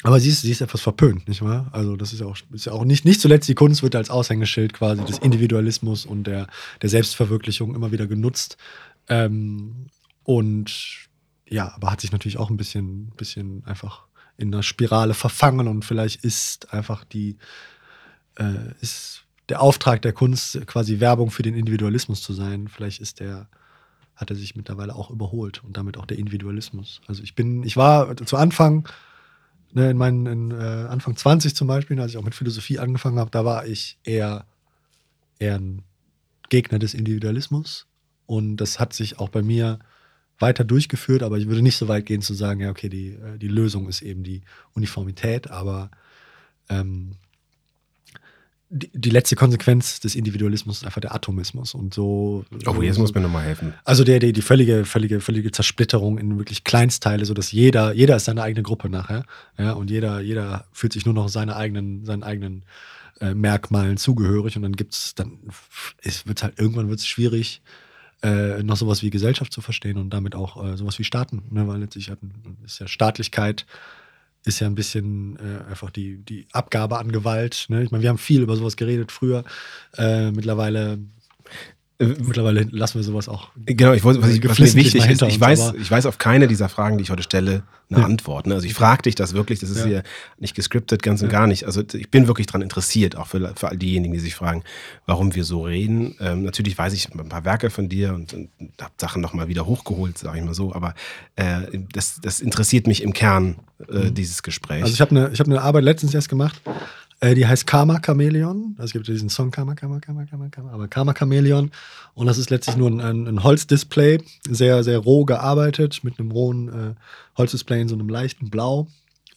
[0.04, 1.70] aber sie ist, sie ist etwas verpönt, nicht wahr?
[1.74, 4.10] Also, das ist ja auch, ist ja auch nicht, nicht zuletzt die Kunst wird als
[4.10, 6.48] Aushängeschild quasi des Individualismus und der,
[6.82, 8.58] der Selbstverwirklichung immer wieder genutzt.
[9.10, 9.88] Ähm,
[10.24, 11.10] und
[11.50, 14.04] ja, aber hat sich natürlich auch ein bisschen, bisschen einfach
[14.38, 17.38] in einer Spirale verfangen und vielleicht ist einfach die,
[18.38, 22.68] äh, ist der Auftrag der Kunst quasi Werbung für den Individualismus zu sein.
[22.68, 23.50] Vielleicht ist der,
[24.16, 27.02] hat er sich mittlerweile auch überholt und damit auch der Individualismus.
[27.08, 28.88] Also ich bin, ich war zu Anfang,
[29.74, 33.20] ne, in meinen in, äh, Anfang 20 zum Beispiel, als ich auch mit Philosophie angefangen
[33.20, 34.46] habe, da war ich eher,
[35.40, 35.84] eher ein
[36.50, 37.88] Gegner des Individualismus.
[38.26, 39.80] Und das hat sich auch bei mir
[40.38, 43.38] weiter durchgeführt, aber ich würde nicht so weit gehen zu sagen, ja, okay, die, äh,
[43.38, 44.42] die Lösung ist eben die
[44.74, 45.92] Uniformität, aber
[46.70, 47.16] ähm,
[48.70, 52.46] die, die, letzte Konsequenz des Individualismus ist einfach der Atomismus und so.
[52.68, 53.74] Oh, jetzt muss mir nochmal helfen.
[53.84, 58.26] Also der, die, die völlige, völlige, völlige Zersplitterung in wirklich Kleinstteile, sodass jeder, jeder ist
[58.26, 59.26] seine eigene Gruppe nachher,
[59.58, 62.64] ja, und jeder, jeder fühlt sich nur noch seine eigenen, seinen eigenen
[63.20, 65.40] äh, Merkmalen zugehörig und dann gibt's, dann
[66.02, 67.62] es wird halt irgendwann wird es schwierig,
[68.22, 71.44] äh, noch sowas wie Gesellschaft zu verstehen und damit auch äh, sowas wie Staaten.
[71.50, 71.68] Ne?
[71.68, 72.20] Weil letztlich hat,
[72.66, 73.66] ist ja Staatlichkeit
[74.50, 77.68] ist ja ein bisschen äh, einfach die, die Abgabe an Gewalt.
[77.70, 77.84] Ne?
[77.84, 79.44] Ich meine, wir haben viel über sowas geredet früher.
[79.96, 81.00] Äh, mittlerweile
[82.02, 83.50] Mittlerweile lassen wir sowas auch.
[83.66, 86.48] Genau, ich wollte, was, ich, was mir wichtig ist, ich weiß, ich weiß auf keine
[86.48, 88.06] dieser Fragen, die ich heute stelle, eine ja.
[88.06, 88.48] Antwort.
[88.48, 88.54] Ne?
[88.54, 89.86] Also ich frage dich das wirklich, das ist ja.
[89.86, 90.04] hier
[90.38, 91.40] nicht gescriptet, ganz und ja.
[91.40, 91.66] gar nicht.
[91.66, 94.64] Also ich bin wirklich daran interessiert, auch für, für all diejenigen, die sich fragen,
[95.08, 96.16] warum wir so reden.
[96.22, 99.66] Ähm, natürlich weiß ich ein paar Werke von dir und, und habe Sachen nochmal wieder
[99.66, 100.94] hochgeholt, sage ich mal so, aber
[101.36, 103.58] äh, das, das interessiert mich im Kern,
[103.90, 104.14] äh, mhm.
[104.14, 104.84] dieses Gespräch.
[104.84, 106.62] Also ich habe eine, hab eine Arbeit letztens erst gemacht,
[107.20, 108.76] äh, die heißt Karma Chameleon.
[108.78, 111.72] Also es gibt diesen Song Karma, Karma, Karma, Karma, Karma, aber Karma Chameleon.
[112.14, 116.70] Und das ist letztlich nur ein, ein Holzdisplay, sehr, sehr roh gearbeitet, mit einem rohen
[116.70, 116.96] äh,
[117.38, 118.88] Holzdisplay in so einem leichten Blau,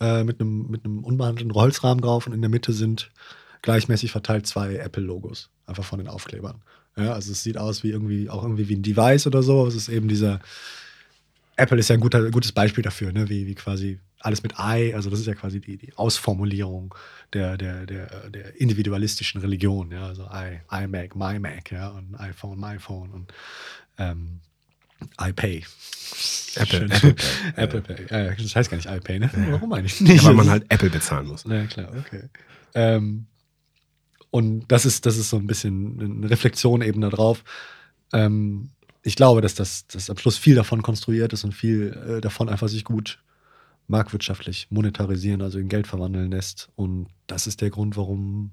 [0.01, 3.11] äh, mit, einem, mit einem unbehandelten Holzrahmen drauf und in der Mitte sind
[3.63, 6.63] gleichmäßig verteilt zwei Apple-Logos, einfach von den Aufklebern.
[6.97, 9.67] Ja, also es sieht aus wie irgendwie, auch irgendwie wie ein Device oder so.
[9.67, 10.41] Es ist eben dieser,
[11.57, 13.29] Apple ist ja ein guter, gutes Beispiel dafür, ne?
[13.29, 16.95] wie, wie quasi alles mit I, also das ist ja quasi die, die Ausformulierung
[17.33, 22.59] der, der, der, der individualistischen Religion, ja, also I, iMac, my Mac, ja, und iPhone,
[22.59, 23.33] my Phone und
[23.99, 24.41] ähm,
[25.21, 25.65] iPay.
[26.55, 27.15] Apple, Apple Pay.
[27.57, 28.07] Apple Pay.
[28.11, 29.31] Ja, das heißt gar nicht iPay, ne?
[29.35, 29.53] Ja.
[29.53, 30.23] Warum eigentlich nicht?
[30.23, 31.45] Ja, weil man halt Apple bezahlen muss.
[31.45, 32.29] Ja, klar, okay.
[32.75, 33.27] Ähm,
[34.31, 37.43] und das ist, das ist so ein bisschen eine Reflexion eben darauf.
[38.13, 38.71] Ähm,
[39.03, 42.49] ich glaube, dass das dass am Schluss viel davon konstruiert ist und viel äh, davon
[42.49, 43.19] einfach sich gut
[43.93, 46.71] marktwirtschaftlich monetarisieren, also in Geld verwandeln lässt.
[46.75, 48.51] Und das ist der Grund, warum,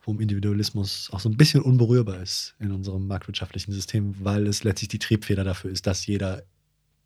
[0.00, 4.88] warum Individualismus auch so ein bisschen unberührbar ist in unserem marktwirtschaftlichen System, weil es letztlich
[4.88, 6.42] die Triebfeder dafür ist, dass jeder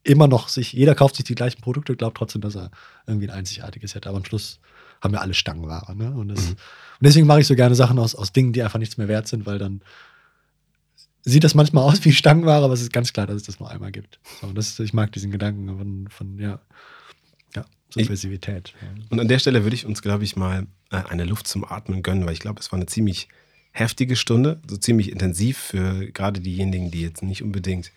[0.02, 2.70] immer noch sich, jeder kauft sich die gleichen Produkte, glaubt trotzdem, dass er
[3.06, 4.08] irgendwie ein einzigartiges hätte.
[4.08, 4.60] Aber am Schluss
[5.02, 5.94] haben wir alle Stangenware.
[5.96, 6.12] Ne?
[6.12, 6.50] Und, das, mhm.
[6.52, 9.28] und deswegen mache ich so gerne Sachen aus, aus Dingen, die einfach nichts mehr wert
[9.28, 9.82] sind, weil dann
[11.22, 13.68] sieht das manchmal aus wie Stangenware, aber es ist ganz klar, dass es das nur
[13.68, 14.20] einmal gibt.
[14.40, 16.60] So, das, ich mag diesen Gedanken von, von ja, ja,
[18.02, 18.74] Subversivität.
[19.04, 21.64] Ich, und an der Stelle würde ich uns, glaube ich, mal äh, eine Luft zum
[21.64, 23.28] Atmen gönnen, weil ich glaube, es war eine ziemlich
[23.72, 27.92] heftige Stunde, so ziemlich intensiv für gerade diejenigen, die jetzt nicht unbedingt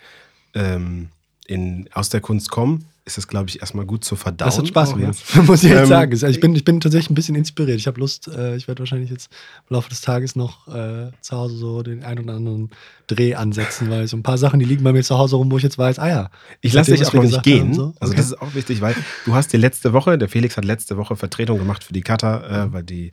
[0.54, 1.10] ähm,
[1.50, 4.48] in, aus der Kunst kommen ist das, glaube ich, erstmal gut zu verdauen.
[4.48, 6.12] Das hat Spaß gemacht, muss ich jetzt ähm, sagen.
[6.12, 7.80] Also ich bin, ich bin tatsächlich ein bisschen inspiriert.
[7.80, 9.32] Ich habe Lust, äh, ich werde wahrscheinlich jetzt
[9.68, 12.70] im Laufe des Tages noch äh, zu Hause so den einen oder anderen
[13.08, 15.58] Dreh ansetzen, weil so ein paar Sachen, die liegen bei mir zu Hause rum, wo
[15.58, 16.30] ich jetzt weiß, ah ja.
[16.62, 17.74] Ich lasse dich auch noch nicht gehen.
[17.74, 17.94] So.
[18.00, 18.16] Also okay.
[18.18, 18.96] das ist auch wichtig, weil
[19.26, 22.66] du hast dir letzte Woche, der Felix hat letzte Woche Vertretung gemacht für die Kata,
[22.66, 23.12] äh, weil die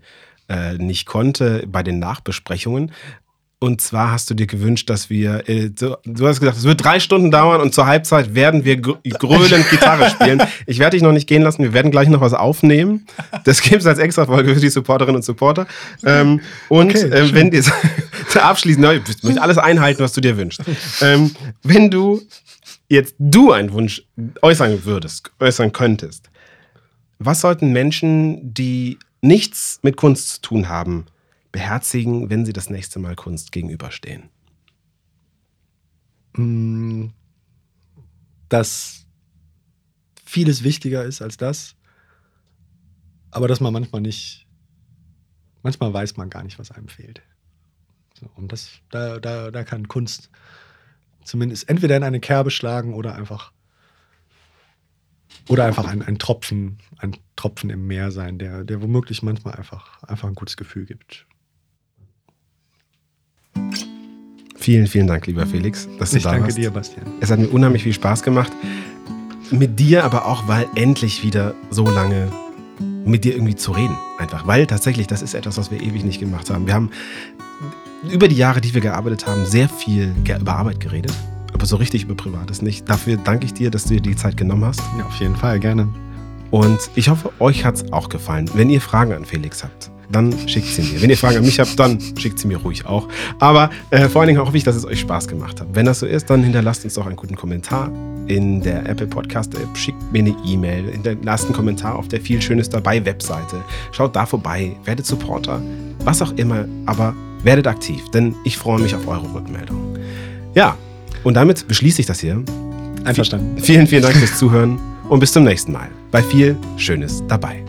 [0.51, 2.93] äh, nicht konnte bei den Nachbesprechungen.
[3.59, 6.85] Und zwar hast du dir gewünscht, dass wir, äh, du, du, hast gesagt, es wird
[6.85, 10.43] drei Stunden dauern und zur Halbzeit werden wir gröhlend Gitarre spielen.
[10.67, 13.07] Ich werde dich noch nicht gehen lassen, wir werden gleich noch was aufnehmen.
[13.45, 15.67] Das gibt es als extra Folge für die Supporterinnen und Supporter.
[16.05, 17.63] Ähm, und okay, äh, wenn dir
[18.35, 20.61] abschließend, ne, ich möchte alles einhalten, was du dir wünschst.
[21.01, 22.21] Ähm, wenn du
[22.89, 24.03] jetzt du einen Wunsch
[24.43, 26.29] äußern würdest, äußern könntest,
[27.19, 31.07] was sollten Menschen, die nichts mit Kunst zu tun haben,
[31.57, 34.29] beherzigen, wenn sie das nächste Mal Kunst gegenüberstehen?
[36.35, 37.07] Mm,
[38.51, 39.07] dass
[40.23, 41.75] vieles wichtiger ist als das,
[43.31, 44.47] aber dass man manchmal nicht,
[45.63, 47.23] manchmal weiß man gar nicht, was einem fehlt.
[48.35, 50.29] Und das, da, da, da kann Kunst
[51.25, 53.53] zumindest entweder in eine Kerbe schlagen oder einfach
[55.49, 60.03] Oder einfach ein, ein Tropfen, ein Tropfen im Meer sein, der, der womöglich manchmal einfach,
[60.03, 61.26] einfach ein gutes Gefühl gibt.
[64.57, 66.59] Vielen, vielen Dank, lieber Felix, dass du ich da danke warst.
[66.59, 67.07] dir, Bastian.
[67.21, 68.53] Es hat mir unheimlich viel Spaß gemacht.
[69.53, 72.29] Mit dir, aber auch, weil endlich wieder so lange
[73.05, 73.97] mit dir irgendwie zu reden.
[74.19, 74.47] Einfach.
[74.47, 76.67] Weil tatsächlich, das ist etwas, was wir ewig nicht gemacht haben.
[76.67, 76.91] Wir haben
[78.11, 81.13] über die Jahre, die wir gearbeitet haben, sehr viel über Arbeit geredet.
[81.53, 82.89] Aber so richtig über Privates nicht.
[82.89, 84.81] Dafür danke ich dir, dass du dir die Zeit genommen hast.
[84.99, 85.89] Ja, auf jeden Fall, gerne.
[86.51, 88.51] Und ich hoffe, euch hat es auch gefallen.
[88.55, 91.03] Wenn ihr Fragen an Felix habt, dann schickt sie mir.
[91.03, 93.09] Wenn ihr Fragen an mich habt, dann schickt sie mir ruhig auch.
[93.39, 95.69] Aber äh, vor allen Dingen hoffe ich, dass es euch Spaß gemacht hat.
[95.73, 97.91] Wenn das so ist, dann hinterlasst uns doch einen guten Kommentar
[98.27, 99.77] in der Apple Podcast App.
[99.77, 103.63] Schickt mir eine E-Mail, hinterlasst einen Kommentar auf der viel Schönes dabei Webseite.
[103.93, 105.61] Schaut da vorbei, werdet Supporter,
[106.05, 106.67] was auch immer.
[106.87, 109.99] Aber werdet aktiv, denn ich freue mich auf eure Rückmeldung.
[110.55, 110.77] Ja,
[111.23, 112.43] und damit beschließe ich das hier.
[113.05, 113.59] Einverstanden.
[113.63, 114.79] Vielen, vielen Dank fürs Zuhören
[115.09, 117.66] und bis zum nächsten Mal bei viel Schönes dabei.